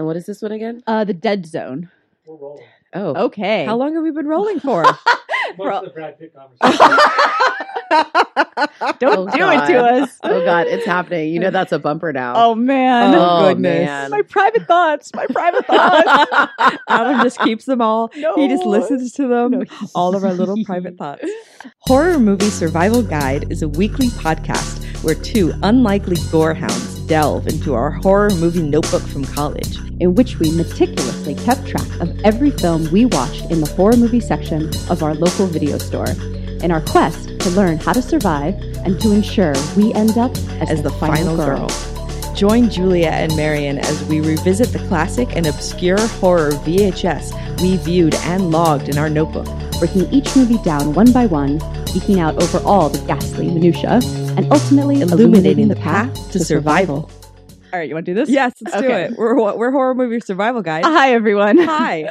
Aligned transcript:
And 0.00 0.06
what 0.06 0.16
is 0.16 0.24
this 0.24 0.40
one 0.40 0.50
again? 0.52 0.82
Uh, 0.86 1.04
the 1.04 1.12
Dead 1.12 1.44
Zone. 1.44 1.90
We're 2.24 2.34
rolling. 2.36 2.64
Oh, 2.94 3.24
Okay. 3.26 3.66
How 3.66 3.76
long 3.76 3.92
have 3.96 4.02
we 4.02 4.10
been 4.10 4.26
rolling 4.26 4.58
for? 4.66 4.82
Much 4.82 4.96
of 5.60 5.84
the 5.84 5.90
Brad 5.90 6.18
Pitt 6.18 6.32
conversation. 6.60 6.96
Don't 8.98 9.18
Oh, 9.18 9.26
do 9.30 9.38
God. 9.38 9.68
it 9.68 9.72
to 9.74 9.78
us. 9.84 10.18
oh 10.22 10.42
God, 10.42 10.66
it's 10.68 10.86
happening. 10.86 11.34
You 11.34 11.40
know 11.40 11.50
that's 11.50 11.72
a 11.72 11.78
bumper 11.78 12.14
now. 12.14 12.32
Oh 12.34 12.54
man. 12.54 13.14
Oh, 13.14 13.48
goodness. 13.50 13.84
man. 13.86 14.10
My 14.10 14.22
private 14.22 14.66
thoughts. 14.66 15.12
My 15.14 15.26
private 15.26 15.66
thoughts. 15.66 16.78
Adam 16.88 17.20
just 17.22 17.38
keeps 17.40 17.66
them 17.66 17.82
all. 17.82 18.10
no. 18.16 18.36
He 18.36 18.48
just 18.48 18.64
listens 18.64 19.12
to 19.12 19.28
them. 19.28 19.50
No. 19.50 19.64
all 19.94 20.16
of 20.16 20.24
our 20.24 20.32
little 20.32 20.56
private 20.64 20.96
thoughts. 20.96 21.26
Horror 21.80 22.18
Movie 22.18 22.48
Survival 22.48 23.02
Guide 23.02 23.52
is 23.52 23.60
a 23.60 23.68
weekly 23.68 24.08
podcast 24.08 24.82
where 25.04 25.14
two 25.14 25.52
unlikely 25.62 26.16
gorehounds 26.16 27.06
delve 27.06 27.46
into 27.48 27.74
our 27.74 27.90
horror 27.90 28.30
movie 28.30 28.62
notebook 28.62 29.02
from 29.02 29.26
college. 29.26 29.76
In 30.00 30.14
which 30.14 30.38
we 30.38 30.50
meticulously 30.50 31.34
kept 31.34 31.66
track 31.66 32.00
of 32.00 32.18
every 32.24 32.50
film 32.50 32.90
we 32.90 33.04
watched 33.04 33.44
in 33.50 33.60
the 33.60 33.70
horror 33.74 33.96
movie 33.96 34.20
section 34.20 34.68
of 34.90 35.02
our 35.02 35.14
local 35.14 35.46
video 35.46 35.78
store 35.78 36.10
in 36.62 36.70
our 36.70 36.80
quest 36.80 37.38
to 37.40 37.50
learn 37.50 37.78
how 37.78 37.92
to 37.92 38.02
survive 38.02 38.54
and 38.84 39.00
to 39.00 39.12
ensure 39.12 39.54
we 39.76 39.92
end 39.94 40.18
up 40.18 40.34
as, 40.60 40.70
as 40.70 40.82
the 40.82 40.90
final 40.90 41.36
girl. 41.36 41.68
Join 42.34 42.70
Julia 42.70 43.08
and 43.08 43.34
Marion 43.36 43.78
as 43.78 44.02
we 44.04 44.20
revisit 44.20 44.68
the 44.68 44.78
classic 44.88 45.36
and 45.36 45.46
obscure 45.46 46.00
horror 46.06 46.50
VHS 46.50 47.60
we 47.60 47.76
viewed 47.76 48.14
and 48.14 48.50
logged 48.50 48.88
in 48.88 48.96
our 48.96 49.10
notebook. 49.10 49.46
breaking 49.78 50.12
each 50.12 50.34
movie 50.36 50.58
down 50.62 50.92
one 50.94 51.12
by 51.12 51.26
one, 51.26 51.58
geeking 51.86 52.18
out 52.18 52.40
over 52.42 52.58
all 52.66 52.88
the 52.88 53.04
ghastly 53.06 53.48
minutia, 53.48 54.00
and 54.36 54.50
ultimately 54.52 55.00
Illuminating 55.00 55.68
the 55.68 55.76
path 55.76 56.30
to 56.32 56.38
survival. 56.38 57.10
All 57.72 57.78
right, 57.78 57.88
you 57.88 57.94
want 57.94 58.04
to 58.06 58.10
do 58.12 58.18
this? 58.18 58.28
Yes, 58.28 58.52
let's 58.62 58.76
do 58.80 58.90
it. 58.90 59.12
We're, 59.16 59.54
we're 59.56 59.70
Horror 59.70 59.94
Movie 59.94 60.18
Survival 60.18 60.60
Guide. 60.60 60.84
Hi, 60.84 61.12
everyone. 61.12 61.56
Hi. 61.58 62.08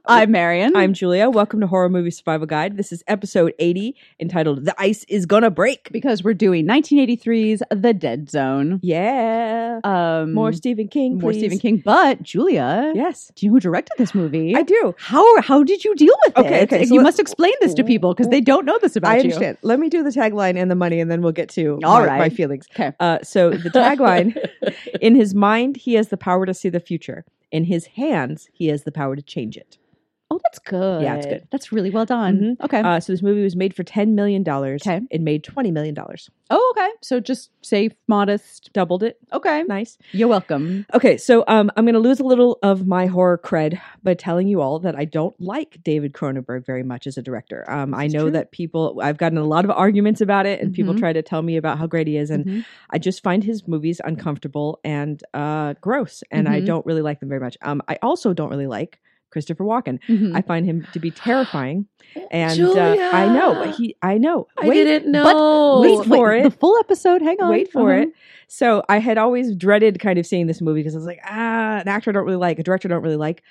I'm 0.04 0.30
Marion. 0.30 0.76
I'm 0.76 0.92
Julia. 0.92 1.30
Welcome 1.30 1.60
to 1.60 1.66
Horror 1.66 1.88
Movie 1.88 2.10
Survival 2.10 2.46
Guide. 2.46 2.76
This 2.76 2.92
is 2.92 3.02
episode 3.08 3.54
80 3.58 3.96
entitled 4.20 4.66
The 4.66 4.74
Ice 4.78 5.04
is 5.08 5.24
Gonna 5.24 5.50
Break. 5.50 5.88
because 5.92 6.22
we're 6.22 6.34
doing 6.34 6.66
1983's 6.66 7.62
The 7.70 7.94
Dead 7.94 8.28
Zone. 8.30 8.80
Yeah. 8.82 9.80
Um, 9.82 10.34
More 10.34 10.52
Stephen 10.52 10.88
King. 10.88 11.18
more 11.18 11.30
please. 11.30 11.38
Stephen 11.38 11.58
King. 11.58 11.82
But 11.82 12.22
Julia, 12.22 12.92
Yes. 12.94 13.32
do 13.34 13.46
you 13.46 13.50
know 13.50 13.56
who 13.56 13.60
directed 13.60 13.94
this 13.96 14.14
movie? 14.14 14.54
I 14.54 14.62
do. 14.62 14.94
How 14.98 15.40
how 15.40 15.62
did 15.62 15.84
you 15.84 15.94
deal 15.94 16.14
with 16.26 16.36
Okay, 16.36 16.60
it? 16.60 16.72
okay, 16.72 16.84
so 16.84 16.92
you 16.92 17.00
must 17.00 17.18
explain 17.18 17.54
this 17.62 17.72
to 17.74 17.84
people 17.84 18.12
because 18.12 18.28
they 18.28 18.42
don't 18.42 18.66
know 18.66 18.78
this 18.82 18.94
about 18.96 19.08
you. 19.12 19.14
I 19.14 19.16
you. 19.16 19.22
understand. 19.24 19.58
Let 19.62 19.78
me 19.80 19.88
do 19.88 20.02
the 20.02 20.10
tagline 20.10 20.58
and 20.58 20.70
the 20.70 20.74
money, 20.74 21.00
and 21.00 21.10
then 21.10 21.22
we'll 21.22 21.32
get 21.32 21.48
to 21.50 21.78
All 21.82 22.00
my, 22.00 22.06
right. 22.06 22.18
my 22.18 22.28
feelings. 22.28 22.66
Okay. 22.74 22.92
Uh, 23.00 23.18
so 23.22 23.50
the 23.50 23.70
tagline: 23.70 24.36
In 25.00 25.14
his 25.14 25.34
mind, 25.34 25.78
he 25.78 25.94
has 25.94 26.08
the 26.08 26.16
power 26.16 26.46
to 26.46 26.54
see 26.54 26.68
the 26.68 26.80
future. 26.80 27.24
In 27.50 27.64
his 27.64 27.86
hands, 27.86 28.48
he 28.52 28.66
has 28.68 28.84
the 28.84 28.92
power 28.92 29.16
to 29.16 29.22
change 29.22 29.56
it. 29.56 29.78
Oh, 30.38 30.42
that's 30.44 30.58
good. 30.60 31.02
Yeah, 31.02 31.16
it's 31.16 31.26
good. 31.26 31.48
That's 31.50 31.72
really 31.72 31.90
well 31.90 32.04
done. 32.06 32.56
Okay. 32.62 32.80
Uh, 32.80 33.00
so 33.00 33.12
this 33.12 33.22
movie 33.22 33.42
was 33.42 33.56
made 33.56 33.74
for 33.74 33.82
ten 33.82 34.14
million 34.14 34.42
dollars. 34.42 34.82
Okay. 34.86 35.00
It 35.10 35.20
made 35.20 35.42
twenty 35.44 35.70
million 35.70 35.94
dollars. 35.94 36.30
oh, 36.50 36.74
okay. 36.76 36.88
So 37.02 37.20
just 37.20 37.50
safe, 37.62 37.92
modest. 38.06 38.70
Doubled 38.72 39.02
it. 39.02 39.18
Okay. 39.32 39.64
Nice. 39.68 39.98
You're 40.12 40.28
welcome. 40.28 40.86
Okay, 40.94 41.16
so 41.18 41.44
um, 41.48 41.70
I'm 41.76 41.84
going 41.84 41.94
to 41.94 42.00
lose 42.00 42.20
a 42.20 42.24
little 42.24 42.58
of 42.62 42.86
my 42.86 43.06
horror 43.06 43.36
cred 43.38 43.78
by 44.02 44.14
telling 44.14 44.48
you 44.48 44.60
all 44.60 44.78
that 44.80 44.96
I 44.96 45.04
don't 45.04 45.38
like 45.40 45.78
David 45.82 46.12
Cronenberg 46.12 46.64
very 46.64 46.82
much 46.82 47.06
as 47.06 47.18
a 47.18 47.22
director. 47.22 47.64
Um, 47.70 47.94
I 47.94 48.06
know 48.06 48.22
true. 48.24 48.30
that 48.32 48.52
people, 48.52 49.00
I've 49.02 49.18
gotten 49.18 49.36
a 49.38 49.44
lot 49.44 49.64
of 49.64 49.70
arguments 49.70 50.20
about 50.20 50.46
it, 50.46 50.60
and 50.60 50.72
people 50.72 50.94
Mhm. 50.94 50.98
try 51.00 51.12
to 51.12 51.22
tell 51.22 51.42
me 51.42 51.56
about 51.56 51.78
how 51.78 51.86
great 51.86 52.06
he 52.06 52.16
is, 52.16 52.30
and 52.30 52.44
Mhm. 52.46 52.64
I 52.90 52.98
just 52.98 53.22
find 53.22 53.42
his 53.44 53.66
movies 53.68 54.00
uncomfortable 54.04 54.80
and 54.84 55.22
uh, 55.34 55.74
gross, 55.80 56.22
and 56.30 56.48
I 56.48 56.60
Mhm. 56.60 56.66
don't 56.66 56.86
really 56.86 57.02
like 57.02 57.20
them 57.20 57.28
very 57.28 57.40
much. 57.40 57.56
Um, 57.62 57.82
I 57.88 57.98
also 58.02 58.32
don't 58.32 58.50
really 58.50 58.66
like 58.66 59.00
Christopher 59.30 59.64
Walken. 59.64 59.98
Mhm. 60.08 60.34
I 60.36 60.42
find 60.42 60.64
him 60.66 60.86
to 60.92 60.98
be 61.00 61.10
terrifying, 61.10 61.86
and 62.30 62.60
uh, 62.60 62.96
I 63.12 63.28
know 63.28 63.62
he. 63.72 63.96
I 64.02 64.18
know. 64.18 64.46
I 64.60 64.68
Wait, 64.68 64.84
didn't 64.84 65.10
know. 65.12 65.80
wait 65.80 66.04
for 66.06 66.28
wait, 66.30 66.40
it. 66.40 66.42
The 66.44 66.50
full 66.50 66.78
episode. 66.78 67.22
Hang 67.22 67.40
on. 67.40 67.50
Wait 67.50 67.70
for 67.70 67.92
Uh-huh. 67.92 68.02
it. 68.02 68.08
So 68.48 68.82
I 68.88 68.98
had 68.98 69.18
always 69.18 69.54
dreaded 69.54 70.00
kind 70.00 70.18
of 70.18 70.26
seeing 70.26 70.46
this 70.46 70.60
movie 70.62 70.80
because 70.80 70.94
I 70.94 70.98
was 70.98 71.06
like, 71.06 71.20
ah, 71.24 71.78
an 71.80 71.88
actor 71.88 72.10
I 72.10 72.12
don't 72.14 72.24
really 72.24 72.36
like, 72.38 72.58
a 72.58 72.62
director 72.62 72.88
I 72.88 72.90
don't 72.90 73.02
really 73.02 73.16
like. 73.16 73.42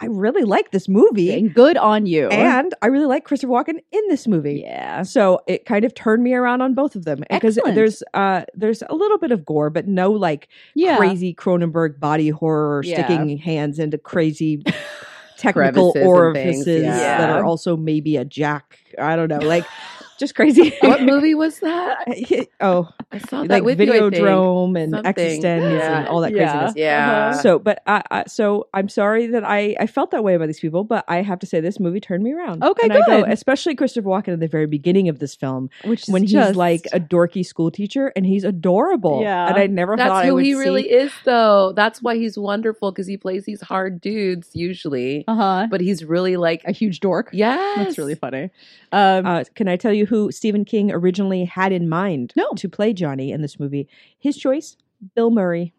I 0.00 0.06
really 0.06 0.42
like 0.42 0.72
this 0.72 0.88
movie, 0.88 1.32
And 1.32 1.54
good 1.54 1.76
on 1.76 2.04
you. 2.06 2.26
and 2.28 2.74
I 2.82 2.88
really 2.88 3.06
like 3.06 3.24
Christopher 3.24 3.52
Walken 3.52 3.78
in 3.92 4.02
this 4.08 4.26
movie. 4.26 4.60
yeah. 4.64 5.02
So 5.04 5.40
it 5.46 5.66
kind 5.66 5.84
of 5.84 5.94
turned 5.94 6.24
me 6.24 6.34
around 6.34 6.62
on 6.62 6.74
both 6.74 6.96
of 6.96 7.04
them 7.04 7.22
because 7.30 7.60
there's 7.64 8.02
uh 8.12 8.42
there's 8.54 8.82
a 8.88 8.94
little 8.94 9.18
bit 9.18 9.30
of 9.30 9.44
gore, 9.44 9.70
but 9.70 9.86
no 9.86 10.10
like 10.10 10.48
Yeah. 10.74 10.96
crazy 10.96 11.32
Cronenberg 11.32 12.00
body 12.00 12.28
horror 12.28 12.82
Yeah. 12.84 13.04
sticking 13.06 13.38
hands 13.38 13.78
into 13.78 13.96
crazy 13.96 14.64
technical 15.36 15.94
orifices 15.96 16.82
yeah. 16.82 17.18
that 17.18 17.30
are 17.30 17.44
also 17.44 17.76
maybe 17.76 18.16
a 18.16 18.24
jack. 18.24 18.78
I 18.98 19.16
don't 19.16 19.28
know, 19.28 19.38
like 19.38 19.66
just 20.18 20.34
crazy. 20.34 20.74
what 20.80 21.02
movie 21.02 21.34
was 21.44 21.60
that? 21.60 22.46
oh, 22.60 22.88
I 23.12 23.18
saw 23.18 23.42
that 23.42 23.50
like 23.50 23.62
with 23.64 23.80
you. 23.80 23.92
I 23.92 23.98
think. 23.98 24.14
Videodrome 24.14 24.78
and 24.82 24.92
Something. 24.92 25.14
eXistenZ 25.14 25.78
Yeah. 25.78 25.98
and 26.00 26.08
all 26.08 26.20
that 26.20 26.32
Yeah. 26.32 26.50
craziness. 26.50 26.74
Yeah. 26.76 27.28
Uh-huh. 27.30 27.42
So, 27.42 27.58
but 27.58 27.82
I, 27.86 28.02
I, 28.10 28.24
so 28.26 28.68
I'm 28.74 28.88
sorry 28.88 29.26
that 29.28 29.44
I, 29.44 29.76
I 29.78 29.86
felt 29.86 30.10
that 30.12 30.24
way 30.24 30.34
about 30.34 30.46
these 30.46 30.60
people, 30.60 30.84
but 30.84 31.04
I 31.08 31.22
have 31.22 31.38
to 31.40 31.46
say 31.46 31.60
this 31.60 31.78
movie 31.80 32.00
turned 32.00 32.22
me 32.24 32.32
around. 32.32 32.62
Okay, 32.64 32.84
and 32.84 32.92
I 32.92 33.00
go, 33.06 33.22
good. 33.22 33.32
especially 33.32 33.74
Christopher 33.74 34.08
Walken 34.08 34.32
at 34.34 34.40
the 34.40 34.48
very 34.48 34.66
beginning 34.66 35.08
of 35.08 35.18
this 35.18 35.34
film, 35.34 35.70
Which 35.84 36.02
is 36.04 36.08
when 36.08 36.22
he's 36.22 36.54
like 36.56 36.86
a 36.92 37.00
dorky 37.00 37.44
school 37.44 37.70
teacher 37.70 38.12
and 38.16 38.24
he's 38.26 38.44
adorable. 38.44 39.20
Yeah. 39.22 39.48
and 39.48 39.56
I 39.56 39.66
never 39.66 39.96
thought 39.96 40.04
That's 40.08 40.24
I 40.24 40.26
who 40.26 40.34
would 40.34 40.44
he 40.44 40.52
see- 40.52 40.58
really 40.58 40.90
is, 40.90 41.12
though. 41.24 41.72
That's 41.74 42.02
why 42.02 42.16
he's 42.16 42.38
wonderful 42.38 42.92
because 42.92 43.06
he 43.06 43.16
plays 43.16 43.44
these 43.44 43.60
hard 43.60 44.00
dudes 44.00 44.50
usually, 44.54 45.24
uh-huh. 45.28 45.68
but 45.70 45.80
he's 45.80 46.04
really 46.04 46.36
like, 46.36 46.62
a 46.64 46.72
huge 46.72 47.00
dork. 47.00 47.30
Yeah, 47.32 47.74
That's 47.76 47.98
really 47.98 48.14
funny. 48.14 48.50
Um, 48.92 49.26
Uh, 49.26 49.44
can 49.54 49.68
I 49.68 49.76
tell 49.76 49.92
you 49.92 50.03
who 50.06 50.30
Stephen 50.32 50.64
King 50.64 50.90
originally 50.92 51.44
had 51.44 51.72
in 51.72 51.88
mind 51.88 52.32
No. 52.36 52.50
to 52.56 52.68
play 52.68 52.92
Johnny 52.92 53.32
in 53.32 53.42
this 53.42 53.58
movie? 53.60 53.88
His 54.18 54.36
choice, 54.36 54.76
Bill 55.14 55.30
Murray, 55.30 55.72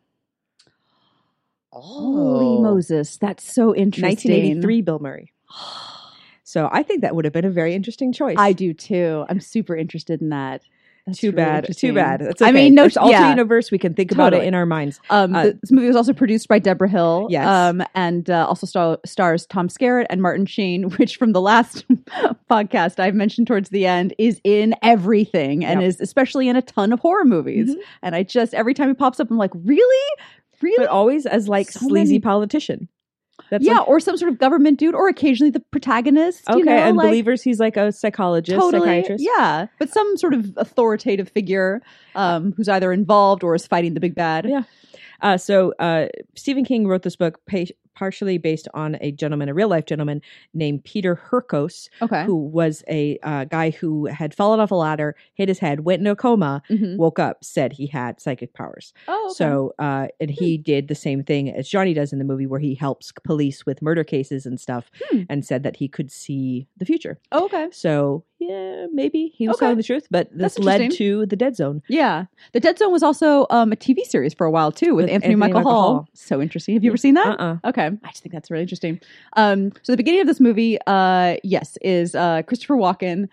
Holy 1.71 2.45
Oh. 2.57 2.61
Moses, 2.61 3.17
that's 3.17 3.43
so 3.51 3.75
interesting. 3.75 4.31
1983 4.31 4.81
Bill 4.81 4.99
Murray. 4.99 5.31
So 6.47 6.69
I 6.71 6.83
think 6.83 7.01
that 7.01 7.15
would 7.15 7.25
have 7.25 7.33
been 7.33 7.43
a 7.43 7.49
very 7.49 7.73
interesting 7.73 8.13
choice. 8.13 8.35
I 8.39 8.53
do 8.53 8.71
too. 8.71 9.25
I'm 9.27 9.39
super 9.41 9.75
interested 9.75 10.21
in 10.21 10.29
that. 10.29 10.61
That's 11.05 11.19
too 11.19 11.31
bad. 11.31 11.67
Too 11.77 11.93
bad. 11.93 12.21
That's 12.21 12.41
I 12.41 12.51
mean, 12.51 12.73
no, 12.73 12.83
There's 12.83 12.97
yeah. 12.99 13.29
universe. 13.29 13.69
We 13.69 13.77
can 13.77 13.93
think 13.93 14.11
about 14.11 14.33
it 14.33 14.43
in 14.43 14.55
our 14.55 14.65
minds. 14.65 14.99
Um, 15.11 15.35
Uh, 15.35 15.51
this 15.61 15.71
movie 15.71 15.85
was 15.87 15.95
also 15.95 16.13
produced 16.13 16.47
by 16.47 16.57
Debra 16.57 16.89
Hill. 16.89 17.27
Yes. 17.29 17.45
Um, 17.47 17.83
and 17.93 18.27
uh, 18.29 18.47
also 18.47 18.65
star- 18.65 18.99
stars 19.05 19.45
Tom 19.45 19.67
Skerritt 19.67 20.07
and 20.09 20.19
Martin 20.21 20.47
Sheen, 20.47 20.83
which 20.97 21.17
from 21.17 21.33
the 21.33 21.41
last 21.41 21.85
podcast 22.49 22.99
I've 22.99 23.13
mentioned 23.15 23.47
towards 23.47 23.69
the 23.69 23.85
end 23.85 24.13
is 24.17 24.41
in 24.43 24.73
everything 24.81 25.63
and 25.63 25.81
Yep. 25.81 25.89
is 25.89 26.01
especially 26.01 26.47
in 26.47 26.55
a 26.55 26.61
ton 26.61 26.91
of 26.91 26.99
horror 26.99 27.25
movies. 27.25 27.69
Mhm. 27.75 27.79
And 28.01 28.15
I 28.15 28.23
just 28.23 28.53
every 28.53 28.73
time 28.73 28.87
he 28.87 28.93
pops 28.95 29.19
up, 29.19 29.29
I'm 29.29 29.37
like, 29.37 29.51
really, 29.53 30.07
really. 30.61 30.75
But 30.77 30.87
always 30.87 31.25
as 31.25 31.47
like 31.47 31.69
So 31.71 31.81
sleazy 31.87 32.13
many- 32.13 32.19
politician. 32.21 32.89
That's 33.55 33.65
yeah, 33.65 33.79
like- 33.79 33.87
or 33.87 33.99
some 33.99 34.17
sort 34.17 34.31
of 34.31 34.37
government 34.37 34.79
dude, 34.79 34.95
or 34.95 35.07
occasionally 35.07 35.49
the 35.49 35.59
protagonist. 35.59 36.49
okay. 36.49 36.59
you 36.59 36.65
know, 36.65 36.71
and 36.71 36.97
like, 36.97 37.07
believers, 37.07 37.41
he's 37.41 37.59
like 37.59 37.77
a 37.77 37.91
psychologist, 37.91 38.59
totally, 38.59 38.87
psychiatrist. 38.87 39.23
yeah, 39.23 39.67
but 39.79 39.89
some 39.89 40.17
sort 40.17 40.33
of 40.33 40.53
authoritative 40.57 41.29
figure 41.29 41.81
um, 42.15 42.53
who's 42.57 42.69
either 42.69 42.91
involved 42.91 43.43
or 43.43 43.55
is 43.55 43.65
fighting 43.65 43.93
the 43.93 43.99
big 43.99 44.15
bad. 44.15 44.45
Yeah. 44.47 44.63
Uh, 45.21 45.37
so 45.37 45.73
uh, 45.79 46.07
Stephen 46.35 46.65
King 46.65 46.87
wrote 46.87 47.03
this 47.03 47.15
book 47.15 47.39
pa- 47.49 47.71
partially 47.95 48.37
based 48.37 48.67
on 48.73 48.97
a 49.01 49.11
gentleman, 49.11 49.49
a 49.49 49.53
real 49.53 49.67
life 49.69 49.85
gentleman 49.85 50.21
named 50.53 50.83
Peter 50.83 51.15
Hurkos, 51.15 51.89
Okay. 52.01 52.25
who 52.25 52.35
was 52.35 52.83
a 52.89 53.17
uh, 53.23 53.45
guy 53.45 53.69
who 53.71 54.05
had 54.05 54.33
fallen 54.33 54.59
off 54.59 54.71
a 54.71 54.75
ladder, 54.75 55.15
hit 55.33 55.47
his 55.49 55.59
head, 55.59 55.81
went 55.81 55.99
into 56.01 56.11
a 56.11 56.15
coma, 56.15 56.61
Mhm. 56.69 56.97
woke 56.97 57.19
up, 57.19 57.43
said 57.43 57.73
he 57.73 57.87
had 57.87 58.19
psychic 58.19 58.53
powers. 58.53 58.93
Oh, 59.07 59.27
okay. 59.27 59.33
So, 59.35 59.73
uh, 59.79 60.07
and 60.19 60.29
he 60.29 60.57
did 60.57 60.87
the 60.87 60.95
same 60.95 61.23
thing 61.23 61.49
as 61.49 61.67
Johnny 61.69 61.93
does 61.93 62.11
in 62.13 62.19
the 62.19 62.25
movie, 62.25 62.45
where 62.47 62.59
he 62.59 62.75
helps 62.75 63.11
police 63.23 63.65
with 63.65 63.81
murder 63.81 64.03
cases 64.03 64.45
and 64.45 64.59
stuff, 64.59 64.91
Hmm. 65.11 65.21
and 65.29 65.45
said 65.45 65.63
that 65.63 65.77
he 65.77 65.87
could 65.87 66.11
see 66.11 66.67
the 66.77 66.85
future. 66.85 67.19
Oh, 67.31 67.45
okay. 67.45 67.67
So, 67.71 68.23
yeah, 68.39 68.87
maybe 68.91 69.31
he 69.35 69.47
was 69.47 69.55
Okay. 69.55 69.65
telling 69.65 69.77
the 69.77 69.83
truth, 69.83 70.07
but 70.11 70.27
this 70.31 70.59
led 70.59 70.91
to 70.91 71.25
the 71.25 71.35
Dead 71.35 71.55
Zone. 71.55 71.81
Yeah, 71.87 72.25
The 72.53 72.59
Dead 72.59 72.77
Zone 72.77 72.91
was 72.91 73.01
also 73.03 73.47
um, 73.49 73.71
a 73.71 73.75
TV 73.75 74.01
series 74.03 74.33
for 74.33 74.45
a 74.45 74.51
while 74.51 74.71
too, 74.71 74.93
with, 74.95 75.05
With 75.05 75.11
Anthony, 75.13 75.33
Anthony 75.33 75.35
Michael, 75.35 75.59
Michael 75.61 75.71
Hall. 75.71 75.93
Hall. 75.93 76.09
So 76.13 76.41
interesting. 76.41 76.73
Have 76.75 76.83
you 76.83 76.91
ever 76.91 76.97
seen 76.97 77.13
that? 77.15 77.27
Uh-uh. 77.39 77.57
Okay, 77.69 77.85
I 78.03 78.07
just 78.09 78.21
think 78.23 78.33
that's 78.33 78.51
really 78.51 78.63
interesting. 78.63 78.99
Um, 79.37 79.71
so 79.83 79.93
the 79.93 79.97
beginning 79.97 80.21
of 80.21 80.27
this 80.27 80.39
movie, 80.39 80.77
uh, 80.85 81.37
yes, 81.43 81.77
is 81.81 82.13
uh, 82.15 82.41
Christopher 82.43 82.75
Walken, 82.75 83.27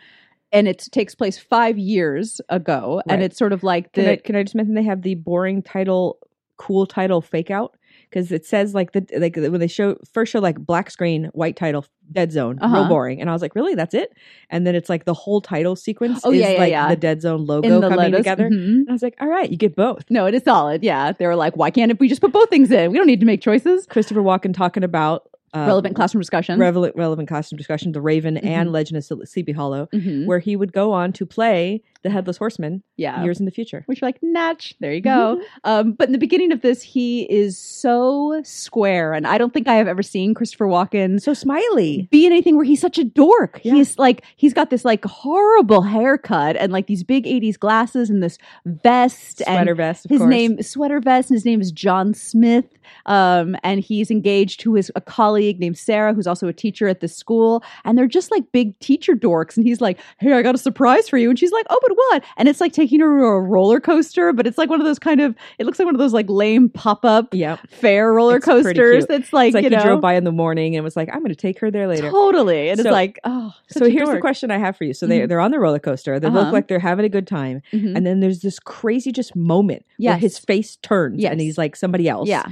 and 0.53 0.69
it 0.69 0.87
takes 0.93 1.15
place 1.15 1.39
five 1.39 1.79
years 1.79 2.41
ago, 2.49 3.03
and 3.09 3.23
it's 3.23 3.37
sort 3.39 3.53
of 3.53 3.63
like 3.63 3.93
Can 3.93 4.07
I 4.07 4.17
can 4.17 4.37
I 4.37 4.43
just 4.43 4.55
mention 4.55 4.75
they 4.75 4.83
have 4.85 5.03
the 5.03 5.15
boring 5.17 5.63
title, 5.63 6.19
cool 6.59 6.87
title 6.87 7.21
fake 7.23 7.51
out 7.51 7.77
because 8.13 8.31
it 8.31 8.45
says 8.45 8.75
like 8.75 8.93
the 8.93 9.05
like 9.17 9.37
when 9.37 9.59
they 9.61 9.67
show 9.67 9.97
first 10.13 10.33
show 10.33 10.39
like 10.41 10.59
black 10.59 10.91
screen, 10.91 11.31
white 11.33 11.57
title, 11.57 11.85
dead 12.13 12.31
zone, 12.33 12.59
Uh-huh. 12.61 12.75
real 12.77 12.89
boring, 12.89 13.21
and 13.21 13.31
I 13.31 13.33
was 13.33 13.41
like, 13.43 13.55
really, 13.55 13.75
that's 13.75 13.95
it? 13.95 14.13
And 14.51 14.67
then 14.67 14.75
it's 14.75 14.89
like 14.91 15.05
the 15.07 15.15
whole 15.15 15.41
title 15.41 15.75
sequence 15.77 16.21
Oh, 16.25 16.31
is 16.33 16.41
yeah, 16.41 16.51
yeah, 16.51 16.59
like 16.59 16.71
yeah. 16.71 16.89
the 16.89 16.97
dead 16.97 17.23
zone 17.23 17.47
logo 17.47 17.81
coming 17.81 17.97
lotus. 17.99 18.19
together. 18.19 18.51
Mhm. 18.51 18.53
And 18.83 18.89
I 18.91 18.93
was 18.93 19.03
like, 19.03 19.15
all 19.21 19.29
right, 19.29 19.51
you 19.51 19.57
get 19.57 19.75
both. 19.75 20.05
No, 20.11 20.27
it 20.27 20.35
is 20.35 20.43
solid. 20.45 20.83
Yeah. 20.85 21.13
They 21.13 21.27
were 21.27 21.37
like, 21.37 21.57
why 21.57 21.71
can't 21.71 21.91
if 21.91 21.99
we 21.99 22.09
just 22.09 22.21
put 22.21 22.33
both 22.33 22.51
things 22.51 22.71
in? 22.71 22.93
We 22.93 22.99
don't 22.99 23.07
need 23.07 23.21
to 23.21 23.27
make 23.27 23.41
choices. 23.41 23.87
Christopher 23.87 24.21
Walken 24.23 24.53
talking 24.55 24.85
about 24.85 25.29
uh, 25.55 25.67
Relevant 25.67 25.95
classroom 25.95 26.21
discussion. 26.23 26.59
relevant 26.59 26.97
relevant 26.97 27.29
costume 27.29 27.59
discussion, 27.59 27.93
The 27.93 28.01
Raven 28.01 28.39
and 28.39 28.71
Mhm. 28.71 28.73
Legend 28.73 28.97
of 29.11 29.29
Sleepy 29.29 29.53
Hollow, 29.53 29.87
Mhm. 29.93 30.25
where 30.25 30.39
he 30.39 30.57
would 30.57 30.73
go 30.73 30.93
on 30.93 31.13
to 31.13 31.27
play 31.27 31.83
the 32.03 32.11
Headless 32.11 32.37
Horseman 32.37 32.83
Yeah. 32.97 33.23
years 33.25 33.39
in 33.41 33.47
the 33.47 33.51
future. 33.53 33.83
Which 33.87 34.01
you're 34.01 34.09
like, 34.09 34.19
natch. 34.23 34.75
There 34.81 34.93
you 34.93 35.01
go. 35.01 35.41
um, 35.65 35.93
but 35.93 36.09
in 36.09 36.13
the 36.13 36.19
beginning 36.19 36.53
of 36.53 36.61
this, 36.63 36.83
he 36.83 37.23
is 37.31 37.59
so 37.59 38.41
square. 38.45 39.13
And 39.15 39.27
I 39.27 39.39
don't 39.39 39.53
think 39.55 39.69
I 39.69 39.75
have 39.75 39.89
ever 39.89 40.03
seen 40.03 40.35
Christopher 40.35 40.67
Walken 40.67 41.21
So 41.21 41.35
smiley. 41.35 42.09
be 42.11 42.27
in 42.27 42.33
anything 42.33 42.57
where 42.57 42.65
he's 42.65 42.81
such 42.81 42.99
a 42.99 43.05
dork. 43.05 43.61
Yeah. 43.63 43.75
He's 43.75 43.99
like 43.99 44.25
he's 44.37 44.53
got 44.55 44.71
this 44.71 44.85
like 44.85 45.05
horrible 45.05 45.83
haircut 45.83 46.57
and 46.57 46.73
like 46.73 46.87
these 46.87 47.05
big 47.05 47.25
80s 47.25 47.59
glasses 47.59 48.11
and 48.11 48.23
this 48.23 48.39
vest 48.67 49.39
Sweater 49.45 49.75
vest, 49.75 50.05
of 50.07 50.11
his 50.11 50.19
course. 50.19 50.31
name 50.31 50.63
sweater 50.63 51.01
vest 51.01 51.31
and 51.31 51.37
his 51.37 51.45
name 51.45 51.61
is 51.61 51.73
John 51.73 52.15
Smith. 52.15 52.65
Um, 53.07 53.57
and 53.63 53.81
he's 53.81 54.11
engaged 54.11 54.61
to 54.61 54.75
his 54.75 54.91
a 54.97 55.01
colleague 55.01 55.59
named 55.61 55.79
Sarah 55.79 56.13
who's 56.15 56.27
also 56.27 56.47
a 56.49 56.53
teacher 56.53 56.89
at 56.89 57.01
this 57.01 57.17
school 57.17 57.63
and 57.85 57.97
they're 57.97 58.07
just 58.07 58.31
like 58.31 58.51
big 58.53 58.79
teacher 58.81 59.15
dorks 59.15 59.57
and 59.57 59.67
he's 59.67 59.81
like, 59.81 59.99
"Hey, 60.19 60.33
I 60.33 60.43
got 60.43 60.55
a 60.55 60.59
surprise 60.59 61.09
for 61.09 61.17
you." 61.17 61.31
And 61.31 61.39
she's 61.39 61.53
like, 61.53 61.67
"Oh, 61.71 61.79
but 61.83 61.92
what?" 61.95 62.23
And 62.37 62.49
it's 62.49 62.61
like 62.61 62.73
taking 62.73 63.01
her 63.01 63.07
to 63.19 63.25
a 63.25 63.41
roller 63.41 63.81
coaster, 63.81 64.33
but 64.33 64.47
it's 64.47 64.59
like 64.59 64.69
one 64.71 64.81
of 64.81 64.87
those 64.87 64.99
kind 64.99 65.21
of 65.21 65.35
it 65.59 65.67
looks 65.67 65.79
like 65.79 65.87
one 65.87 65.95
of 65.95 65.99
those 65.99 66.13
like 66.13 66.29
lame 66.29 66.69
pop-up 66.69 67.35
Yep. 67.35 67.61
fair 67.71 68.13
roller 68.13 68.37
It's 68.37 68.45
coasters 68.47 69.07
that's 69.07 69.33
like, 69.33 69.49
It's 69.49 69.55
like 69.55 69.65
you 69.65 69.71
he 69.71 69.77
know 69.77 69.83
drove 69.83 70.01
by 70.01 70.15
in 70.15 70.25
the 70.25 70.33
morning 70.33 70.75
and 70.77 70.85
was 70.85 70.97
like, 70.97 71.09
I'm 71.13 71.21
going 71.21 71.31
to 71.31 71.35
take 71.37 71.59
her 71.61 71.71
there 71.71 71.87
later. 71.87 72.11
Totally. 72.11 72.69
And 72.71 72.79
it's 72.81 72.89
like, 72.89 73.19
oh, 73.25 73.53
So 73.69 73.89
here's 73.89 74.09
the 74.11 74.21
question 74.21 74.51
I 74.51 74.59
have 74.59 74.77
for 74.77 74.85
you. 74.85 74.95
So 74.95 75.07
they 75.07 75.21
Mhm. 75.21 75.29
they're 75.29 75.41
on 75.41 75.51
the 75.51 75.59
roller 75.61 75.79
coaster. 75.79 76.19
They 76.21 76.29
Uh-huh. 76.29 76.41
look 76.41 76.53
like 76.53 76.69
they're 76.69 76.79
having 76.79 77.05
a 77.05 77.09
good 77.09 77.27
time, 77.27 77.63
Mhm. 77.73 77.97
and 77.97 78.07
then 78.07 78.21
there's 78.21 78.41
this 78.41 78.59
crazy 78.59 79.13
just 79.13 79.35
moment 79.37 79.85
where 79.99 80.17
his 80.17 80.39
face 80.39 80.77
turns 80.77 81.21
Yes. 81.21 81.33
and 81.33 81.41
he's 81.41 81.59
like 81.59 81.77
somebody 81.77 82.09
else. 82.09 82.29
Yeah. 82.29 82.45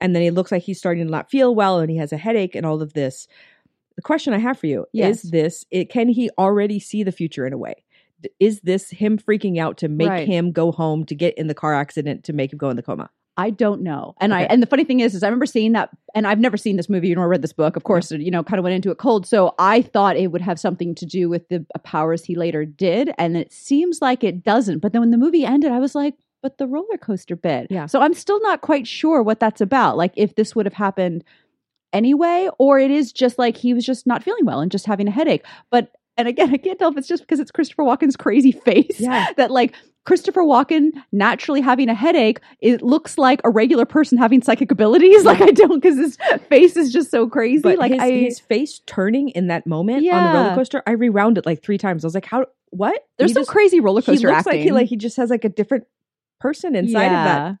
and 0.00 0.14
then 0.14 0.22
he 0.22 0.30
looks 0.30 0.52
like 0.52 0.62
he's 0.62 0.78
starting 0.78 1.04
to 1.04 1.10
not 1.10 1.28
feel 1.28 1.52
well, 1.56 1.80
and 1.80 1.90
he 1.90 1.96
has 1.96 2.12
a 2.12 2.16
headache 2.16 2.54
and 2.54 2.64
all 2.64 2.80
of 2.80 2.92
this. 2.92 3.26
The 3.96 4.02
question 4.02 4.32
I 4.32 4.38
have 4.38 4.56
for 4.56 4.68
you 4.68 4.86
Yes. 4.92 5.24
is 5.24 5.30
this: 5.32 5.64
it, 5.72 5.90
Can 5.90 6.08
he 6.08 6.30
already 6.38 6.78
see 6.78 7.02
the 7.02 7.10
future 7.10 7.44
in 7.48 7.52
a 7.52 7.58
way? 7.58 7.74
Is 8.40 8.60
this 8.60 8.90
him 8.90 9.18
freaking 9.18 9.58
out 9.58 9.78
to 9.78 9.88
make 9.88 10.08
Right. 10.08 10.26
him 10.26 10.52
go 10.52 10.72
home 10.72 11.04
to 11.06 11.14
get 11.14 11.36
in 11.38 11.46
the 11.46 11.54
car 11.54 11.74
accident 11.74 12.24
to 12.24 12.32
make 12.32 12.52
him 12.52 12.58
go 12.58 12.70
in 12.70 12.76
the 12.76 12.82
coma? 12.82 13.10
I 13.36 13.50
don't 13.50 13.82
know. 13.82 14.14
And 14.20 14.34
I 14.34 14.42
and 14.42 14.60
the 14.60 14.66
funny 14.66 14.82
thing 14.82 14.98
is 14.98 15.14
is 15.14 15.22
I 15.22 15.28
remember 15.28 15.46
seeing 15.46 15.70
that 15.72 15.90
and 16.12 16.26
I've 16.26 16.40
never 16.40 16.56
seen 16.56 16.76
this 16.76 16.88
movie 16.88 17.14
nor 17.14 17.28
read 17.28 17.40
this 17.40 17.52
book. 17.52 17.76
Of 17.76 17.84
course, 17.84 18.10
you 18.10 18.32
know, 18.32 18.42
kind 18.42 18.58
of 18.58 18.64
went 18.64 18.74
into 18.74 18.90
it 18.90 18.98
cold. 18.98 19.28
So 19.28 19.54
I 19.60 19.80
thought 19.82 20.16
it 20.16 20.32
would 20.32 20.40
have 20.40 20.58
something 20.58 20.92
to 20.96 21.06
do 21.06 21.28
with 21.28 21.48
the 21.48 21.64
uh, 21.72 21.78
powers 21.78 22.24
he 22.24 22.34
later 22.34 22.64
did 22.64 23.12
and 23.16 23.36
it 23.36 23.52
seems 23.52 24.02
like 24.02 24.24
it 24.24 24.42
doesn't. 24.42 24.80
But 24.80 24.92
then 24.92 25.02
when 25.02 25.12
the 25.12 25.18
movie 25.18 25.44
ended, 25.46 25.70
I 25.70 25.78
was 25.78 25.94
like, 25.94 26.14
but 26.42 26.58
the 26.58 26.66
roller 26.66 26.98
coaster 27.00 27.36
bit. 27.36 27.68
Yeah. 27.70 27.86
So 27.86 28.00
I'm 28.00 28.14
still 28.14 28.40
not 28.42 28.60
quite 28.60 28.88
sure 28.88 29.22
what 29.22 29.38
that's 29.38 29.60
about. 29.60 29.96
Like 29.96 30.14
if 30.16 30.34
this 30.34 30.56
would 30.56 30.66
have 30.66 30.74
happened 30.74 31.22
anyway 31.92 32.48
or 32.58 32.78
it 32.80 32.90
is 32.90 33.12
just 33.12 33.38
like 33.38 33.56
he 33.56 33.72
was 33.72 33.86
just 33.86 34.06
not 34.06 34.22
feeling 34.24 34.44
well 34.44 34.60
and 34.60 34.70
just 34.72 34.86
having 34.86 35.06
a 35.06 35.12
headache. 35.12 35.44
But 35.70 35.92
and 36.18 36.28
again, 36.28 36.52
I 36.52 36.58
can't 36.58 36.78
tell 36.78 36.90
if 36.90 36.98
it's 36.98 37.08
just 37.08 37.22
because 37.22 37.40
it's 37.40 37.50
Christopher 37.50 37.84
Walken's 37.84 38.16
crazy 38.16 38.52
face 38.52 39.00
Yeah. 39.00 39.26
that 39.38 39.50
like 39.50 39.74
Christopher 40.04 40.42
Walken 40.42 40.90
naturally 41.12 41.60
having 41.60 41.88
a 41.90 41.94
headache, 41.94 42.40
it 42.60 42.80
looks 42.82 43.16
like 43.18 43.40
a 43.44 43.50
regular 43.50 43.84
person 43.84 44.16
having 44.18 44.42
psychic 44.42 44.70
abilities. 44.70 45.24
Like 45.24 45.40
I 45.42 45.50
don't 45.50 45.80
because 45.82 45.96
his 45.98 46.16
face 46.48 46.76
is 46.76 46.92
just 46.92 47.10
so 47.10 47.28
crazy. 47.28 47.62
But 47.62 47.78
like 47.78 47.92
his, 47.92 48.00
I 48.00 48.10
his 48.12 48.40
face 48.40 48.80
turning 48.86 49.28
in 49.30 49.46
that 49.48 49.66
moment 49.66 50.06
on 50.10 50.24
the 50.32 50.38
roller 50.38 50.54
coaster, 50.54 50.82
I 50.86 50.92
rewound 50.92 51.38
it 51.38 51.44
like 51.46 51.62
three 51.62 51.78
times. 51.78 52.04
I 52.04 52.06
was 52.06 52.14
like, 52.14 52.24
"How? 52.26 52.46
What?" 52.70 53.02
there's 53.18 53.30
He 53.30 53.34
some 53.34 53.42
just- 53.42 53.50
crazy 53.50 53.80
roller 53.80 54.00
coaster 54.02 54.28
He 54.28 54.34
looks 54.34 54.46
acting. 54.46 54.52
like 54.60 54.62
he 54.64 54.72
like 54.72 54.86
he 54.88 54.96
just 54.96 55.16
has 55.18 55.28
like 55.30 55.44
a 55.44 55.48
different 55.50 55.84
person 56.40 56.74
inside 56.74 57.06
of 57.06 57.12
that 57.12 57.56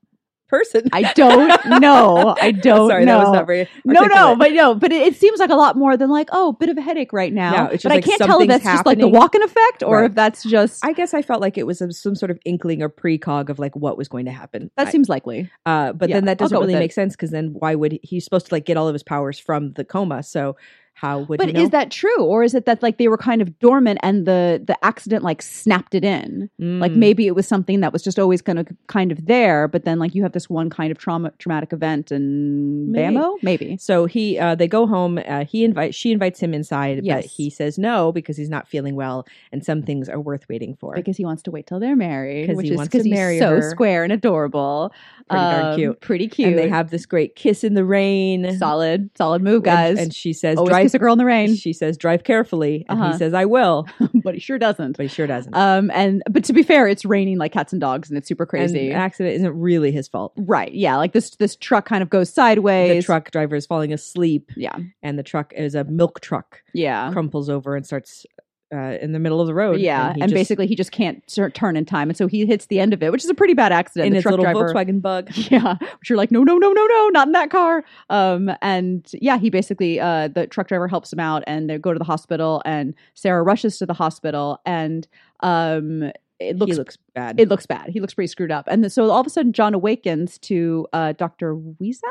person. 0.48 0.82
I 0.92 1.12
don't 1.14 1.80
know. 1.80 2.34
I 2.40 2.50
don't 2.52 2.88
Sorry, 2.90 3.04
know. 3.04 3.18
that 3.18 3.24
was 3.24 3.32
not 3.34 3.46
very. 3.46 3.68
no, 3.84 4.02
no, 4.06 4.36
but 4.36 4.52
no, 4.52 4.74
but 4.74 4.90
it, 4.92 5.02
it 5.08 5.16
seems 5.16 5.38
like 5.38 5.50
a 5.50 5.54
lot 5.54 5.76
more 5.76 5.96
than 5.96 6.10
like, 6.10 6.28
oh, 6.32 6.52
bit 6.52 6.68
of 6.68 6.76
a 6.78 6.80
headache 6.80 7.12
right 7.12 7.32
now. 7.32 7.52
Yeah, 7.52 7.64
it's 7.66 7.82
just 7.82 7.84
but 7.84 7.92
I 7.92 8.00
can't 8.00 8.20
tell 8.20 8.40
if 8.40 8.48
that's 8.48 8.64
just 8.64 8.86
like 8.86 8.98
the 8.98 9.08
happening. 9.10 9.20
Walken 9.42 9.44
effect 9.44 9.82
or 9.82 9.98
Right. 9.98 10.06
if 10.10 10.14
that's 10.14 10.42
just 10.42 10.84
I 10.84 10.92
guess 10.92 11.14
I 11.14 11.22
felt 11.22 11.40
like 11.40 11.58
it 11.58 11.66
was 11.66 11.80
a, 11.80 11.92
some 11.92 12.14
sort 12.14 12.30
of 12.30 12.38
inkling 12.44 12.82
or 12.82 12.88
precog 12.88 13.48
of 13.50 13.58
like 13.58 13.76
what 13.76 13.96
was 13.98 14.08
going 14.08 14.24
to 14.24 14.32
happen. 14.32 14.70
that 14.76 14.88
I- 14.88 14.90
seems 14.90 15.08
likely. 15.08 15.50
uh, 15.66 15.92
but 15.92 16.08
yeah, 16.08 16.16
then 16.16 16.24
that 16.26 16.38
doesn't 16.38 16.58
really 16.58 16.74
make 16.74 16.92
sense 16.92 17.14
because 17.14 17.30
then 17.30 17.48
why 17.58 17.74
would 17.74 17.92
he, 17.92 18.00
he's 18.02 18.24
supposed 18.24 18.46
to 18.46 18.54
like 18.54 18.64
get 18.64 18.76
all 18.76 18.88
of 18.88 18.94
his 18.94 19.02
powers 19.02 19.38
from 19.38 19.72
the 19.72 19.84
coma? 19.84 20.22
So 20.22 20.56
how 21.00 21.20
would 21.20 21.38
But 21.38 21.46
he 21.48 21.52
know? 21.52 21.62
is 21.62 21.70
that 21.70 21.90
true, 21.90 22.22
or 22.24 22.42
is 22.42 22.54
it 22.54 22.64
that 22.66 22.82
like 22.82 22.98
they 22.98 23.08
were 23.08 23.16
kind 23.16 23.40
of 23.40 23.58
dormant 23.60 23.98
and 24.02 24.26
the 24.26 24.60
the 24.64 24.76
accident 24.84 25.22
like 25.22 25.40
snapped 25.42 25.94
it 25.94 26.04
in? 26.04 26.50
Like 26.58 26.92
Mm. 26.92 26.96
maybe 26.96 27.26
it 27.26 27.34
was 27.34 27.46
something 27.46 27.80
that 27.80 27.92
was 27.92 28.02
just 28.02 28.18
always 28.18 28.42
going 28.42 28.56
to 28.56 28.66
kind 28.88 29.12
of 29.12 29.26
there, 29.26 29.68
but 29.68 29.84
then 29.84 29.98
like 29.98 30.14
you 30.14 30.22
have 30.24 30.32
this 30.32 30.50
one 30.50 30.70
kind 30.70 30.90
of 30.90 30.98
trauma 30.98 31.30
traumatic 31.38 31.72
event 31.72 32.10
and 32.10 32.88
Maybe. 32.90 33.14
bammo, 33.16 33.34
maybe. 33.42 33.76
So 33.78 34.06
he, 34.06 34.38
uh, 34.38 34.54
they 34.54 34.66
go 34.66 34.86
home. 34.86 35.18
Uh, 35.26 35.44
he 35.44 35.64
invites, 35.64 35.96
she 35.96 36.10
invites 36.12 36.40
him 36.40 36.52
inside, 36.54 37.02
but 37.06 37.24
he 37.24 37.48
says 37.50 37.78
no 37.78 38.10
because 38.12 38.36
he's 38.36 38.50
not 38.50 38.66
feeling 38.68 38.94
well, 38.96 39.26
and 39.52 39.64
some 39.64 39.82
things 39.82 40.08
are 40.08 40.20
worth 40.20 40.48
waiting 40.48 40.76
for. 40.80 40.94
Because 40.94 41.16
he 41.16 41.24
wants 41.24 41.42
to 41.44 41.50
wait 41.50 41.66
till 41.66 41.78
they're 41.80 41.96
married, 41.96 42.54
which 42.56 42.66
he 42.66 42.72
is 42.72 42.76
wants 42.76 42.90
to 42.90 42.98
because 42.98 43.04
he's 43.06 43.14
marry 43.14 43.38
so 43.38 43.50
her. 43.56 43.70
square 43.70 44.02
and 44.04 44.12
adorable, 44.12 44.92
Pretty 45.30 45.44
darn 45.44 45.64
Um, 45.66 45.76
cute. 45.76 46.00
pretty 46.00 46.28
cute. 46.28 46.48
and 46.48 46.58
they 46.58 46.68
have 46.68 46.90
this 46.90 47.06
great 47.06 47.36
kiss 47.36 47.62
in 47.62 47.74
the 47.74 47.84
rain. 47.84 48.56
solid, 48.58 49.10
solid 49.16 49.42
move, 49.42 49.56
And- 49.56 49.64
guys. 49.64 49.98
And, 49.98 50.14
she 50.14 50.32
says, 50.32 50.56
Always 50.58 50.72
A 50.94 50.98
girl 50.98 51.12
in 51.12 51.18
the 51.18 51.24
rain, 51.24 51.54
She 51.54 51.72
says, 51.72 51.96
"Drive 51.96 52.24
carefully," 52.24 52.84
and 52.88 53.00
Uh-huh. 53.00 53.12
he 53.12 53.18
says, 53.18 53.34
"I 53.34 53.44
will," 53.44 53.86
but 54.22 54.34
he 54.34 54.40
sure 54.40 54.58
doesn't. 54.58 54.96
but 54.96 55.04
he 55.04 55.08
sure 55.08 55.26
doesn't. 55.26 55.54
Um, 55.54 55.90
and 55.94 56.22
but 56.30 56.44
to 56.44 56.52
be 56.52 56.62
fair, 56.62 56.88
it's 56.88 57.04
raining 57.04 57.38
like 57.38 57.52
cats 57.52 57.72
and 57.72 57.80
dogs, 57.80 58.08
and 58.10 58.16
it's 58.18 58.28
super 58.28 58.44
and 58.44 58.50
crazy. 58.50 58.88
the 58.88 58.92
accident 58.92 59.36
isn't 59.36 59.58
really 59.58 59.90
his 59.92 60.08
fault. 60.08 60.32
right? 60.36 60.72
Yeah, 60.72 60.96
like 60.96 61.12
this 61.12 61.30
this 61.36 61.56
truck 61.56 61.86
kind 61.86 62.02
of 62.02 62.10
goes 62.10 62.30
sideways. 62.30 63.02
The 63.04 63.06
truck 63.06 63.30
driver 63.30 63.56
is 63.56 63.66
falling 63.66 63.92
asleep, 63.92 64.50
Yeah, 64.56 64.76
and 65.02 65.18
the 65.18 65.22
truck 65.22 65.52
is 65.54 65.74
a 65.74 65.84
milk 65.84 66.20
truck. 66.20 66.62
yeah. 66.74 67.10
Crumples 67.12 67.48
over 67.48 67.76
and 67.76 67.84
starts 67.86 68.24
uh, 68.72 68.98
in 69.00 69.12
the 69.12 69.18
middle 69.18 69.40
of 69.40 69.46
the 69.46 69.54
road. 69.54 69.80
Yeah, 69.80 70.12
he 70.14 70.20
and, 70.20 70.30
just- 70.30 70.34
basically 70.34 70.66
he 70.66 70.74
just 70.76 70.92
can't 70.92 71.26
tur- 71.26 71.50
turn 71.50 71.76
in 71.76 71.84
time, 71.84 72.10
and 72.10 72.16
so 72.16 72.26
he 72.26 72.44
hits 72.46 72.66
the 72.66 72.80
end 72.80 72.92
of 72.92 73.02
it, 73.02 73.10
which 73.12 73.24
is 73.24 73.30
a 73.30 73.34
pretty 73.34 73.54
bad 73.54 73.72
accident. 73.72 74.08
in 74.08 74.14
his 74.14 74.22
truck 74.22 74.32
little 74.38 74.44
driver, 74.44 74.72
Volkswagen 74.74 75.00
Bug. 75.00 75.30
yeah, 75.50 75.76
which 75.98 76.10
you're 76.10 76.16
like, 76.16 76.30
no, 76.30 76.44
no, 76.44 76.56
no, 76.58 76.72
no, 76.72 76.86
no, 76.86 77.08
not 77.08 77.28
in 77.28 77.32
that 77.32 77.50
car. 77.50 77.84
Um, 78.10 78.50
and 78.62 79.10
yeah, 79.14 79.38
he 79.38 79.50
basically, 79.50 79.98
uh, 80.00 80.28
the 80.28 80.46
truck 80.46 80.68
driver 80.68 80.86
helps 80.88 81.12
him 81.12 81.20
out, 81.20 81.42
and 81.46 81.70
they 81.70 81.78
go 81.78 81.92
to 81.92 81.98
the 81.98 82.04
hospital, 82.04 82.60
and 82.64 82.94
Sarah 83.14 83.42
rushes 83.42 83.78
to 83.78 83.86
the 83.86 83.94
hospital, 83.94 84.60
and 84.66 85.06
um, 85.40 86.10
it 86.40 86.56
looks. 86.56 86.72
he 86.72 86.76
looks 86.78 86.98
bad. 87.14 87.40
it 87.40 87.48
looks 87.48 87.66
bad. 87.66 87.90
He 87.90 88.00
looks 88.00 88.14
pretty 88.14 88.28
screwed 88.28 88.52
up, 88.52 88.66
and 88.68 88.92
so 88.92 89.10
all 89.10 89.20
of 89.20 89.26
a 89.26 89.30
sudden, 89.30 89.52
John 89.52 89.74
awakens 89.74 90.38
to 90.40 90.86
uh, 90.92 91.12
Doctor 91.12 91.54
Weizak, 91.56 92.02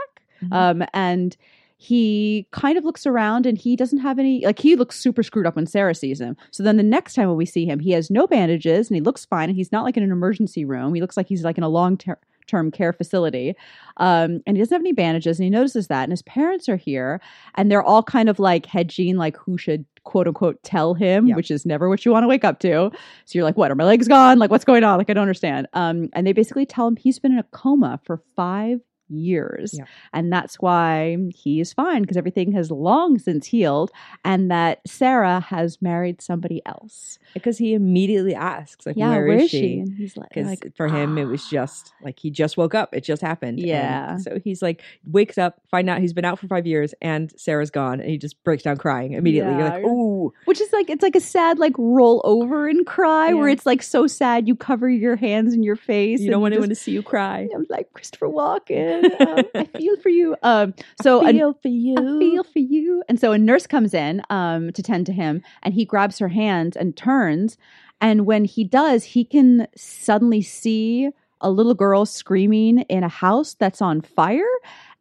Mhm. 0.43 0.53
um, 0.53 0.83
and 0.93 1.35
he 1.79 2.47
kind 2.51 2.77
of 2.77 2.83
looks 2.83 3.05
around 3.05 3.45
and 3.45 3.55
he 3.57 3.75
doesn't 3.75 3.99
have 3.99 4.17
any 4.17 4.43
like 4.43 4.57
he 4.59 4.75
looks 4.75 4.99
super 4.99 5.21
screwed 5.21 5.45
up 5.45 5.55
when 5.55 5.67
Sarah 5.67 5.93
sees 5.93 6.19
him. 6.19 6.35
So 6.51 6.63
then 6.63 6.75
the 6.77 6.83
next 6.83 7.13
time 7.13 7.27
when 7.27 7.37
we 7.37 7.45
see 7.45 7.65
him, 7.65 7.79
he 7.79 7.91
has 7.91 8.09
no 8.09 8.25
bandages 8.25 8.89
and 8.89 8.95
he 8.95 9.01
looks 9.01 9.25
fine 9.25 9.49
and 9.49 9.55
he's 9.55 9.71
not 9.71 9.83
like 9.83 9.95
in 9.95 10.01
an 10.03 10.11
emergency 10.11 10.65
room. 10.65 10.93
He 10.95 11.01
looks 11.01 11.15
like 11.17 11.27
he's 11.27 11.43
like 11.43 11.57
in 11.57 11.63
a 11.63 11.69
long 11.69 11.95
ter- 11.97 12.17
term 12.47 12.71
care 12.71 12.93
facility. 12.93 13.53
Um, 13.97 14.41
and 14.47 14.57
he 14.57 14.61
doesn't 14.61 14.73
have 14.73 14.81
any 14.81 14.93
bandages 14.93 15.37
and 15.37 15.43
he 15.43 15.49
notices 15.51 15.85
that 15.87 16.03
and 16.03 16.11
his 16.11 16.23
parents 16.23 16.67
are 16.67 16.77
here 16.77 17.21
and 17.55 17.69
they're 17.69 17.83
all 17.83 18.01
kind 18.01 18.27
of 18.29 18.39
like 18.39 18.65
hedging 18.65 19.15
like 19.17 19.37
who 19.37 19.55
should 19.57 19.85
quote 20.03 20.27
unquote 20.27 20.63
tell 20.63 20.95
him, 20.95 21.27
Yeah. 21.27 21.35
which 21.35 21.51
is 21.51 21.63
never 21.63 21.89
what 21.89 22.05
you 22.05 22.11
want 22.11 22.23
to 22.23 22.27
wake 22.27 22.43
up 22.45 22.59
to. 22.61 22.89
So 23.25 23.31
you're 23.37 23.43
like, 23.43 23.57
what? 23.57 23.69
Are 23.69 23.75
my 23.75 23.83
legs 23.83 24.07
gone? 24.07 24.39
Like 24.39 24.49
what's 24.49 24.65
going 24.65 24.83
on? 24.83 24.97
Like 24.97 25.11
I 25.11 25.13
don't 25.13 25.21
understand. 25.21 25.67
Um, 25.73 26.09
and 26.13 26.25
they 26.25 26.33
basically 26.33 26.65
tell 26.65 26.87
him 26.87 26.95
he's 26.95 27.19
been 27.19 27.33
in 27.33 27.37
a 27.39 27.43
coma 27.51 27.99
for 28.03 28.21
five 28.35 28.79
years. 29.09 29.73
Yeah. 29.73 29.85
And 30.13 30.31
that's 30.31 30.55
why 30.59 31.17
he 31.35 31.59
is 31.59 31.73
fine 31.73 32.01
because 32.01 32.17
everything 32.17 32.51
has 32.53 32.71
long 32.71 33.17
since 33.19 33.45
healed 33.47 33.91
and 34.25 34.49
that 34.51 34.79
Sarah 34.87 35.39
has 35.39 35.81
married 35.81 36.21
somebody 36.21 36.61
else. 36.65 37.19
because 37.33 37.57
he 37.57 37.73
immediately 37.73 38.33
asks, 38.35 38.85
like, 38.85 38.95
yeah, 38.97 39.09
where 39.09 39.27
is 39.27 39.49
she? 39.49 39.79
And 39.79 39.93
he's 39.97 40.15
like, 40.17 40.35
like, 40.35 40.75
for 40.75 40.87
him, 40.87 41.17
it 41.17 41.25
was 41.25 41.43
"Ah." 41.45 41.49
just 41.51 41.93
like 42.01 42.19
he 42.19 42.31
just 42.31 42.57
woke 42.57 42.73
up. 42.73 42.93
It 42.93 43.03
just 43.03 43.21
happened. 43.21 43.59
And 43.59 43.67
Yeah. 43.67 44.17
so 44.17 44.39
he's 44.43 44.61
like, 44.61 44.81
wakes 45.05 45.37
up, 45.37 45.61
find 45.69 45.89
out 45.89 45.99
he's 45.99 46.13
been 46.13 46.25
out 46.25 46.39
for 46.39 46.47
five 46.47 46.65
years, 46.65 46.93
and 47.01 47.31
Sarah's 47.37 47.69
gone, 47.69 47.99
and 47.99 48.09
he 48.09 48.17
just 48.17 48.41
breaks 48.43 48.63
down 48.63 48.77
crying 48.77 49.13
immediately. 49.13 49.53
You're 49.53 49.63
like, 49.69 49.83
Yeah. 49.83 49.89
ooh, 49.89 50.33
Which 50.45 50.61
is 50.61 50.71
like 50.73 50.89
it's 50.89 51.03
like 51.03 51.15
a 51.15 51.19
sad 51.21 51.59
like 51.59 51.73
roll 51.77 52.21
over 52.23 52.67
and 52.67 52.85
cry 52.85 53.33
where 53.33 53.49
it's 53.49 53.65
like 53.65 53.83
so 53.83 54.07
sad 54.07 54.47
you 54.47 54.55
cover 54.55 54.89
your 54.89 55.15
hands 55.15 55.53
in 55.53 55.63
your 55.63 55.75
face. 55.75 56.21
you 56.21 56.31
don't 56.31 56.41
want 56.41 56.53
anyone 56.53 56.69
to 56.69 56.75
see 56.75 56.91
you 56.91 57.03
cry. 57.03 57.47
I'm 57.53 57.65
like 57.69 57.91
Christopher 57.93 58.27
Walken. 58.27 58.96
Um, 59.05 59.43
I 59.55 59.65
feel 59.77 59.97
for 59.97 60.09
you. 60.09 60.35
Um, 60.43 60.73
so 61.01 61.25
a- 61.27 61.31
feel 61.31 61.53
for 61.53 61.67
you. 61.67 61.95
I 61.97 62.19
feel 62.19 62.43
for 62.43 62.59
you. 62.59 63.03
And 63.09 63.19
so 63.19 63.31
a 63.31 63.37
nurse 63.37 63.67
comes 63.67 63.93
in 63.93 64.21
um, 64.29 64.71
to 64.73 64.83
tend 64.83 65.05
to 65.07 65.13
him, 65.13 65.41
and 65.63 65.73
he 65.73 65.85
grabs 65.85 66.19
her 66.19 66.29
hand 66.29 66.75
and 66.77 66.95
turns. 66.95 67.57
And 67.99 68.25
when 68.25 68.45
he 68.45 68.63
does, 68.63 69.03
he 69.03 69.25
can 69.25 69.67
suddenly 69.75 70.41
see 70.41 71.09
a 71.41 71.49
little 71.51 71.73
girl 71.73 72.05
screaming 72.05 72.79
in 72.81 73.03
a 73.03 73.09
house 73.09 73.55
that's 73.55 73.81
on 73.81 74.01
fire. 74.01 74.43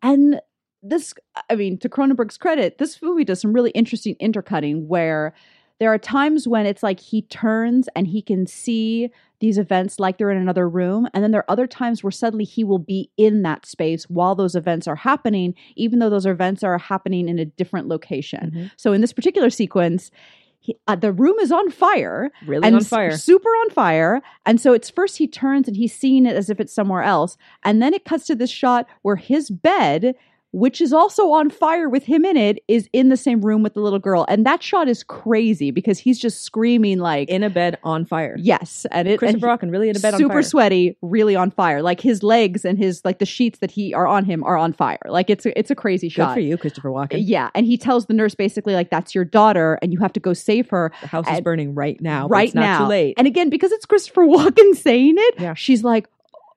and 0.03 0.41
this, 0.83 1.15
I 1.50 1.57
mean, 1.57 1.79
to 1.79 1.88
Cronenberg's 1.88 2.38
credit, 2.38 2.79
this 2.79 3.03
movie 3.03 3.25
does 3.25 3.41
some 3.41 3.53
really 3.53 3.71
interesting 3.71 4.15
intercutting 4.21 4.87
where 4.87 5.35
there 5.78 5.92
are 5.92 5.99
times 5.99 6.49
when 6.49 6.64
it's 6.66 6.83
like 6.83 7.00
he 7.00 7.23
turns 7.23 7.88
and 7.95 8.06
he 8.06 8.23
can 8.23 8.47
see 8.47 9.11
these 9.40 9.59
events 9.59 10.00
like 10.00 10.16
they're 10.16 10.30
in 10.30 10.38
another 10.38 10.66
room. 10.68 11.06
And 11.12 11.23
then 11.23 11.30
there 11.30 11.42
are 11.42 11.50
other 11.50 11.66
times 11.66 12.02
where 12.02 12.11
suddenly 12.11 12.45
he 12.45 12.64
will 12.64 12.78
be 12.78 13.11
in 13.18 13.42
that 13.42 13.66
space 13.66 14.04
while 14.04 14.35
those 14.35 14.54
events 14.54 14.87
are 14.88 14.97
happening, 14.97 15.54
even 15.76 15.99
though 15.99 16.09
those 16.09 16.25
events 16.25 16.62
are 16.62 16.78
happening 16.78 17.28
in 17.28 17.38
a 17.38 17.45
different 17.45 17.88
location. 17.88 18.52
Mhm. 18.54 18.71
So 18.76 18.92
in 18.95 19.02
this 19.02 19.12
particular 19.12 19.50
sequence, 19.50 20.11
he, 20.59 20.75
uh, 20.88 20.97
the 20.97 21.12
room 21.12 21.38
is 21.40 21.52
on 21.52 21.71
fire 21.71 22.33
Really 22.47 22.64
and 22.66 22.76
on 22.76 22.80
s- 22.80 22.88
fire. 22.88 23.11
super 23.12 23.50
on 23.50 23.71
fire. 23.71 24.23
And 24.47 24.59
so 24.59 24.73
it's 24.73 24.88
first 24.88 25.18
he 25.18 25.28
turns 25.28 25.68
and 25.68 25.76
he's 25.76 25.95
seeing 25.95 26.25
it 26.25 26.35
as 26.35 26.49
if 26.49 26.59
it's 26.59 26.73
somewhere 26.73 27.02
else. 27.02 27.37
And 27.62 27.83
then 27.83 27.92
it 27.92 28.06
cuts 28.06 28.25
to 28.28 28.35
this 28.35 28.50
shot 28.50 28.87
where 29.02 29.16
his 29.16 29.50
bed, 29.50 30.14
which 30.53 30.81
is 30.81 30.93
also 30.93 31.31
on 31.33 31.50
fire 31.50 31.88
with 31.88 32.05
him 32.05 32.25
in 32.25 32.37
it, 32.37 32.62
is 32.69 32.88
in 32.93 33.09
the 33.11 33.17
same 33.17 33.43
room 33.43 33.62
with 33.62 33.75
the 33.75 33.81
little 33.81 33.99
girl. 33.99 34.25
And 34.29 34.47
that 34.47 34.62
shot 34.62 34.88
is 34.88 35.03
crazy 35.03 35.71
because 35.71 35.99
he's 35.99 36.19
just 36.19 36.43
screaming 36.43 36.99
like 36.99 37.29
in 37.29 37.43
a 37.43 37.50
bed 37.50 37.79
on 37.85 38.05
fire. 38.07 38.37
yes. 38.38 38.87
And 38.91 39.07
it 39.07 39.12
and 39.12 39.19
Christopher 39.19 39.47
Walken 39.49 39.71
really 39.71 39.91
in 39.91 39.97
a 39.97 40.00
bed 40.00 40.15
on 40.15 40.21
fire. 40.21 40.29
super 40.29 40.43
sweaty, 40.43 40.97
really 41.03 41.37
on 41.37 41.50
fire. 41.50 41.83
Like 41.83 42.00
his 42.00 42.23
legs 42.23 42.65
and 42.65 42.79
his 42.79 43.03
like 43.05 43.19
the 43.19 43.26
sheets 43.26 43.59
that 43.59 43.71
he 43.71 43.93
are 43.93 44.07
on 44.07 44.25
him 44.25 44.43
are 44.45 44.57
on 44.57 44.73
fire. 44.73 44.99
Like 45.07 45.29
it's 45.31 45.45
a, 45.45 45.59
it's 45.59 45.71
a 45.71 45.75
crazy 45.75 46.09
Good 46.09 46.15
shot. 46.15 46.35
for 46.35 46.41
you, 46.41 46.57
Christopher 46.57 46.91
Walken. 46.91 47.19
Yeah, 47.21 47.50
and 47.55 47.67
he 47.67 47.76
tells 47.76 48.07
the 48.07 48.15
nurse 48.15 48.35
basically 48.35 48.75
like 48.75 48.88
that's 48.91 49.15
your 49.15 49.25
daughter 49.25 49.79
and 49.83 49.93
you 49.93 49.99
have 49.99 50.12
to 50.15 50.21
go 50.21 50.33
save 50.33 50.71
her 50.71 50.93
The 51.03 51.09
house 51.09 51.29
is 51.29 51.41
burning 51.43 51.75
right 51.75 52.00
now. 52.00 52.29
right 52.29 52.47
it's 52.47 52.55
not 52.55 52.62
now. 52.62 52.79
Too 52.85 52.88
late. 52.88 53.15
And 53.19 53.26
again, 53.26 53.50
because 53.50 53.73
it's 53.73 53.85
Christopher 53.85 54.25
Walken 54.26 54.75
saying 54.76 55.17
it, 55.19 55.35
Yeah. 55.38 55.55
she's 55.55 55.85
like 55.85 56.07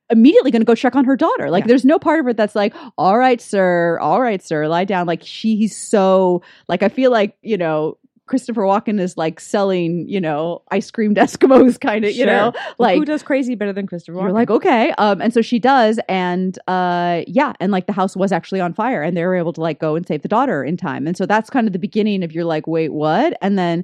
immediately 0.10 0.52
going 0.52 0.62
to 0.62 0.66
go 0.66 0.76
check 0.76 0.96
on 0.96 1.06
her 1.06 1.16
daughter. 1.16 1.50
Like 1.50 1.64
Yeah. 1.64 1.68
there's 1.70 1.86
no 1.86 2.00
part 2.00 2.20
of 2.20 2.28
it 2.28 2.38
that's 2.38 2.56
like, 2.56 2.74
"All 2.98 3.18
right, 3.18 3.40
sir. 3.42 3.98
All 4.00 4.22
right, 4.22 4.42
sir. 4.42 4.68
Lie 4.68 4.86
down." 4.86 5.08
Like 5.08 5.22
she's 5.24 5.78
so 5.78 6.42
like 6.68 6.84
I 6.84 6.90
feel 6.90 7.12
like, 7.12 7.38
you 7.42 7.58
know, 7.58 7.98
Christopher 8.26 8.62
Walken 8.62 9.00
is 9.00 9.18
like 9.18 9.40
selling, 9.40 10.08
you 10.08 10.22
know, 10.22 10.62
ice 10.70 10.92
creamed 10.92 11.18
Eskimos 11.26 11.80
kind 11.80 12.06
of, 12.06 12.12
you 12.12 12.28
know, 12.28 12.52
Sure. 12.54 12.62
Well, 12.78 12.90
like 12.90 12.98
who 13.00 13.06
does 13.06 13.24
crazy 13.24 13.56
better 13.56 13.74
than 13.74 13.88
Christopher 13.88 14.18
Walken? 14.20 14.24
you're 14.24 14.32
like, 14.34 14.52
okay. 14.52 14.92
Um, 15.00 15.20
and 15.20 15.34
so 15.34 15.42
she 15.42 15.58
does, 15.58 16.00
and 16.08 16.58
uh, 16.68 17.22
yeah, 17.26 17.54
and 17.60 17.72
like 17.72 17.88
the 17.88 17.94
house 17.94 18.16
was 18.16 18.32
actually 18.32 18.62
on 18.62 18.74
fire, 18.74 19.02
and 19.02 19.18
they 19.18 19.26
were 19.26 19.36
able 19.36 19.54
to 19.54 19.62
like 19.62 19.80
go 19.80 19.96
and 19.96 20.06
save 20.08 20.22
the 20.22 20.28
daughter 20.28 20.64
in 20.64 20.78
time. 20.78 21.08
And 21.08 21.18
so 21.18 21.26
that's 21.26 21.50
kind 21.50 21.66
of 21.66 21.74
the 21.74 21.80
beginning 21.80 22.24
of 22.24 22.32
you're 22.32 22.46
like, 22.46 22.68
wait, 22.68 22.94
what? 22.94 23.36
And 23.42 23.58
then 23.58 23.84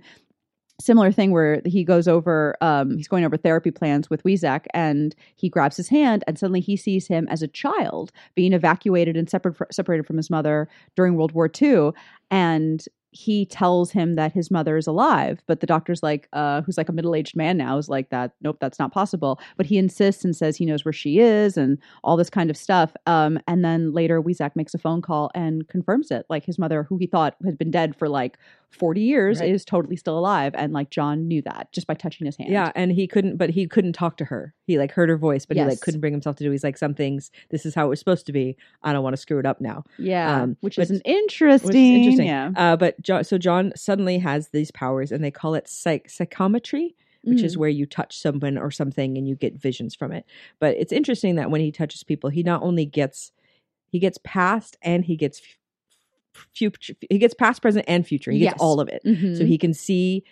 similar 0.80 1.12
thing 1.12 1.32
where 1.32 1.62
he 1.66 1.84
goes 1.84 2.08
over, 2.08 2.56
um, 2.62 2.98
he's 2.98 3.08
going 3.08 3.26
over 3.26 3.38
therapy 3.38 3.72
plans 3.72 4.10
with 4.10 4.24
Weizak, 4.24 4.66
and 4.74 5.16
he 5.36 5.50
grabs 5.50 5.78
his 5.78 5.90
hand, 5.90 6.24
and 6.28 6.38
suddenly 6.38 6.60
he 6.60 6.76
sees 6.76 7.08
him 7.08 7.28
as 7.30 7.42
a 7.42 7.48
child 7.48 8.12
being 8.36 8.54
evacuated 8.54 9.16
and 9.16 9.30
separate 9.30 9.74
separated 9.74 10.06
from 10.06 10.18
his 10.18 10.30
mother 10.30 10.68
during 10.96 11.16
World 11.16 11.32
War 11.32 11.50
II, 11.62 11.92
and 12.30 12.86
he 13.16 13.46
tells 13.46 13.92
him 13.92 14.16
that 14.16 14.34
his 14.34 14.52
mother 14.52 14.76
is 14.76 14.88
alive, 14.88 15.42
but 15.48 15.62
the 15.62 15.68
doctor's 15.68 16.04
like, 16.04 16.28
uh, 16.34 16.62
who's 16.64 16.78
like 16.78 16.90
a 16.90 16.92
middle 16.92 17.16
aged 17.16 17.34
man 17.34 17.56
now, 17.56 17.78
is 17.78 17.88
like 17.88 18.10
that. 18.10 18.34
Nope, 18.42 18.58
that's 18.60 18.78
not 18.78 18.92
possible. 18.92 19.40
But 19.56 19.66
he 19.66 19.78
insists 19.78 20.26
and 20.26 20.36
says 20.36 20.58
he 20.58 20.66
knows 20.66 20.84
where 20.84 20.92
she 20.92 21.20
is 21.20 21.56
and 21.56 21.78
all 22.04 22.18
this 22.18 22.30
kind 22.30 22.50
of 22.50 22.58
stuff. 22.58 22.94
Um, 23.06 23.40
and 23.48 23.64
then 23.64 23.94
later, 23.94 24.22
Weizak 24.22 24.58
makes 24.58 24.74
a 24.74 24.78
phone 24.78 25.02
call 25.02 25.32
and 25.34 25.66
confirms 25.70 26.12
it. 26.12 26.26
Like 26.30 26.44
his 26.44 26.60
mother, 26.60 26.84
who 26.84 26.98
he 26.98 27.08
thought 27.08 27.38
had 27.46 27.58
been 27.58 27.72
dead 27.72 27.96
for 27.96 28.10
like 28.10 28.38
forty 28.72 29.02
years, 29.02 29.40
Right. 29.40 29.50
is 29.50 29.64
totally 29.66 29.96
still 29.96 30.18
alive. 30.18 30.54
And 30.56 30.74
like 30.74 30.90
John 30.90 31.28
knew 31.28 31.42
that 31.44 31.72
just 31.72 31.88
by 31.88 31.94
touching 31.94 32.26
his 32.26 32.36
hand. 32.38 32.52
Yeah, 32.52 32.72
and 32.76 32.92
he 32.92 33.08
couldn't, 33.08 33.38
but 33.38 33.50
he 33.50 33.68
couldn't 33.68 33.94
talk 33.94 34.18
to 34.18 34.26
her. 34.26 34.54
He 34.68 34.78
like 34.78 34.92
heard 34.92 35.10
her 35.10 35.18
voice, 35.18 35.46
but 35.46 35.58
he 35.58 35.64
like 35.64 35.80
couldn't 35.82 36.02
bring 36.02 36.14
himself 36.14 36.36
to 36.38 36.44
do. 36.44 36.52
He's 36.52 36.64
like, 36.64 36.78
some 36.78 36.94
things. 36.94 37.32
This 37.50 37.66
is 37.66 37.74
how 37.76 37.86
it 37.86 37.90
was 37.90 38.00
supposed 38.00 38.26
to 38.26 38.34
be. 38.34 38.58
I 38.84 38.92
don't 38.94 39.04
want 39.04 39.14
to 39.14 39.22
screw 39.22 39.40
it 39.40 39.46
up 39.46 39.62
now. 39.62 39.84
yeah, 39.98 40.42
Um, 40.44 40.58
which 40.62 40.76
but- 40.76 40.84
is 40.84 40.92
an 40.92 41.02
interesting. 41.06 41.68
Which 41.68 41.76
is 41.76 41.98
interesting. 41.98 42.28
Yeah, 42.28 42.52
Uh, 42.56 42.76
but 42.76 43.02
John, 43.02 43.24
so 43.24 43.38
John 43.38 43.72
suddenly 43.76 44.18
has 44.20 44.50
these 44.50 44.72
powers, 44.72 45.12
and 45.12 45.24
they 45.24 45.32
call 45.32 45.56
it 45.56 45.68
psych- 45.68 46.10
psychometry, 46.10 46.96
which 47.24 47.42
is 47.42 47.56
Mm. 47.56 47.60
where 47.60 47.70
you 47.70 47.86
touch 47.86 48.18
someone 48.20 48.58
or 48.58 48.70
something 48.72 49.18
and 49.18 49.28
you 49.28 49.36
get 49.36 49.56
visions 49.56 49.96
from 49.96 50.12
it. 50.12 50.26
But 50.60 50.76
it's 50.78 50.92
interesting 50.92 51.36
that 51.36 51.50
when 51.50 51.62
he 51.62 51.72
touches 51.72 52.04
people, 52.04 52.30
he 52.30 52.44
not 52.44 52.62
only 52.62 52.86
gets 52.86 53.32
he 53.88 54.00
gets 54.00 54.20
past 54.24 54.76
and 54.82 55.06
he 55.06 55.16
gets 55.16 55.42
future. 56.54 56.94
He 57.10 57.18
gets 57.18 57.34
past, 57.34 57.62
present, 57.62 57.86
and 57.88 58.06
future. 58.06 58.32
He 58.32 58.40
gets 58.40 58.54
Yes. 58.54 58.60
all 58.62 58.80
of 58.80 58.88
it. 58.90 59.02
Mhm. 59.06 59.38
So 59.38 59.46
he 59.46 59.58
can 59.58 59.74
see 59.74 60.24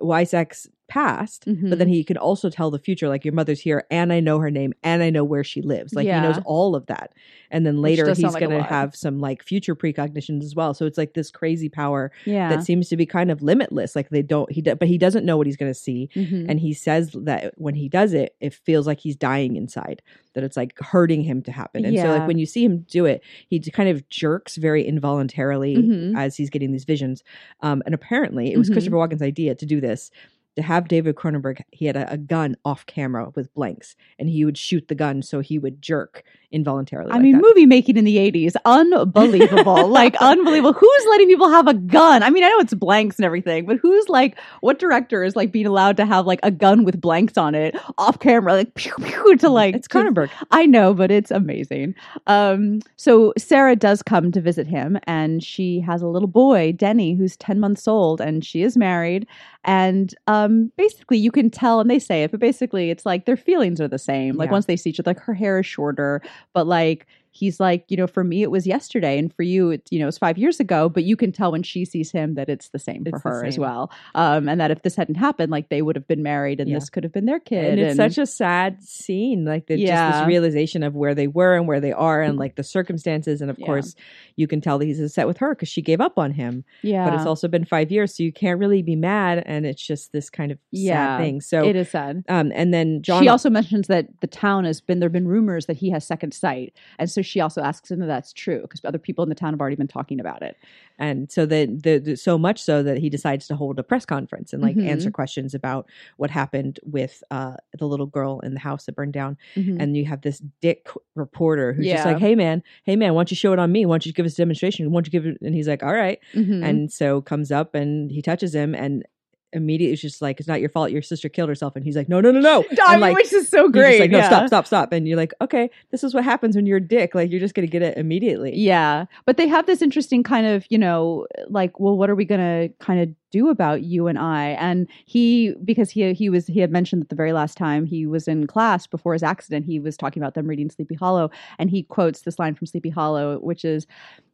Weizak's 0.00 0.68
past, 0.88 1.44
Mhm. 1.46 1.68
but 1.70 1.78
then 1.78 1.88
he 1.88 2.02
can 2.02 2.16
also 2.16 2.48
tell 2.50 2.70
the 2.70 2.78
future, 2.78 3.08
like 3.08 3.24
your 3.24 3.34
mother's 3.34 3.60
here, 3.60 3.84
and 3.90 4.12
I 4.12 4.20
know 4.20 4.38
her 4.38 4.50
name, 4.50 4.72
and 4.82 5.02
I 5.02 5.10
know 5.10 5.22
where 5.24 5.44
she 5.44 5.60
lives. 5.62 5.94
Like 5.94 6.06
he 6.06 6.12
knows 6.12 6.40
all 6.44 6.74
of 6.74 6.86
that. 6.86 7.12
And 7.50 7.64
then 7.66 7.80
later 7.80 8.06
he's 8.08 8.22
like 8.22 8.40
going 8.40 8.50
to 8.56 8.62
have 8.62 8.94
some 8.96 9.20
like 9.20 9.42
future 9.42 9.74
precognitions 9.76 10.42
as 10.42 10.54
well. 10.54 10.74
So 10.74 10.84
it's 10.86 10.98
like 10.98 11.14
this 11.14 11.30
crazy 11.30 11.68
power 11.68 12.10
yeah, 12.26 12.48
that 12.50 12.62
seems 12.64 12.88
to 12.88 12.96
be 12.96 13.06
kind 13.06 13.30
of 13.30 13.42
limitless. 13.42 13.94
Like 13.96 14.08
they 14.10 14.22
don't 14.22 14.50
he, 14.50 14.60
but 14.62 14.88
he 14.88 14.98
doesn't 14.98 15.24
know 15.24 15.36
what 15.36 15.46
he's 15.46 15.56
going 15.56 15.70
to 15.72 15.78
see, 15.78 16.08
Mhm. 16.14 16.46
and 16.48 16.58
he 16.60 16.72
says 16.72 17.10
that 17.24 17.52
when 17.56 17.74
he 17.74 17.88
does 17.88 18.12
it, 18.12 18.34
it 18.40 18.52
feels 18.54 18.86
like 18.86 19.00
he's 19.00 19.16
dying 19.16 19.56
inside. 19.56 20.02
That 20.34 20.44
it's 20.44 20.56
like 20.56 20.78
hurting 20.78 21.22
him 21.22 21.42
to 21.42 21.52
happen. 21.52 21.84
And 21.84 21.98
so 21.98 22.08
like 22.10 22.26
when 22.28 22.38
you 22.38 22.46
see 22.46 22.64
him 22.64 22.86
do 22.88 23.06
it, 23.06 23.22
he 23.48 23.58
kind 23.60 23.88
of 23.88 24.08
jerks 24.08 24.56
very 24.56 24.86
involuntarily 24.86 25.76
Mhm. 25.76 26.16
as 26.16 26.36
he's 26.36 26.48
getting 26.50 26.70
these 26.72 26.84
visions. 26.84 27.24
Um, 27.60 27.82
and 27.86 27.94
apparently, 27.94 28.52
it 28.52 28.58
was 28.58 28.68
Mhm. 28.70 28.74
Christopher 28.74 28.96
Walken's 28.96 29.22
idea 29.22 29.54
to 29.54 29.66
do 29.66 29.80
this. 29.80 30.10
To 30.58 30.62
have 30.64 30.88
David 30.88 31.14
Cronenberg, 31.14 31.62
he 31.70 31.84
had 31.86 31.96
a, 31.96 32.12
a 32.12 32.16
gun 32.16 32.56
off 32.64 32.84
camera 32.84 33.30
with 33.36 33.54
blanks, 33.54 33.94
and 34.18 34.28
he 34.28 34.44
would 34.44 34.58
shoot 34.58 34.88
the 34.88 34.96
gun 34.96 35.22
so 35.22 35.38
he 35.38 35.56
would 35.56 35.80
jerk 35.80 36.24
involuntarily. 36.50 37.10
I 37.10 37.14
like 37.14 37.22
mean, 37.22 37.36
that. 37.36 37.42
movie 37.42 37.66
making 37.66 37.96
in 37.96 38.04
the 38.04 38.16
80s, 38.16 38.56
unbelievable. 38.64 39.86
like, 39.88 40.16
unbelievable. 40.16 40.72
Who's 40.72 41.06
letting 41.10 41.28
people 41.28 41.48
have 41.50 41.68
a 41.68 41.74
gun? 41.74 42.22
I 42.22 42.30
mean, 42.30 42.42
I 42.42 42.48
know 42.48 42.58
it's 42.58 42.74
blanks 42.74 43.16
and 43.16 43.26
everything, 43.26 43.66
but 43.66 43.76
who's 43.76 44.08
like, 44.08 44.38
what 44.60 44.78
director 44.78 45.22
is 45.22 45.36
like 45.36 45.52
being 45.52 45.66
allowed 45.66 45.96
to 45.98 46.06
have 46.06 46.26
like 46.26 46.40
a 46.42 46.50
gun 46.50 46.84
with 46.84 47.00
blanks 47.00 47.36
on 47.36 47.54
it 47.54 47.76
off 47.98 48.18
camera, 48.18 48.54
like, 48.54 48.74
pew, 48.74 48.94
pew, 49.02 49.36
to 49.36 49.48
like, 49.48 49.74
it's 49.74 49.88
Cronenberg. 49.88 50.30
I 50.50 50.66
know, 50.66 50.94
but 50.94 51.10
it's 51.10 51.30
amazing. 51.30 51.94
Um, 52.26 52.80
so 52.96 53.32
Sarah 53.36 53.76
does 53.76 54.02
come 54.02 54.32
to 54.32 54.40
visit 54.40 54.66
him, 54.66 54.98
and 55.04 55.42
she 55.44 55.80
has 55.80 56.02
a 56.02 56.08
little 56.08 56.28
boy, 56.28 56.72
Denny, 56.72 57.14
who's 57.14 57.36
10 57.36 57.60
months 57.60 57.86
old, 57.86 58.20
and 58.20 58.44
she 58.44 58.62
is 58.62 58.76
married. 58.76 59.26
And 59.68 60.14
um, 60.28 60.72
basically, 60.78 61.18
you 61.18 61.30
can 61.30 61.50
tell, 61.50 61.78
and 61.78 61.90
they 61.90 61.98
say 61.98 62.22
it, 62.22 62.30
but 62.30 62.40
basically, 62.40 62.88
it's 62.90 63.04
like 63.04 63.26
their 63.26 63.36
feelings 63.36 63.82
are 63.82 63.86
the 63.88 63.98
same. 63.98 64.34
Like, 64.38 64.46
Yeah. 64.46 64.52
once 64.52 64.64
they 64.64 64.76
see 64.76 64.88
each 64.88 64.98
other, 64.98 65.10
like 65.10 65.20
her 65.20 65.34
hair 65.34 65.58
is 65.58 65.66
shorter, 65.66 66.22
but 66.54 66.66
like, 66.66 67.06
he's 67.38 67.60
like, 67.60 67.84
you 67.88 67.96
know, 67.96 68.06
for 68.06 68.24
me, 68.24 68.42
it 68.42 68.50
was 68.50 68.66
yesterday, 68.66 69.18
and 69.18 69.32
for 69.34 69.42
you, 69.42 69.70
it, 69.70 69.86
you 69.90 69.98
know, 70.00 70.08
it's 70.08 70.18
five 70.18 70.38
years 70.38 70.58
ago, 70.60 70.88
but 70.88 71.04
you 71.04 71.16
can 71.16 71.30
tell 71.32 71.52
when 71.52 71.62
she 71.62 71.84
sees 71.84 72.10
him 72.10 72.34
that 72.34 72.48
it's 72.48 72.68
the 72.70 72.78
same 72.78 73.04
for 73.04 73.16
It's 73.16 73.22
her 73.24 73.44
as 73.44 73.58
well. 73.58 73.90
Um, 74.14 74.48
and 74.48 74.60
that 74.60 74.70
if 74.70 74.82
this 74.82 74.96
hadn't 74.96 75.14
happened, 75.16 75.50
like, 75.52 75.68
they 75.68 75.82
would 75.82 75.96
have 75.96 76.08
been 76.08 76.22
married, 76.22 76.60
and 76.60 76.68
Yeah. 76.68 76.76
this 76.76 76.90
could 76.90 77.04
have 77.04 77.12
been 77.12 77.26
their 77.26 77.38
kid. 77.40 77.64
and 77.64 77.80
it's 77.80 77.96
such 77.96 78.18
a 78.18 78.26
sad 78.26 78.82
scene 78.82 79.44
like 79.44 79.66
the, 79.66 79.76
just 79.76 80.18
this 80.18 80.26
realization 80.26 80.82
of 80.82 80.94
where 80.94 81.14
they 81.14 81.26
were 81.28 81.54
and 81.54 81.66
where 81.68 81.80
they 81.80 81.92
are 81.92 82.22
and 82.22 82.38
like 82.38 82.56
the 82.56 82.64
circumstances 82.64 83.40
and 83.40 83.50
of 83.50 83.58
Yeah. 83.58 83.66
course 83.66 83.94
you 84.36 84.46
can 84.46 84.60
tell 84.60 84.78
that 84.78 84.86
he's 84.86 85.00
upset 85.00 85.26
with 85.26 85.38
her 85.38 85.54
because 85.54 85.68
she 85.68 85.82
gave 85.82 86.00
up 86.00 86.18
on 86.18 86.32
him 86.32 86.64
yeah. 86.82 87.04
but 87.04 87.14
it's 87.14 87.26
also 87.26 87.48
been 87.48 87.64
five 87.64 87.90
years 87.90 88.16
so 88.16 88.22
you 88.22 88.32
can't 88.32 88.58
really 88.60 88.82
be 88.82 88.96
mad 88.96 89.42
and 89.46 89.66
it's 89.66 89.84
just 89.84 90.12
this 90.12 90.30
kind 90.30 90.50
of 90.52 90.58
Yeah, 90.70 91.16
sad 91.18 91.22
thing 91.22 91.40
so 91.40 91.64
it 91.64 91.76
is 91.76 91.90
sad. 91.90 92.24
um 92.28 92.52
and 92.54 92.72
then 92.72 93.02
john 93.02 93.22
she 93.22 93.28
also 93.28 93.50
mentions 93.50 93.86
that 93.88 94.06
the 94.20 94.26
town 94.26 94.64
has 94.64 94.80
been 94.80 94.98
there 95.00 95.08
have 95.08 95.12
been 95.12 95.28
rumors 95.28 95.66
that 95.66 95.76
he 95.76 95.90
has 95.90 96.06
second 96.06 96.32
sight 96.32 96.72
and 96.98 97.10
so 97.10 97.22
she 97.28 97.40
also 97.40 97.60
asks 97.62 97.90
him 97.90 98.00
if 98.02 98.08
that's 98.08 98.32
true 98.32 98.62
because 98.62 98.80
other 98.84 98.98
people 98.98 99.22
in 99.22 99.28
the 99.28 99.34
town 99.34 99.52
have 99.52 99.60
already 99.60 99.76
been 99.76 99.86
talking 99.88 100.18
about 100.20 100.42
it. 100.42 100.56
And 100.98 101.30
so 101.30 101.46
that 101.46 101.82
the, 101.84 101.98
the 101.98 102.16
so 102.16 102.36
much 102.38 102.60
so 102.60 102.82
that 102.82 102.98
he 102.98 103.08
decides 103.10 103.46
to 103.48 103.56
hold 103.56 103.78
a 103.78 103.82
press 103.82 104.04
conference 104.04 104.52
and 104.52 104.62
like 104.62 104.76
Mhm. 104.76 104.86
answer 104.88 105.10
questions 105.10 105.54
about 105.54 105.86
what 106.16 106.30
happened 106.30 106.80
with 106.84 107.22
uh 107.30 107.54
the 107.78 107.86
little 107.86 108.06
girl 108.06 108.40
in 108.40 108.54
the 108.54 108.60
house 108.60 108.86
that 108.86 108.96
burned 108.96 109.12
down. 109.12 109.36
Mhm. 109.56 109.76
and 109.80 109.96
you 109.96 110.04
have 110.06 110.22
this 110.22 110.38
dick 110.60 110.88
reporter 111.14 111.72
who's 111.72 111.86
just 111.86 112.06
like 112.06 112.18
hey 112.18 112.34
man. 112.34 112.62
Hey 112.84 112.96
man 112.96 113.14
why 113.14 113.20
don't 113.20 113.30
you 113.30 113.36
show 113.36 113.52
it 113.52 113.58
on 113.58 113.70
me? 113.70 113.86
Why 113.86 113.94
don't 113.94 114.06
you 114.06 114.12
give 114.12 114.26
us 114.26 114.34
a 114.34 114.36
demonstration? 114.38 114.90
Why 114.90 114.96
don't 114.96 115.06
you 115.06 115.12
give 115.12 115.26
it? 115.26 115.38
And 115.42 115.54
he's 115.54 115.68
like 115.68 115.82
all 115.82 115.92
right. 115.94 116.18
Mhm. 116.34 116.64
and 116.64 116.92
so 116.92 117.20
comes 117.20 117.52
up 117.52 117.74
and 117.74 118.10
he 118.10 118.22
touches 118.22 118.54
him 118.54 118.74
and 118.74 119.04
immediately 119.52 119.92
it's 119.92 120.02
just 120.02 120.20
like 120.20 120.38
it's 120.38 120.48
not 120.48 120.60
your 120.60 120.68
fault 120.68 120.90
your 120.90 121.02
sister 121.02 121.28
killed 121.28 121.48
herself 121.48 121.74
and 121.74 121.84
he's 121.84 121.96
like 121.96 122.08
no 122.08 122.20
no 122.20 122.30
no 122.30 122.40
no 122.40 122.64
I 122.86 122.92
and 122.94 123.00
mean, 123.00 123.00
like 123.00 123.16
which 123.16 123.32
is 123.32 123.48
so 123.48 123.68
great 123.68 124.00
like 124.00 124.10
no 124.10 124.18
yeah. 124.18 124.26
stop 124.26 124.46
stop 124.48 124.66
stop 124.66 124.92
and 124.92 125.08
you're 125.08 125.16
like 125.16 125.32
okay 125.40 125.70
this 125.90 126.04
is 126.04 126.14
what 126.14 126.24
happens 126.24 126.54
when 126.54 126.66
you're 126.66 126.78
a 126.78 126.80
dick 126.80 127.14
like 127.14 127.30
you're 127.30 127.40
just 127.40 127.54
gonna 127.54 127.66
get 127.66 127.82
it 127.82 127.96
immediately 127.96 128.58
Yeah. 128.58 129.06
But 129.24 129.36
they 129.36 129.48
have 129.48 129.66
this 129.66 129.82
interesting 129.82 130.22
kind 130.22 130.46
of, 130.46 130.66
you 130.68 130.78
know, 130.78 131.26
like, 131.48 131.78
well, 131.80 131.96
what 131.96 132.10
are 132.10 132.14
we 132.14 132.24
going 132.24 132.40
to 132.40 132.74
kind 132.84 133.00
of 133.00 133.08
do 133.30 133.48
about 133.48 133.82
you 133.82 134.06
and 134.08 134.18
I? 134.18 134.50
And 134.50 134.88
he, 135.04 135.54
because 135.64 135.90
he, 135.90 136.12
he 136.12 136.28
was, 136.28 136.46
he 136.46 136.60
had 136.60 136.70
mentioned 136.70 137.02
that 137.02 137.08
the 137.08 137.14
very 137.14 137.32
last 137.32 137.56
time 137.56 137.86
he 137.86 138.06
was 138.06 138.28
in 138.28 138.46
class 138.46 138.86
before 138.86 139.12
his 139.12 139.22
accident, 139.22 139.64
he 139.64 139.78
was 139.78 139.96
talking 139.96 140.22
about 140.22 140.34
them 140.34 140.46
reading 140.46 140.70
Sleepy 140.70 140.94
Hollow. 140.94 141.30
And 141.58 141.70
he 141.70 141.82
quotes 141.84 142.22
this 142.22 142.38
line 142.38 142.54
from 142.54 142.66
Sleepy 142.66 142.90
Hollow, 142.90 143.38
which 143.38 143.64
is, 143.64 143.86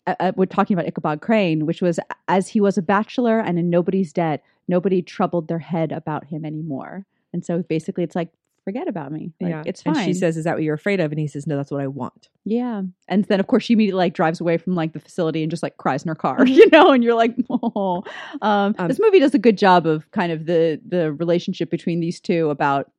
uh, 0.06 0.14
uh, 0.20 0.32
we're 0.36 0.46
talking 0.46 0.74
about 0.74 0.86
Ichabod 0.86 1.20
Crane, 1.20 1.66
which 1.66 1.82
was, 1.82 2.00
as 2.28 2.48
he 2.48 2.60
was 2.60 2.78
a 2.78 2.82
bachelor 2.82 3.40
and 3.40 3.58
in 3.58 3.70
nobody's 3.70 4.12
debt, 4.12 4.42
nobody 4.68 5.02
troubled 5.02 5.48
their 5.48 5.58
head 5.58 5.92
about 5.92 6.26
him 6.26 6.44
anymore. 6.44 7.06
And 7.32 7.44
so 7.44 7.62
basically 7.62 8.04
it's 8.04 8.14
like, 8.14 8.30
forget 8.64 8.88
about 8.88 9.12
me. 9.12 9.32
Like, 9.40 9.50
yeah, 9.50 9.62
it's 9.66 9.82
fine. 9.82 9.96
And 9.96 10.04
she 10.04 10.14
says, 10.14 10.36
"Is 10.36 10.44
that 10.44 10.54
what 10.54 10.62
you're 10.62 10.74
afraid 10.74 10.98
of?" 10.98 11.12
And 11.12 11.20
he 11.20 11.26
says, 11.26 11.46
"No, 11.46 11.56
that's 11.56 11.70
what 11.70 11.82
I 11.82 11.86
want." 11.86 12.30
Yeah. 12.44 12.82
And 13.08 13.24
then 13.26 13.38
of 13.40 13.46
course 13.46 13.64
she 13.64 13.74
immediately 13.74 13.98
like 13.98 14.14
drives 14.14 14.40
away 14.40 14.56
from 14.56 14.74
like 14.74 14.94
the 14.94 15.00
facility 15.00 15.42
and 15.42 15.50
just 15.50 15.62
like 15.62 15.76
cries 15.76 16.02
in 16.02 16.08
her 16.08 16.14
car, 16.14 16.46
you 16.46 16.68
know, 16.70 16.90
and 16.92 17.04
you're 17.04 17.14
like, 17.14 17.36
oh. 17.50 18.02
Um, 18.40 18.74
Um, 18.78 18.88
this 18.88 19.00
movie 19.00 19.20
does 19.20 19.34
a 19.34 19.38
good 19.38 19.58
job 19.58 19.86
of 19.86 20.10
kind 20.12 20.32
of 20.32 20.46
the 20.46 20.80
the 20.86 21.12
relationship 21.12 21.70
between 21.70 22.00
these 22.00 22.20
two 22.20 22.50
about 22.50 22.90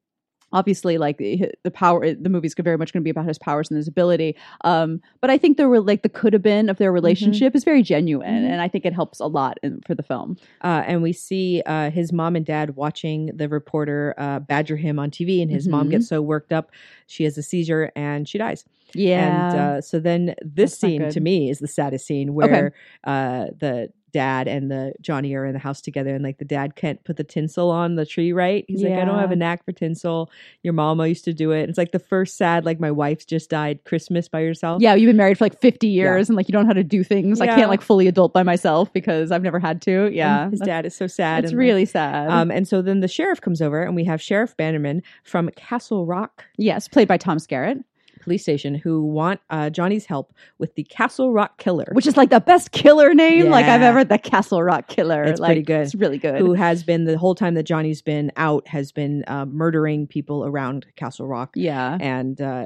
obviously 0.53 0.97
like 0.97 1.17
the 1.17 1.51
the 1.63 1.71
power 1.71 2.13
the 2.13 2.29
movie's 2.29 2.53
very 2.57 2.77
much 2.77 2.93
going 2.93 3.01
to 3.01 3.03
be 3.03 3.09
about 3.09 3.25
his 3.25 3.37
powers 3.37 3.69
and 3.69 3.77
his 3.77 3.87
ability 3.87 4.35
um 4.61 5.01
but 5.19 5.29
i 5.29 5.37
think 5.37 5.57
the 5.57 5.67
re- 5.67 5.79
like 5.79 6.01
the 6.03 6.09
could 6.09 6.33
have 6.33 6.41
been 6.43 6.69
of 6.69 6.77
their 6.77 6.91
relationship 6.91 7.55
is 7.55 7.63
very 7.63 7.81
genuine 7.81 8.43
Mhm. 8.43 8.49
and 8.51 8.61
i 8.61 8.67
think 8.67 8.85
it 8.85 8.93
helps 8.93 9.19
a 9.19 9.25
lot 9.27 9.57
in, 9.63 9.81
for 9.85 9.95
the 9.95 10.03
film 10.03 10.37
Uh, 10.61 10.83
and 10.87 11.01
we 11.01 11.11
see 11.13 11.61
uh, 11.65 11.89
his 11.91 12.13
mom 12.13 12.35
and 12.35 12.45
dad 12.45 12.75
watching 12.75 13.31
the 13.35 13.49
reporter 13.49 14.13
uh, 14.17 14.39
badger 14.39 14.77
him 14.77 14.97
on 14.99 15.09
TV, 15.11 15.41
and 15.41 15.51
his 15.51 15.67
mom 15.67 15.87
Mhm. 15.87 15.91
gets 15.91 16.07
so 16.07 16.21
worked 16.21 16.51
up, 16.53 16.71
she 17.07 17.23
has 17.23 17.37
a 17.37 17.43
seizure 17.43 17.91
and 17.95 18.27
she 18.29 18.37
dies. 18.37 18.63
yeah 18.93 19.27
And 19.27 19.55
uh, 19.59 19.81
so 19.81 19.99
then 19.99 20.35
this 20.41 20.71
That's 20.71 20.77
scene 20.79 21.09
to 21.09 21.19
me 21.19 21.49
is 21.49 21.59
the 21.59 21.67
saddest 21.67 22.05
scene 22.07 22.33
where 22.33 22.73
uh, 23.03 23.47
the 23.59 23.89
dad 24.21 24.47
and 24.47 24.71
the 24.71 24.93
Johnny 25.01 25.33
are 25.35 25.45
in 25.45 25.53
the 25.53 25.59
house 25.59 25.81
together, 25.81 26.15
and 26.15 26.23
like 26.23 26.37
the 26.37 26.45
dad 26.45 26.75
can't 26.75 27.03
put 27.03 27.17
the 27.17 27.23
tinsel 27.23 27.69
on 27.69 27.95
the 27.95 28.05
tree 28.05 28.31
right. 28.31 28.63
He's 28.67 28.81
like, 28.81 28.93
I 28.93 29.05
don't 29.05 29.19
have 29.19 29.31
a 29.31 29.35
knack 29.35 29.65
for 29.65 29.73
tinsel. 29.73 30.29
Your 30.63 30.73
mama 30.73 31.07
used 31.07 31.25
to 31.25 31.33
do 31.33 31.51
it. 31.51 31.67
It's 31.69 31.77
like 31.77 31.91
the 31.91 31.99
first 31.99 32.37
sad, 32.37 32.65
like 32.65 32.79
my 32.79 32.91
wife's 32.91 33.25
just 33.25 33.49
died 33.49 33.83
Christmas 33.83 34.27
by 34.29 34.39
yourself. 34.39 34.81
yeah 34.81 34.95
you've 34.95 35.09
been 35.09 35.17
married 35.17 35.37
for 35.37 35.45
like 35.45 35.59
50 35.59 35.87
years 35.87 36.29
and 36.29 36.35
like 36.37 36.47
you 36.47 36.53
don't 36.53 36.63
know 36.63 36.69
how 36.69 36.73
to 36.73 36.83
do 36.83 37.03
things 37.03 37.41
i 37.41 37.47
can't 37.47 37.69
like 37.69 37.81
fully 37.81 38.07
adult 38.07 38.31
by 38.33 38.43
myself 38.43 38.91
because 38.93 39.31
i've 39.31 39.43
never 39.43 39.59
had 39.59 39.81
to 39.83 40.05
And 40.07 40.15
yeah 40.15 40.49
his 40.49 40.59
dad 40.61 40.85
is 40.85 40.95
so 40.95 41.07
sad. 41.07 41.43
it's 41.43 41.51
and, 41.51 41.57
like, 41.59 41.65
really 41.65 41.85
sad 41.85 42.29
Um, 42.29 42.51
and 42.51 42.67
so 42.67 42.81
then 42.81 42.99
the 43.01 43.07
sheriff 43.07 43.41
comes 43.41 43.61
over, 43.61 43.81
and 43.83 43.95
we 43.95 44.03
have 44.05 44.21
Sheriff 44.21 44.55
Bannerman 44.57 45.01
from 45.23 45.49
Castle 45.55 46.05
Rock 46.05 46.45
yes 46.57 46.87
played 46.87 47.07
by 47.07 47.17
tom 47.17 47.37
skerritt 47.37 47.83
Police 48.25 48.41
Station, 48.41 48.75
who 48.75 49.05
want 49.05 49.39
uh, 49.49 49.69
Johnny's 49.69 50.05
help 50.05 50.33
with 50.57 50.75
the 50.75 50.83
Castle 50.83 51.31
Rock 51.31 51.57
Killer, 51.57 51.87
which 51.93 52.07
is 52.07 52.17
like 52.17 52.31
the 52.31 52.41
best 52.41 52.71
killer 52.71 53.13
name 53.13 53.49
like 53.49 53.65
I've 53.65 53.81
ever 53.81 54.03
the 54.03 54.17
Castle 54.17 54.61
Rock 54.61 54.87
Killer. 54.87 55.23
It's 55.23 55.39
like, 55.39 55.49
pretty 55.49 55.61
good. 55.61 55.81
It's 55.81 55.95
really 55.95 56.17
good. 56.17 56.39
who 56.39 56.53
has 56.53 56.83
been 56.83 57.05
the 57.05 57.17
whole 57.17 57.35
time 57.35 57.53
that 57.53 57.63
Johnny's 57.63 58.01
been 58.01 58.31
out 58.35 58.67
has 58.67 58.91
been 58.91 59.23
uh, 59.27 59.45
murdering 59.45 60.07
people 60.07 60.43
around 60.43 60.85
Castle 60.97 61.27
Rock, 61.27 61.51
yeah. 61.55 61.97
and 62.01 62.41
uh, 62.41 62.65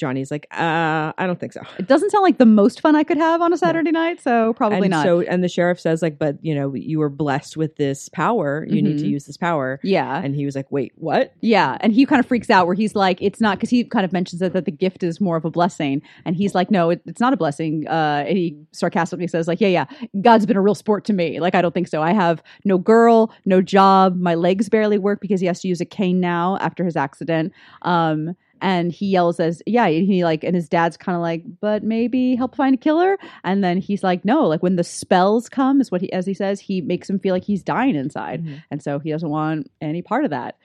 Johnny's 0.00 0.30
like, 0.30 0.46
uh, 0.50 1.12
I 1.16 1.26
don't 1.26 1.38
think 1.38 1.52
so. 1.52 1.60
It 1.78 1.86
doesn't 1.86 2.10
sound 2.10 2.22
like 2.22 2.38
the 2.38 2.46
most 2.46 2.80
fun 2.80 2.96
I 2.96 3.04
could 3.04 3.18
have 3.18 3.40
on 3.42 3.52
a 3.52 3.56
Saturday 3.58 3.92
night, 3.92 4.20
so 4.20 4.54
probably 4.54 4.78
and 4.78 4.90
not. 4.90 5.04
So, 5.04 5.20
and 5.20 5.44
the 5.44 5.48
sheriff 5.48 5.78
says, 5.78 6.02
like, 6.02 6.18
but 6.18 6.38
you 6.42 6.54
know, 6.54 6.74
you 6.74 6.98
were 6.98 7.08
blessed 7.10 7.56
with 7.56 7.76
this 7.76 8.08
power. 8.08 8.66
You 8.68 8.82
need 8.82 8.98
to 8.98 9.04
Mhm. 9.04 9.10
use 9.10 9.26
this 9.26 9.36
power. 9.36 9.78
yeah. 9.84 10.20
And 10.24 10.34
he 10.34 10.44
was 10.46 10.56
like, 10.56 10.70
wait, 10.72 10.92
what? 10.96 11.34
Yeah, 11.40 11.76
and 11.80 11.92
he 11.92 12.06
kind 12.06 12.18
of 12.18 12.26
freaks 12.26 12.50
out 12.50 12.66
where 12.66 12.74
he's 12.74 12.94
like, 12.96 13.20
it's 13.22 13.40
not 13.40 13.58
because 13.58 13.70
he 13.70 13.84
kind 13.84 14.04
of 14.04 14.12
mentions 14.12 14.40
that, 14.40 14.52
that 14.54 14.64
the 14.64 14.70
gift 14.72 15.02
is 15.02 15.20
more 15.20 15.36
of 15.36 15.44
a 15.44 15.50
blessing, 15.50 16.02
and 16.24 16.34
he's 16.34 16.54
like, 16.54 16.70
no, 16.70 16.90
it, 16.90 17.02
it's 17.06 17.20
not 17.20 17.32
a 17.32 17.36
blessing. 17.36 17.86
Uh, 17.86 18.24
and 18.26 18.36
he 18.38 18.56
sarcastically 18.72 19.26
says, 19.26 19.46
like, 19.46 19.60
yeah, 19.60 19.68
yeah, 19.68 19.84
God's 20.22 20.46
been 20.46 20.56
a 20.56 20.60
real 20.62 20.74
sport 20.74 21.04
to 21.04 21.12
me. 21.12 21.40
Like, 21.40 21.54
I 21.54 21.60
don't 21.62 21.74
think 21.74 21.88
so. 21.88 22.02
I 22.02 22.12
have 22.12 22.42
no 22.64 22.78
girl, 22.78 23.30
no 23.44 23.60
job, 23.60 24.16
my 24.18 24.34
legs 24.34 24.68
barely 24.70 24.96
work 24.98 25.20
because 25.20 25.40
he 25.40 25.46
has 25.46 25.60
to 25.60 25.68
use 25.68 25.80
a 25.80 25.84
cane 25.84 26.20
now 26.20 26.56
after 26.60 26.84
his 26.84 26.96
accident. 26.96 27.52
Um, 27.82 28.36
and 28.62 28.92
he 28.92 29.06
yells 29.06 29.40
as, 29.40 29.62
yeah, 29.66 29.86
and 29.86 30.06
he 30.06 30.24
like, 30.24 30.44
and 30.44 30.54
his 30.54 30.68
dad's 30.68 30.96
kind 30.96 31.16
of 31.16 31.22
like, 31.22 31.42
but 31.60 31.82
maybe 31.82 32.34
help 32.36 32.54
find 32.56 32.74
a 32.74 32.78
killer. 32.78 33.16
And 33.44 33.62
then 33.64 33.78
he's 33.78 34.02
like, 34.02 34.24
no, 34.24 34.46
like 34.46 34.62
when 34.62 34.76
the 34.76 34.84
spells 34.84 35.48
come, 35.48 35.80
is 35.80 35.90
what 35.90 36.00
he, 36.00 36.12
as 36.12 36.26
he 36.26 36.34
says, 36.34 36.60
he 36.60 36.80
makes 36.80 37.08
him 37.08 37.18
feel 37.18 37.34
like 37.34 37.44
he's 37.44 37.62
dying 37.62 37.94
inside, 37.94 38.44
Mhm. 38.44 38.62
and 38.70 38.82
so 38.82 38.98
he 38.98 39.10
doesn't 39.10 39.30
want 39.30 39.70
any 39.80 40.02
part 40.02 40.24
of 40.24 40.30
that. 40.30 40.56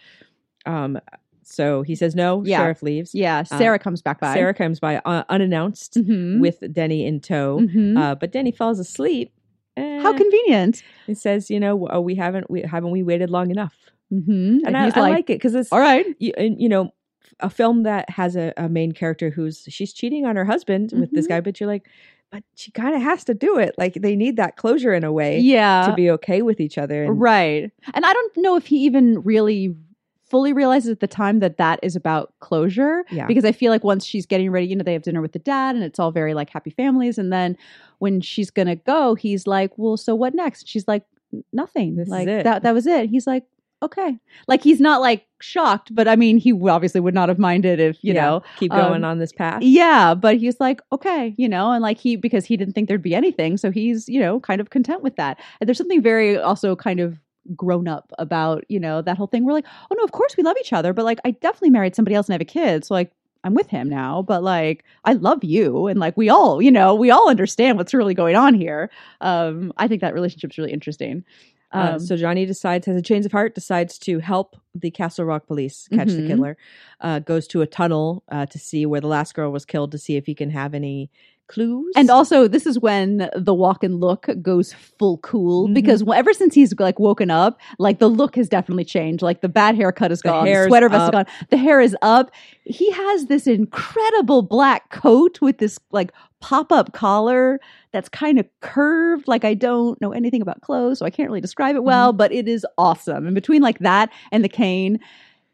Um, 0.65 0.99
so 1.43 1.83
he 1.83 1.93
says 1.95 2.15
no. 2.15 2.43
Yeah. 2.43 2.57
Sheriff 2.59 2.81
leaves. 2.81 3.13
Yeah, 3.13 3.43
Sarah 3.43 3.77
comes 3.77 4.01
back 4.01 4.19
by. 4.19 4.33
Sarah 4.33 4.53
comes 4.53 4.79
by 4.79 4.97
uh, 5.05 5.23
unannounced 5.29 5.93
Mhm. 5.95 6.39
with 6.39 6.63
Denny 6.73 7.05
in 7.05 7.19
tow, 7.19 7.59
Mhm. 7.59 7.97
uh, 7.97 8.15
but 8.15 8.31
Denny 8.31 8.51
falls 8.51 8.79
asleep. 8.79 9.31
How 9.77 10.13
convenient. 10.13 10.81
It 11.07 11.17
says, 11.17 11.49
you 11.51 11.59
know, 11.59 11.87
oh, 11.91 11.99
we 11.99 12.15
haven't, 12.15 12.49
we 12.49 12.61
haven't 12.61 12.91
we 12.91 13.03
waited 13.03 13.29
long 13.29 13.51
enough, 13.51 13.75
Mm-hmm. 14.13 14.59
and, 14.65 14.77
I, 14.77 14.85
he's 14.85 14.95
I 14.95 14.99
like, 15.01 15.13
like 15.13 15.29
it 15.29 15.33
because 15.33 15.53
it's 15.53 15.71
all 15.71 15.79
right. 15.79 16.05
you, 16.19 16.31
and, 16.37 16.59
you 16.61 16.69
know 16.69 16.91
a 17.39 17.50
film 17.50 17.84
that 17.84 18.10
has 18.10 18.36
a, 18.36 18.53
a 18.58 18.67
main 18.70 18.91
character 18.91 19.29
who's 19.29 19.65
she's 19.70 19.94
cheating 19.94 20.25
on 20.25 20.36
her 20.36 20.46
husband 20.46 20.91
with 20.94 21.12
this 21.12 21.25
Mhm. 21.25 21.29
guy 21.29 21.41
but 21.41 21.60
you're 21.60 21.67
like 21.67 21.88
but 22.32 22.44
she 22.55 22.72
kind 22.72 22.96
of 22.96 23.01
has 23.01 23.24
to 23.25 23.34
do 23.34 23.58
it 23.60 23.75
like 23.77 23.94
they 23.96 24.15
need 24.15 24.36
that 24.38 24.58
closure 24.58 24.94
in 24.94 25.03
a 25.03 25.12
way 25.12 25.39
Yeah. 25.39 25.86
to 25.88 25.94
be 25.94 26.10
okay 26.12 26.41
with 26.41 26.60
each 26.60 26.77
other 26.77 27.03
and 27.03 27.20
right. 27.22 27.72
And 27.94 28.05
I 28.05 28.12
don't 28.13 28.38
know 28.38 28.56
if 28.56 28.65
he 28.65 28.78
even 28.80 29.21
really 29.21 29.76
fully 30.28 30.52
realizes 30.52 30.89
at 30.89 30.99
the 31.02 31.08
time 31.08 31.39
that 31.39 31.58
that 31.58 31.80
is 31.84 31.95
about 31.95 32.34
closure 32.39 33.06
Yeah. 33.12 33.28
because 33.28 33.45
i 33.45 33.52
feel 33.52 33.71
like 33.71 33.84
once 33.84 34.04
she's 34.04 34.26
getting 34.26 34.49
ready 34.49 34.65
you 34.65 34.76
know 34.76 34.84
they 34.84 34.93
have 34.93 35.04
dinner 35.04 35.21
with 35.21 35.34
the 35.34 35.39
dad 35.39 35.76
and 35.76 35.84
it's 35.84 35.99
all 35.99 36.12
very 36.12 36.34
like 36.34 36.49
happy 36.49 36.71
families 36.71 37.19
and 37.19 37.32
then 37.32 37.56
when 37.99 38.21
she's 38.21 38.49
gonna 38.49 38.76
go 38.76 39.13
he's 39.13 39.45
like 39.45 39.71
well 39.78 39.97
so 39.97 40.15
what 40.15 40.34
next 40.34 40.67
she's 40.67 40.88
like 40.88 41.04
nothing 41.54 41.95
This 41.95 42.08
is 42.08 42.12
like 42.12 42.26
that 42.28 42.63
that 42.63 42.73
was 42.73 42.88
it 42.88 43.10
he's 43.12 43.28
like 43.28 43.43
okay 43.86 44.17
like 44.48 44.62
he's 44.63 44.82
not 44.82 45.00
like 45.00 45.26
shocked 45.41 45.93
but 45.93 46.08
i 46.08 46.15
mean 46.15 46.38
he 46.38 46.52
obviously 46.69 47.00
would 47.00 47.13
not 47.13 47.30
have 47.30 47.39
minded 47.39 47.80
if 47.80 48.04
you 48.04 48.13
Yeah. 48.13 48.21
know 48.21 48.43
keep 48.58 48.71
going 48.71 49.04
um, 49.04 49.12
on 49.12 49.19
this 49.19 49.32
path 49.32 49.62
Yeah, 49.62 50.13
but 50.15 50.38
he's 50.38 50.60
like, 50.60 50.82
okay, 50.91 51.34
you 51.38 51.48
know, 51.48 51.71
and 51.71 51.82
like 51.82 51.98
he 51.98 52.15
because 52.15 52.45
he 52.45 52.58
didn't 52.58 52.74
think 52.74 52.88
there'd 52.88 53.02
be 53.02 53.15
anything, 53.15 53.58
so 53.58 53.71
he's, 53.71 54.10
you 54.10 54.19
know, 54.19 54.39
kind 54.39 54.60
of 54.62 54.69
content 54.69 55.02
with 55.04 55.15
that. 55.17 55.39
And 55.60 55.67
there's 55.67 55.78
something 55.78 56.02
very 56.02 56.38
also 56.38 56.76
kind 56.76 57.00
of 57.00 57.19
grown 57.56 57.88
up 57.88 58.12
about, 58.17 58.63
you 58.69 58.80
know, 58.80 59.02
that 59.02 59.17
whole 59.17 59.28
thing. 59.28 59.45
We're 59.45 59.54
like, 59.54 59.65
oh 59.91 59.95
no, 59.98 60.04
of 60.04 60.12
course 60.12 60.36
we 60.38 60.43
love 60.43 60.58
each 60.60 60.74
other, 60.74 60.93
but 60.93 61.06
like 61.06 61.19
I 61.26 61.32
definitely 61.32 61.69
married 61.71 61.95
somebody 61.95 62.15
else 62.15 62.28
and 62.28 62.34
have 62.34 62.41
a 62.41 62.45
kid. 62.45 62.86
So 62.86 62.93
like 62.93 63.12
I'm 63.43 63.54
with 63.54 63.67
him 63.67 63.88
now, 63.89 64.24
but 64.24 64.41
like 64.43 64.84
I 65.04 65.13
love 65.13 65.43
you 65.43 65.88
and 65.88 66.00
like 66.00 66.17
we 66.17 66.30
all, 66.30 66.62
you 66.62 66.71
know, 66.71 66.95
we 66.95 67.12
all 67.12 67.30
understand 67.30 67.78
what's 67.78 67.93
really 67.93 68.15
going 68.15 68.36
on 68.36 68.54
here. 68.56 68.89
Um, 69.21 69.71
I 69.78 69.88
think 69.88 70.02
that 70.02 70.13
relationship's 70.15 70.58
really 70.58 70.74
interesting. 70.74 71.24
Um, 71.75 71.95
uh, 71.95 71.99
so 71.99 72.15
Johnny 72.15 72.45
decides, 72.45 72.85
has 72.88 72.95
a 72.95 73.01
change 73.01 73.25
of 73.25 73.31
heart, 73.31 73.53
decides 73.55 73.97
to 73.99 74.19
help 74.19 74.55
the 74.73 74.91
Castle 74.91 75.25
Rock 75.25 75.45
police 75.47 75.88
catch 75.93 76.07
the 76.09 76.21
Mhm. 76.21 76.27
killer. 76.27 76.57
Uh, 77.01 77.19
goes 77.19 77.47
to 77.47 77.61
a 77.61 77.67
tunnel 77.67 78.23
uh, 78.29 78.45
to 78.47 78.57
see 78.59 78.85
where 78.85 79.01
the 79.01 79.07
last 79.07 79.35
girl 79.35 79.51
was 79.51 79.65
killed 79.65 79.91
to 79.91 79.97
see 79.97 80.15
if 80.15 80.25
he 80.25 80.33
can 80.35 80.49
have 80.51 80.73
any 80.73 81.09
clues. 81.47 81.93
And 81.95 82.09
also, 82.09 82.47
this 82.47 82.65
is 82.65 82.79
when 82.79 83.17
the 83.35 83.53
Walken 83.53 83.99
look 83.99 84.27
goes 84.41 84.73
full 84.73 85.19
cool 85.19 85.67
Mhm. 85.67 85.75
because 85.75 86.03
ever 86.11 86.33
since 86.33 86.55
he's 86.55 86.73
like 86.79 86.97
woken 86.99 87.29
up, 87.29 87.59
like 87.77 87.99
the 87.99 88.09
look 88.09 88.35
has 88.35 88.49
definitely 88.49 88.83
changed. 88.85 89.21
Like 89.21 89.41
the 89.41 89.49
bad 89.49 89.75
haircut 89.75 90.11
is 90.11 90.21
The 90.21 90.29
gone, 90.29 90.45
the 90.45 90.65
sweater 90.65 90.89
vest 90.89 91.03
is 91.03 91.09
gone, 91.11 91.25
the 91.51 91.57
hair 91.57 91.79
is 91.81 91.95
up. 92.01 92.31
He 92.63 92.89
has 92.91 93.25
this 93.27 93.45
incredible 93.45 94.41
black 94.41 94.89
coat 94.89 95.39
with 95.39 95.59
this 95.59 95.77
like 95.91 96.11
pop 96.45 96.71
up 96.71 96.93
collar 96.93 97.60
that's 97.91 98.08
kind 98.10 98.38
of 98.39 98.45
curved. 98.62 99.27
Like 99.27 99.43
I 99.43 99.55
don't 99.55 99.99
know 99.99 100.12
anything 100.12 100.43
about 100.43 100.62
clothes, 100.62 100.99
so 100.99 101.05
I 101.05 101.10
can't 101.10 101.27
really 101.29 101.41
describe 101.41 101.75
it 101.75 101.84
well, 101.84 102.10
Mm-hmm. 102.12 102.17
but 102.17 102.31
it 102.31 102.47
is 102.47 102.65
awesome. 102.77 103.25
And 103.25 103.34
between 103.34 103.62
like 103.63 103.79
that 103.79 104.12
and 104.31 104.43
the 104.43 104.49
cane. 104.49 104.99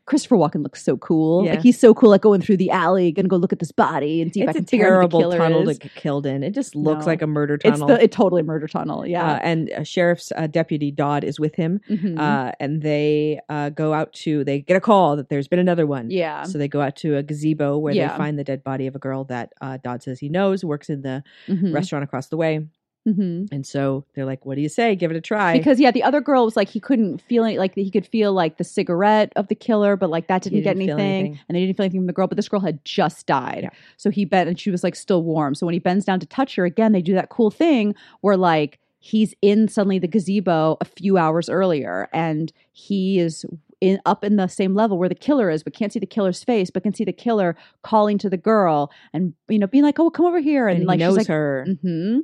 Christopher 0.08 0.36
Walken 0.36 0.64
looks 0.64 0.84
so 0.84 0.98
cool. 0.98 1.46
Yeah. 1.46 1.52
Like 1.52 1.62
he's 1.62 1.80
so 1.80 1.94
cool. 1.94 2.10
Like 2.10 2.22
going 2.22 2.42
through 2.42 2.58
the 2.58 2.70
alley, 2.72 3.12
gonna 3.12 3.28
go 3.28 3.38
look 3.38 3.54
at 3.54 3.60
this 3.60 3.72
body 3.72 4.22
and 4.22 4.34
see 4.34 4.42
if 4.42 4.50
I 4.50 4.54
can 4.54 4.66
figure 4.66 4.88
out 4.88 4.90
who 4.90 5.08
the 5.08 5.18
terrible 5.18 5.20
killer 5.22 5.38
tunnel 5.38 5.70
is. 5.70 5.78
to 5.78 5.88
get 5.88 5.96
killed 5.96 6.26
in. 6.26 6.44
It 6.44 6.52
just 6.56 6.76
looks 6.76 7.06
No. 7.06 7.12
like 7.12 7.22
a 7.22 7.28
murder 7.28 7.58
tunnel. 7.58 7.90
It's 7.90 7.98
the 8.00 8.04
it 8.04 8.12
totally 8.12 8.42
murder 8.44 8.68
tunnel. 8.68 9.02
Uh, 9.02 9.06
Yeah. 9.06 9.40
and 9.42 9.72
uh, 9.72 9.84
sheriff's 9.84 10.32
uh, 10.36 10.48
deputy 10.48 10.92
Dodd 10.92 11.24
is 11.24 11.40
with 11.40 11.56
him, 11.56 11.80
Mhm. 11.90 12.20
uh, 12.20 12.52
and 12.60 12.82
they 12.82 13.40
uh, 13.48 13.70
go 13.70 13.94
out 13.94 14.12
to. 14.14 14.44
They 14.44 14.60
get 14.62 14.76
a 14.76 14.82
call 14.82 15.16
that 15.18 15.30
there's 15.30 15.48
been 15.48 15.60
another 15.60 15.86
one. 15.86 16.10
yeah. 16.10 16.44
So 16.44 16.58
they 16.58 16.68
go 16.68 16.82
out 16.82 16.96
to 16.98 17.18
a 17.18 17.24
gazebo 17.24 17.78
where 17.78 17.94
Yeah. 17.94 18.12
they 18.12 18.18
find 18.18 18.38
the 18.40 18.44
dead 18.44 18.64
body 18.64 18.88
of 18.88 18.96
a 18.96 19.00
girl 19.00 19.24
that 19.26 19.54
uh, 19.62 19.78
Dodd 19.84 20.02
says 20.04 20.20
he 20.20 20.30
knows 20.30 20.66
works 20.66 20.90
in 20.90 21.04
the 21.04 21.24
Mhm. 21.48 21.74
restaurant 21.74 22.04
across 22.04 22.28
the 22.28 22.38
way. 22.38 22.66
Mhm. 23.08 23.48
And 23.52 23.66
so 23.66 24.06
they're 24.14 24.26
like, 24.26 24.46
"What 24.46 24.56
do 24.56 24.62
you 24.62 24.70
say? 24.70 24.96
Give 24.96 25.10
it 25.10 25.18
a 25.18 25.22
try." 25.22 25.58
Because 25.58 25.80
yeah, 25.80 25.90
the 25.90 26.04
other 26.04 26.22
girl 26.22 26.46
was 26.46 26.56
like 26.56 26.70
he 26.70 26.80
couldn't 26.80 27.20
feel 27.22 27.44
it, 27.46 27.58
like 27.58 27.74
he 27.74 27.90
could 27.90 28.06
feel 28.06 28.32
like 28.32 28.58
the 28.58 28.64
cigarette 28.64 29.34
of 29.36 29.48
the 29.48 29.56
killer, 29.56 29.96
but 29.96 30.10
like 30.12 30.28
that 30.28 30.44
didn't, 30.44 30.62
get 30.62 30.76
didn't 30.76 30.88
feel 30.88 31.00
anything, 31.00 31.26
anything. 31.26 31.40
and 31.50 31.56
they 31.56 31.62
didn't 31.66 31.78
feel 31.78 31.84
anything 31.86 32.02
from 32.02 32.08
the 32.08 32.14
girl. 32.14 32.28
But 32.28 32.36
this 32.36 32.48
girl 32.48 32.60
had 32.60 32.84
just 32.86 33.26
died, 33.26 33.62
Yeah. 33.64 33.70
so 33.98 34.12
he 34.12 34.24
bent 34.26 34.50
and 34.50 34.60
she 34.60 34.70
was 34.70 34.84
like 34.84 34.96
still 34.96 35.24
warm. 35.24 35.56
So 35.56 35.66
when 35.66 35.74
he 35.74 35.80
bends 35.80 36.06
down 36.06 36.20
to 36.20 36.28
touch 36.28 36.54
her 36.56 36.66
again, 36.66 36.92
they 36.92 37.02
do 37.02 37.14
that 37.16 37.30
cool 37.30 37.50
thing 37.50 37.96
where 38.22 38.38
like 38.38 38.78
he's 39.00 39.34
in 39.42 39.68
suddenly 39.68 39.98
the 39.98 40.08
gazebo 40.08 40.78
a 40.80 40.86
few 40.86 41.18
hours 41.18 41.50
earlier, 41.50 42.08
and 42.14 42.52
he 42.72 43.18
is. 43.20 43.46
In, 43.82 44.00
up 44.06 44.24
in 44.24 44.36
the 44.36 44.46
same 44.48 44.76
level 44.76 45.00
where 45.00 45.10
the 45.10 45.16
killer 45.16 45.50
is, 45.50 45.64
but 45.64 45.74
can't 45.74 45.92
see 45.92 45.98
the 45.98 46.06
killer's 46.06 46.44
face, 46.44 46.70
but 46.70 46.84
can 46.84 46.94
see 46.94 47.04
the 47.04 47.12
killer 47.12 47.58
calling 47.82 48.20
to 48.20 48.30
the 48.30 48.38
girl 48.38 48.92
and 49.12 49.34
you 49.50 49.58
know 49.58 49.66
being 49.66 49.84
like, 49.84 49.98
"Oh, 49.98 50.12
come 50.12 50.28
over 50.28 50.40
here," 50.40 50.68
and, 50.68 50.78
and 50.82 50.88
like 50.88 51.00
he 51.00 51.04
she's 51.04 51.10
knows 51.10 51.18
like, 51.18 51.26
her. 51.28 51.66
hmm 51.82 52.20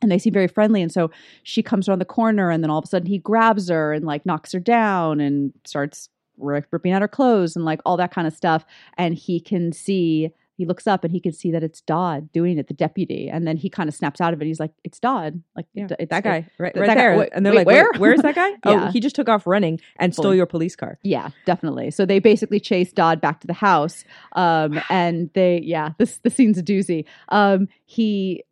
And 0.00 0.10
they 0.10 0.18
seem 0.18 0.32
very 0.32 0.48
friendly. 0.48 0.80
And 0.80 0.92
so 0.92 1.10
she 1.42 1.62
comes 1.62 1.88
around 1.88 1.98
the 1.98 2.04
corner, 2.04 2.50
and 2.50 2.62
then 2.62 2.70
all 2.70 2.78
of 2.78 2.84
a 2.84 2.88
sudden 2.88 3.06
he 3.08 3.18
grabs 3.18 3.68
her 3.68 3.92
and 3.92 4.04
like 4.04 4.24
knocks 4.24 4.52
her 4.52 4.60
down 4.60 5.20
and 5.20 5.52
starts 5.64 6.08
ripping 6.38 6.92
out 6.92 7.02
her 7.02 7.08
clothes 7.08 7.56
and 7.56 7.64
like 7.64 7.80
all 7.84 7.96
that 7.96 8.12
kind 8.12 8.26
of 8.26 8.32
stuff. 8.32 8.64
And 8.96 9.14
he 9.14 9.40
can 9.40 9.72
see 9.72 10.30
he 10.56 10.66
looks 10.66 10.88
up 10.88 11.04
and 11.04 11.12
he 11.12 11.20
can 11.20 11.32
see 11.32 11.52
that 11.52 11.62
it's 11.62 11.80
Dodd 11.82 12.32
doing 12.32 12.58
it, 12.58 12.66
the 12.66 12.74
deputy, 12.74 13.28
and 13.30 13.46
then 13.46 13.56
he 13.56 13.70
kind 13.70 13.88
of 13.88 13.94
snaps 13.94 14.20
out 14.20 14.34
of 14.34 14.42
it. 14.42 14.46
He's 14.46 14.58
like, 14.58 14.72
"It's 14.82 14.98
Dodd, 14.98 15.40
like 15.54 15.66
Yeah, 15.72 15.86
it's 16.00 16.10
that 16.10 16.24
guy 16.24 16.48
right, 16.58 16.74
that 16.74 16.80
right 16.80 16.88
guy- 16.88 16.94
there, 16.96 17.16
wait- 17.16 17.28
and 17.32 17.46
they're 17.46 17.52
wait, 17.52 17.58
like, 17.58 17.66
where? 17.68 17.84
"Where? 17.92 18.00
Where's 18.00 18.22
that 18.22 18.34
guy? 18.34 18.50
Yeah. 18.66 18.86
Oh, 18.88 18.90
he 18.90 18.98
just 18.98 19.14
took 19.14 19.28
off 19.28 19.46
running 19.46 19.78
and 20.00 20.12
stole 20.12 20.34
your 20.34 20.46
police 20.46 20.74
car." 20.74 20.98
Yeah, 21.04 21.30
definitely. 21.46 21.92
So 21.92 22.04
they 22.04 22.18
basically 22.18 22.58
chase 22.58 22.92
Dodd 22.92 23.20
back 23.20 23.38
to 23.42 23.46
the 23.46 23.52
house, 23.52 24.02
um, 24.32 24.80
and 24.90 25.30
they, 25.34 25.60
yeah, 25.62 25.90
this 25.98 26.18
the 26.24 26.30
scene's 26.30 26.58
a 26.58 26.62
doozy. 26.64 27.04
Um, 27.28 27.68
he, 27.84 28.42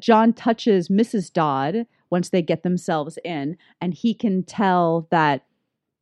John 0.00 0.32
touches 0.32 0.88
Mrs. 0.88 1.32
Dodd 1.32 1.86
once 2.10 2.30
they 2.30 2.42
get 2.42 2.62
themselves 2.62 3.18
in, 3.24 3.56
and 3.80 3.94
he 3.94 4.14
can 4.14 4.42
tell 4.44 5.06
that 5.10 5.44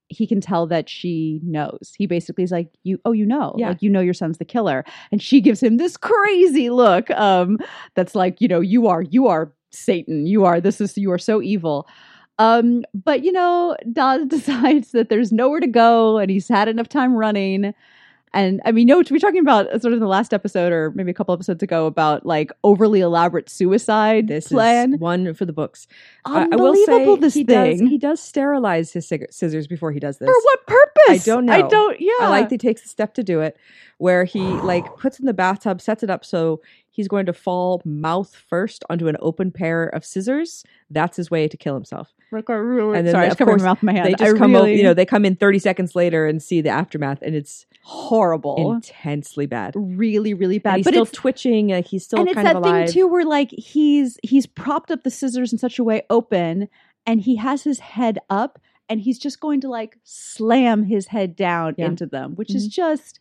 he 0.08 0.26
can 0.26 0.42
tell 0.42 0.66
that 0.66 0.90
she 0.90 1.40
knows. 1.42 1.94
He 1.96 2.06
basically 2.06 2.44
is 2.44 2.50
like, 2.52 2.68
"You, 2.82 2.98
oh, 3.06 3.12
you 3.12 3.24
know, 3.24 3.54
Yeah. 3.56 3.68
like 3.68 3.80
you 3.82 3.88
know 3.88 4.00
your 4.00 4.12
son's 4.12 4.36
the 4.38 4.44
killer," 4.44 4.84
and 5.10 5.22
she 5.22 5.40
gives 5.40 5.62
him 5.62 5.78
this 5.78 5.96
crazy 5.96 6.68
look, 6.68 7.10
um, 7.12 7.58
that's 7.94 8.14
like, 8.14 8.40
you 8.40 8.46
know, 8.48 8.60
you 8.60 8.88
are, 8.88 9.02
you 9.02 9.26
are 9.28 9.52
Satan, 9.70 10.26
you 10.26 10.44
are 10.44 10.60
this 10.60 10.80
is 10.82 10.98
you 10.98 11.10
are 11.12 11.18
so 11.18 11.40
evil. 11.40 11.86
Um, 12.38 12.84
but 12.92 13.22
you 13.24 13.32
know, 13.32 13.74
Dodd 13.92 14.28
decides 14.36 14.90
that 14.92 15.08
there's 15.08 15.32
nowhere 15.32 15.60
to 15.60 15.66
go 15.66 16.18
and 16.18 16.30
he's 16.30 16.48
had 16.48 16.68
enough 16.68 16.88
time 16.88 17.14
running. 17.14 17.72
And 18.34 18.62
I 18.64 18.72
mean, 18.72 18.86
no, 18.86 18.96
we're 19.10 19.18
talking 19.18 19.40
about 19.40 19.66
uh, 19.68 19.78
sort 19.78 19.92
of 19.92 20.00
the 20.00 20.06
last 20.06 20.32
episode 20.32 20.72
or 20.72 20.90
maybe 20.92 21.10
a 21.10 21.14
couple 21.14 21.34
episodes 21.34 21.62
ago 21.62 21.84
about 21.86 22.24
like 22.24 22.50
overly 22.64 23.00
elaborate 23.00 23.50
suicide 23.50 24.28
This 24.28 24.48
plan. 24.48 24.94
is 24.94 25.00
one 25.00 25.34
for 25.34 25.44
the 25.44 25.52
books. 25.52 25.86
I- 26.24 26.40
I 26.40 26.42
Unbelievable, 26.44 27.04
will 27.04 27.16
say 27.16 27.20
this 27.20 27.34
he 27.34 27.44
thing. 27.44 27.70
does 27.78 27.90
he 27.90 27.98
does 27.98 28.20
sterilize 28.22 28.92
his 28.92 29.06
scissors 29.06 29.66
before 29.66 29.92
he 29.92 30.00
does 30.00 30.18
this. 30.18 30.28
For 30.28 30.34
what 30.44 30.66
purpose? 30.66 30.92
I 31.08 31.18
don't 31.18 31.50
I 31.50 31.60
know. 31.60 31.68
don't, 31.68 32.00
yeah. 32.00 32.12
I 32.20 32.28
like 32.28 32.48
that 32.48 32.54
he 32.54 32.58
takes 32.58 32.82
the 32.82 32.88
step 32.88 33.14
to 33.14 33.22
do 33.22 33.40
it, 33.40 33.56
where 33.98 34.24
he 34.24 34.40
like 34.40 34.96
puts 34.96 35.18
in 35.20 35.26
the 35.26 35.34
bathtub, 35.34 35.80
sets 35.80 36.02
it 36.02 36.08
up 36.10 36.24
so 36.24 36.60
he's 36.92 37.08
going 37.08 37.26
to 37.26 37.32
fall 37.32 37.82
mouth 37.84 38.32
first 38.48 38.84
onto 38.88 39.08
an 39.08 39.16
open 39.20 39.50
pair 39.50 39.86
of 39.88 40.04
scissors. 40.04 40.62
That's 40.88 41.16
his 41.16 41.30
way 41.30 41.48
to 41.48 41.56
kill 41.56 41.74
himself. 41.74 42.12
Like, 42.30 42.48
I 42.48 42.54
really, 42.54 42.96
And 42.96 43.06
then 43.06 43.12
sorry, 43.12 43.26
I 43.26 43.30
of 43.30 43.36
course, 43.38 43.60
my 43.62 43.68
mouth 43.68 43.78
with 43.78 43.82
my 43.82 43.92
hand. 43.92 44.06
They 44.06 44.12
just 44.14 44.34
I 44.36 44.38
come, 44.38 44.52
really, 44.52 44.72
o- 44.72 44.76
you 44.76 44.82
know, 44.84 44.94
they 44.94 45.04
come 45.04 45.24
in 45.24 45.34
thirty 45.36 45.58
seconds 45.58 45.94
later 45.96 46.26
and 46.26 46.40
see 46.42 46.60
the 46.60 46.70
aftermath, 46.70 47.20
and 47.20 47.34
it's 47.34 47.66
horrible. 47.82 48.72
intensely 48.72 49.46
bad. 49.46 49.74
really, 49.76 50.32
really 50.34 50.56
And 50.56 50.62
bad. 50.62 50.76
he's 50.76 50.84
but 50.84 50.92
still 50.94 51.06
twitching. 51.06 51.68
Like 51.68 51.86
he's 51.86 52.04
still 52.04 52.20
and 52.20 52.28
it's 52.28 52.34
kind 52.34 52.46
that 52.46 52.56
of 52.56 52.62
alive. 52.62 52.86
thing 52.86 52.94
too 52.94 53.06
where 53.08 53.24
like 53.24 53.50
he's 53.50 54.18
he's 54.22 54.46
propped 54.46 54.90
up 54.90 55.02
the 55.02 55.10
scissors 55.10 55.52
in 55.52 55.58
such 55.58 55.78
a 55.78 55.84
way 55.84 56.02
open 56.10 56.68
and 57.06 57.20
he 57.20 57.36
has 57.36 57.64
his 57.64 57.80
head 57.80 58.18
up 58.30 58.60
and 58.88 59.00
he's 59.00 59.18
just 59.18 59.40
going 59.40 59.60
to 59.62 59.68
like 59.68 59.98
slam 60.04 60.84
his 60.84 61.08
head 61.08 61.34
down 61.36 61.74
Yeah. 61.76 61.86
into 61.86 62.06
them 62.06 62.34
which 62.36 62.54
is 62.54 62.68
Mhm. 62.68 62.72
just 62.72 63.18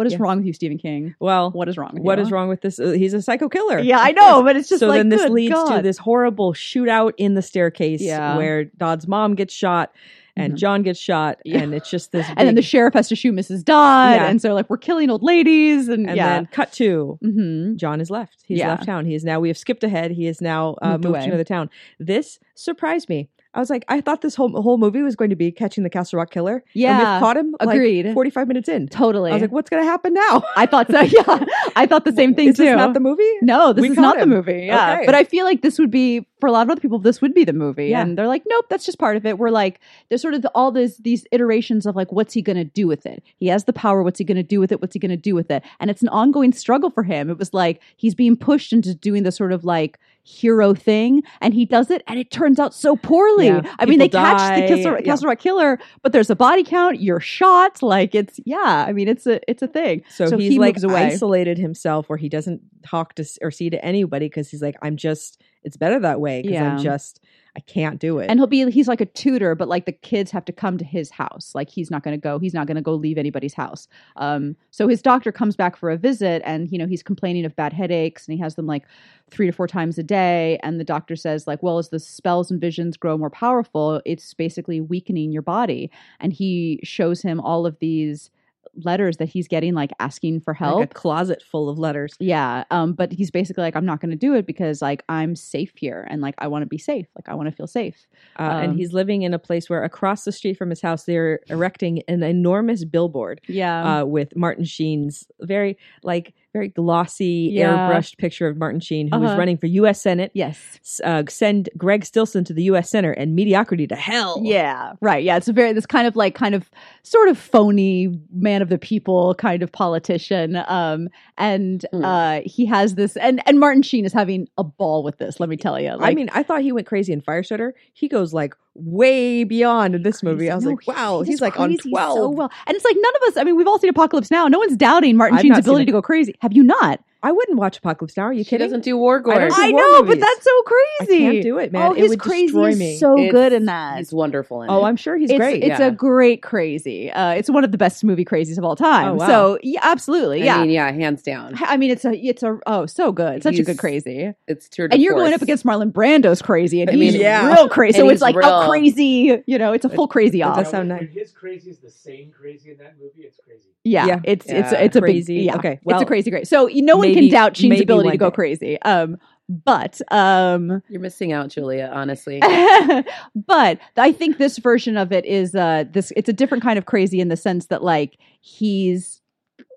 what 0.00 0.06
is 0.06 0.14
Yeah. 0.14 0.18
wrong 0.22 0.38
with 0.38 0.46
you 0.46 0.54
stephen 0.54 0.78
king 0.78 1.14
Well, 1.20 1.50
what 1.50 1.68
is 1.68 1.76
wrong 1.76 1.90
with 1.92 2.02
what 2.02 2.16
you? 2.18 2.24
is 2.24 2.30
wrong 2.32 2.48
with 2.48 2.62
this? 2.62 2.80
Uh, 2.80 2.92
he's 2.92 3.12
a 3.12 3.20
psycho 3.20 3.50
killer. 3.50 3.78
yeah 3.80 4.00
i 4.00 4.12
know 4.12 4.42
but 4.42 4.56
it's 4.56 4.68
just 4.70 4.80
so 4.80 4.86
like 4.88 4.98
then 4.98 5.10
this 5.10 5.28
leads 5.28 5.62
to 5.70 5.80
this 5.82 5.98
horrible 5.98 6.54
shootout 6.54 7.12
in 7.18 7.34
the 7.34 7.42
staircase 7.42 8.00
Yeah. 8.00 8.38
where 8.38 8.64
Dodd's 8.64 9.06
mom 9.06 9.34
gets 9.34 9.52
shot 9.52 9.92
and 10.36 10.54
Mhm. 10.54 10.56
John 10.56 10.82
gets 10.84 10.98
shot, 10.98 11.38
Yeah. 11.44 11.58
and 11.58 11.74
it's 11.74 11.90
just 11.90 12.12
this. 12.12 12.24
and 12.36 12.46
then 12.48 12.54
the 12.54 12.62
sheriff 12.62 12.94
has 12.94 13.08
to 13.08 13.16
shoot 13.16 13.34
mrs 13.34 13.62
dodd 13.64 14.14
Yeah. 14.16 14.30
and 14.30 14.40
so 14.40 14.54
like 14.54 14.70
we're 14.70 14.78
killing 14.78 15.10
old 15.10 15.22
ladies 15.22 15.88
and, 15.88 16.06
and 16.06 16.16
yeah 16.16 16.28
then 16.36 16.46
cut 16.46 16.72
to 16.74 17.18
hmm 17.20 17.76
John 17.76 18.00
is 18.00 18.10
left. 18.10 18.38
He's 18.46 18.58
Yeah. 18.60 18.68
left 18.68 18.86
town. 18.86 19.04
He 19.06 19.14
is 19.14 19.24
now. 19.24 19.38
We 19.40 19.48
have 19.48 19.58
skipped 19.58 19.84
ahead. 19.84 20.12
He 20.12 20.26
is 20.26 20.40
now 20.40 20.76
uh, 20.80 20.92
Moved 20.92 21.04
moved, 21.04 21.20
to 21.22 21.24
another 21.26 21.44
town. 21.44 21.68
This 21.98 22.38
surprised 22.54 23.08
me. 23.08 23.28
I 23.52 23.58
was 23.58 23.68
like, 23.68 23.84
I 23.88 24.00
thought 24.00 24.20
this 24.20 24.34
whole 24.34 24.62
whole 24.62 24.78
movie 24.78 25.02
was 25.02 25.16
going 25.16 25.30
to 25.30 25.36
be 25.36 25.50
catching 25.50 25.82
the 25.82 25.90
Castle 25.90 26.18
Rock 26.18 26.30
killer. 26.30 26.62
Yeah, 26.72 26.90
and 26.90 26.98
we 26.98 27.26
caught 27.26 27.36
him. 27.36 27.54
Agreed. 27.58 28.06
Like 28.06 28.14
Forty 28.14 28.30
five 28.30 28.46
minutes 28.48 28.68
in. 28.68 28.86
totally 28.88 29.30
I 29.30 29.34
was 29.34 29.42
like, 29.42 29.52
what's 29.52 29.68
going 29.68 29.82
to 29.82 29.88
happen 29.88 30.14
now? 30.14 30.42
I 30.56 30.66
thought 30.66 30.90
so 30.90 31.00
yeah 31.00 31.44
i 31.76 31.86
thought 31.86 32.04
the 32.04 32.12
same 32.12 32.34
thing 32.34 32.48
is 32.48 32.56
too 32.56 32.64
this 32.64 32.76
not 32.76 32.94
the 32.94 33.00
movie? 33.00 33.30
No, 33.42 33.72
this 33.72 33.82
We 33.82 33.90
is 33.90 33.96
not 33.96 34.18
the 34.18 34.26
movie. 34.26 34.66
Yeah. 34.66 34.94
Okay. 34.94 35.06
But 35.06 35.14
I 35.14 35.24
feel 35.24 35.44
like 35.44 35.62
this 35.62 35.78
would 35.78 35.90
be 35.90 36.26
for 36.40 36.46
a 36.46 36.52
lot 36.52 36.62
of 36.62 36.70
other 36.70 36.80
people, 36.80 36.98
this 36.98 37.20
would 37.20 37.34
be 37.34 37.44
the 37.44 37.52
movie. 37.52 37.88
Yeah. 37.88 38.02
And 38.02 38.16
they're 38.16 38.26
like, 38.26 38.42
nope, 38.48 38.66
that's 38.68 38.84
just 38.84 38.98
part 38.98 39.16
of 39.16 39.26
it. 39.26 39.38
We're 39.38 39.50
like, 39.50 39.80
there's 40.08 40.22
sort 40.22 40.34
of 40.34 40.42
the, 40.42 40.50
all 40.54 40.72
this 40.72 40.96
these 40.98 41.26
iterations 41.32 41.86
of 41.86 41.96
like, 41.96 42.10
what's 42.12 42.34
he 42.34 42.42
gonna 42.42 42.64
do 42.64 42.86
with 42.86 43.06
it? 43.06 43.22
He 43.36 43.46
has 43.48 43.64
the 43.64 43.72
power, 43.72 44.02
what's 44.02 44.18
he 44.18 44.24
gonna 44.24 44.42
do 44.42 44.60
with 44.60 44.72
it? 44.72 44.80
What's 44.80 44.94
he 44.94 44.98
gonna 44.98 45.16
do 45.16 45.34
with 45.34 45.50
it? 45.50 45.62
And 45.78 45.90
it's 45.90 46.02
an 46.02 46.08
ongoing 46.08 46.52
struggle 46.52 46.90
for 46.90 47.02
him. 47.02 47.30
It 47.30 47.38
was 47.38 47.54
like 47.54 47.80
he's 47.96 48.14
being 48.14 48.36
pushed 48.36 48.72
into 48.72 48.94
doing 48.94 49.22
the 49.22 49.32
sort 49.32 49.52
of 49.52 49.64
like 49.64 49.98
hero 50.22 50.74
thing, 50.74 51.22
and 51.40 51.54
he 51.54 51.64
does 51.64 51.90
it, 51.90 52.02
and 52.06 52.18
it 52.18 52.30
turns 52.30 52.58
out 52.60 52.74
so 52.74 52.94
poorly. 52.96 53.46
Yeah. 53.46 53.62
I 53.78 53.86
mean, 53.86 53.98
they 53.98 54.08
People 54.08 54.20
catch 54.20 54.60
the 54.60 54.82
die. 54.82 55.02
Castle, 55.02 55.28
Rock 55.28 55.38
killer, 55.38 55.78
but 56.02 56.12
there's 56.12 56.30
a 56.30 56.36
body 56.36 56.62
count, 56.62 57.00
you're 57.00 57.20
shot, 57.20 57.82
like 57.82 58.14
it's 58.14 58.38
yeah, 58.44 58.84
I 58.86 58.92
mean 58.92 59.08
it's 59.08 59.26
a 59.26 59.40
it's 59.50 59.62
a 59.62 59.68
thing. 59.68 60.02
So, 60.08 60.36
he's 60.36 60.52
he 60.52 60.58
like 60.58 60.80
away. 60.82 61.06
isolated 61.06 61.58
himself 61.58 62.08
where 62.08 62.18
he 62.18 62.28
doesn't 62.28 62.60
talk 62.82 63.14
to 63.14 63.24
or 63.42 63.50
see 63.50 63.70
to 63.70 63.84
anybody 63.84 64.26
because 64.26 64.50
he's 64.50 64.62
like, 64.62 64.76
I'm 64.82 64.96
just, 64.96 65.40
it's 65.62 65.76
better 65.76 65.98
that 66.00 66.20
way 66.20 66.42
because 66.42 66.54
Yeah. 66.54 66.76
I'm 66.76 66.82
just, 66.82 67.20
I 67.56 67.60
can't 67.60 67.98
do 67.98 68.18
it. 68.20 68.30
and 68.30 68.38
he'll 68.38 68.46
be 68.46 68.70
he's 68.70 68.86
like 68.86 69.00
a 69.00 69.06
tutor 69.06 69.54
but 69.56 69.66
like 69.68 69.84
the 69.84 69.92
kids 69.92 70.30
have 70.30 70.44
to 70.44 70.52
come 70.52 70.78
to 70.78 70.84
his 70.84 71.10
house 71.10 71.52
like 71.52 71.68
he's 71.68 71.90
not 71.90 72.04
going 72.04 72.16
to 72.16 72.20
go 72.22 72.38
he's 72.38 72.54
not 72.54 72.68
going 72.68 72.76
to 72.76 72.80
go 72.82 72.94
leave 72.94 73.18
anybody's 73.18 73.54
house 73.54 73.88
um 74.16 74.54
so 74.70 74.86
his 74.86 75.02
doctor 75.02 75.32
comes 75.32 75.56
back 75.56 75.76
for 75.76 75.90
a 75.90 75.96
visit 75.96 76.42
and 76.44 76.70
you 76.70 76.78
know 76.78 76.86
he's 76.86 77.02
complaining 77.02 77.44
of 77.44 77.54
bad 77.56 77.72
headaches 77.72 78.26
and 78.28 78.36
he 78.36 78.40
has 78.40 78.54
them 78.54 78.66
like 78.66 78.84
three 79.32 79.46
to 79.46 79.52
four 79.52 79.66
times 79.66 79.98
a 79.98 80.02
day 80.04 80.60
and 80.62 80.78
the 80.78 80.84
doctor 80.84 81.16
says 81.16 81.48
like 81.48 81.60
well 81.60 81.78
as 81.78 81.88
the 81.88 81.98
spells 81.98 82.52
and 82.52 82.60
visions 82.60 82.96
grow 82.96 83.18
more 83.18 83.30
powerful 83.30 84.00
it's 84.06 84.32
basically 84.32 84.80
weakening 84.80 85.32
your 85.32 85.42
body 85.42 85.90
and 86.20 86.32
he 86.32 86.78
shows 86.84 87.20
him 87.22 87.40
all 87.40 87.66
of 87.66 87.76
these 87.80 88.30
letters 88.74 89.16
that 89.16 89.28
he's 89.28 89.48
getting 89.48 89.74
like 89.74 89.90
asking 89.98 90.40
for 90.40 90.54
help 90.54 90.78
Like 90.78 90.90
a 90.92 90.94
closet 90.94 91.42
full 91.42 91.68
of 91.68 91.78
letters. 91.78 92.14
yeah 92.20 92.64
um 92.70 92.92
but 92.92 93.10
he's 93.12 93.30
basically 93.30 93.62
like 93.62 93.74
i'm 93.74 93.84
not 93.84 94.00
going 94.00 94.10
to 94.10 94.16
do 94.16 94.34
it 94.34 94.46
because 94.46 94.80
like 94.80 95.02
i'm 95.08 95.34
safe 95.34 95.72
here 95.76 96.06
and 96.08 96.22
like 96.22 96.34
i 96.38 96.46
want 96.46 96.62
to 96.62 96.66
be 96.66 96.78
safe. 96.78 97.06
Like 97.16 97.28
i 97.28 97.34
want 97.34 97.48
to 97.48 97.54
feel 97.54 97.66
safe. 97.66 98.06
Uh, 98.38 98.42
Um, 98.42 98.62
and 98.62 98.76
he's 98.78 98.92
living 98.92 99.22
in 99.22 99.34
a 99.34 99.38
place 99.38 99.68
where 99.68 99.82
across 99.84 100.24
the 100.24 100.32
street 100.32 100.56
from 100.56 100.70
his 100.70 100.80
house, 100.80 101.04
they're 101.04 101.40
erecting 101.48 102.02
an 102.08 102.22
enormous 102.22 102.84
billboard 102.84 103.40
yeah. 103.48 104.02
uh, 104.02 104.04
with 104.04 104.34
Martin 104.36 104.64
Sheen's 104.64 105.26
very, 105.40 105.76
like, 106.02 106.34
very 106.52 106.68
glossy, 106.68 107.50
Yeah. 107.52 107.76
airbrushed 107.90 108.16
picture 108.18 108.48
of 108.48 108.56
Martin 108.56 108.80
Sheen, 108.80 109.08
who 109.08 109.16
Uh-huh. 109.16 109.36
running 109.36 109.56
for 109.56 109.66
U.S. 109.66 110.00
Senate. 110.00 110.30
yes 110.34 111.00
Uh, 111.04 111.22
send 111.28 111.68
Greg 111.76 112.04
Stilson 112.04 112.44
to 112.44 112.52
the 112.52 112.64
U.S. 112.64 112.90
Senate 112.90 113.16
and 113.18 113.34
mediocrity 113.36 113.86
to 113.86 113.94
hell. 113.94 114.40
Yeah, 114.42 114.92
right. 115.00 115.22
Yeah, 115.22 115.36
it's 115.36 115.48
a 115.48 115.52
very 115.52 115.72
this 115.72 115.86
kind 115.86 116.06
of 116.06 116.16
like 116.16 116.34
kind 116.34 116.54
of 116.54 116.68
sort 117.02 117.28
of 117.28 117.38
phony 117.38 118.08
man 118.32 118.62
of 118.62 118.68
the 118.68 118.78
people 118.78 119.34
kind 119.36 119.62
of 119.62 119.70
politician. 119.70 120.56
Um, 120.68 121.08
and 121.38 121.84
Hmm. 121.92 122.04
uh, 122.04 122.40
he 122.44 122.66
has 122.66 122.96
this, 122.96 123.16
and 123.16 123.40
and 123.46 123.60
Martin 123.60 123.82
Sheen 123.82 124.04
is 124.04 124.12
having 124.12 124.48
a 124.58 124.64
ball 124.64 125.02
with 125.02 125.18
this. 125.18 125.38
Let 125.40 125.48
me 125.48 125.56
tell 125.56 125.80
you. 125.80 125.96
I 126.00 126.14
mean, 126.14 126.30
I 126.32 126.42
thought 126.42 126.62
he 126.62 126.72
went 126.72 126.86
crazy 126.86 127.12
in 127.12 127.20
Firestarter. 127.20 127.72
He 127.92 128.08
goes 128.08 128.32
like 128.34 128.54
way 128.84 129.44
beyond 129.44 129.94
this 130.04 130.22
movie. 130.22 130.50
I 130.50 130.54
was 130.54 130.64
No, 130.64 130.70
like, 130.70 130.86
wow, 130.86 131.20
he 131.22 131.30
he's 131.30 131.36
does 131.36 131.42
like 131.42 131.58
on 131.60 131.68
crazy 131.70 131.90
twelve. 131.90 132.16
so 132.16 132.28
well. 132.30 132.50
And 132.66 132.76
it's 132.76 132.84
like 132.84 132.96
none 132.98 133.12
of 133.16 133.28
us. 133.28 133.36
I 133.36 133.44
mean, 133.44 133.56
we've 133.56 133.66
all 133.66 133.78
seen 133.78 133.90
Apocalypse 133.90 134.30
Now. 134.30 134.48
No 134.48 134.58
one's 134.58 134.76
doubting 134.76 135.16
Martin 135.16 135.38
Sheen's 135.38 135.58
ability 135.58 135.86
to 135.86 135.92
go 135.92 136.02
crazy. 136.02 136.34
Have 136.40 136.52
you 136.52 136.62
not? 136.62 137.00
I 137.22 137.32
wouldn't 137.32 137.58
watch 137.58 137.78
Apocalypse 137.78 138.16
Now. 138.16 138.24
Are 138.24 138.32
you 138.32 138.44
She 138.44 138.50
kidding? 138.50 138.66
doesn't 138.66 138.82
do 138.84 138.96
war 138.96 139.18
I 139.18 139.22
gore. 139.22 139.34
don't 139.34 139.52
I 139.58 139.70
war 139.72 139.80
know, 139.80 140.02
but 140.04 140.20
that's 140.20 140.42
so 140.44 140.62
crazy. 140.62 140.80
I 141.00 141.04
crazy. 141.06 141.18
can't 141.20 141.42
do 141.42 141.58
it, 141.58 141.72
man. 141.72 141.88
Oh, 141.88 141.92
it 141.92 141.98
his 142.00 142.08
would 142.10 142.20
crazy 142.20 142.46
destroy 142.46 142.68
is 142.70 142.98
so 143.00 143.14
It's- 143.18 143.30
good 143.32 143.52
in 143.52 143.66
that. 143.66 143.98
He's 143.98 144.12
wonderful 144.12 144.62
in 144.62 144.70
oh, 144.70 144.84
it. 144.84 144.88
I'm 144.88 144.96
sure 144.96 145.16
he's 145.16 145.30
it's, 145.30 145.38
great. 145.38 145.62
It's 145.62 145.78
yeah. 145.80 145.86
a 145.86 145.90
great 145.90 146.42
crazy. 146.42 147.10
Uh, 147.10 147.32
it's 147.32 147.50
one 147.50 147.62
of 147.64 147.72
the 147.72 147.78
best 147.78 148.02
movie 148.04 148.24
crazies 148.24 148.56
of 148.58 148.64
all 148.64 148.76
time. 148.76 149.08
Oh, 149.08 149.14
wow. 149.14 149.26
So 149.26 149.58
yeah, 149.62 149.80
absolutely, 149.82 150.42
yeah. 150.44 150.56
I 150.56 150.60
mean, 150.62 150.70
yeah, 150.70 150.90
hands 150.92 151.22
down. 151.22 151.54
I 151.60 151.76
mean, 151.76 151.90
it's 151.90 152.04
a, 152.04 152.12
it's 152.14 152.42
a, 152.42 152.58
oh, 152.66 152.86
so 152.86 153.12
good, 153.12 153.42
such 153.42 153.58
a 153.58 153.62
good 153.64 153.78
crazy. 153.78 154.32
It's 154.48 154.68
tour 154.68 154.88
de 154.88 154.94
And 154.94 155.02
you're 155.02 155.14
going 155.14 155.34
up 155.34 155.42
against 155.42 155.64
Marlon 155.66 155.92
Brando's 155.92 156.40
crazy, 156.40 156.80
and 156.80 156.90
I 156.90 156.94
he's 156.94 157.12
mean, 157.12 157.20
yeah. 157.22 157.46
real 157.52 157.68
crazy. 157.68 157.98
So 157.98 158.02
And 158.04 158.12
it's 158.12 158.22
he's 158.24 158.34
like 158.34 158.36
a 158.36 158.66
crazy, 158.68 159.42
you 159.46 159.58
know, 159.58 159.72
it's 159.72 159.84
a 159.84 159.88
full 159.90 160.08
crazy 160.08 160.38
That 160.40 160.48
off. 160.48 160.56
does 160.56 160.66
Yeah, 160.66 160.70
sound 160.70 160.88
nice. 160.88 161.08
his 161.12 161.32
crazy 161.32 161.70
is 161.70 161.78
the 161.78 161.90
same 161.90 162.30
crazy 162.30 162.70
in 162.70 162.78
that 162.78 162.94
movie, 162.98 163.22
it's 163.26 163.38
crazy. 163.44 163.64
Yeah, 163.82 164.04
Yeah. 164.06 164.20
it's 164.24 164.44
it's 164.46 164.72
it's 164.72 164.96
a 164.96 165.00
Crazy. 165.00 165.36
yeah. 165.36 165.56
Okay, 165.56 165.80
it's 165.86 166.02
a 166.02 166.04
crazy 166.04 166.30
great. 166.30 166.46
So 166.46 166.66
you- 166.68 166.82
know 166.82 166.98
one 166.98 167.09
maybe- 167.14 167.28
can 167.28 167.32
doubt 167.32 167.56
Sheen's 167.56 167.80
ability 167.80 168.10
to 168.10 168.16
go 168.16 168.30
day. 168.30 168.34
crazy. 168.34 168.82
Um, 168.82 169.18
but 169.48 170.00
um, 170.12 170.80
You're 170.88 171.00
missing 171.00 171.32
out, 171.32 171.48
Julia. 171.48 171.90
Honestly, 171.92 172.38
but 173.34 173.78
I 173.96 174.12
think 174.12 174.38
this 174.38 174.58
version 174.58 174.96
of 174.96 175.12
it 175.12 175.24
is 175.24 175.54
uh 175.54 175.84
this 175.90 176.12
it's 176.16 176.28
a 176.28 176.32
different 176.32 176.62
kind 176.62 176.78
of 176.78 176.86
crazy 176.86 177.20
in 177.20 177.28
the 177.28 177.36
sense 177.36 177.66
that 177.66 177.82
like 177.82 178.16
he's 178.40 179.20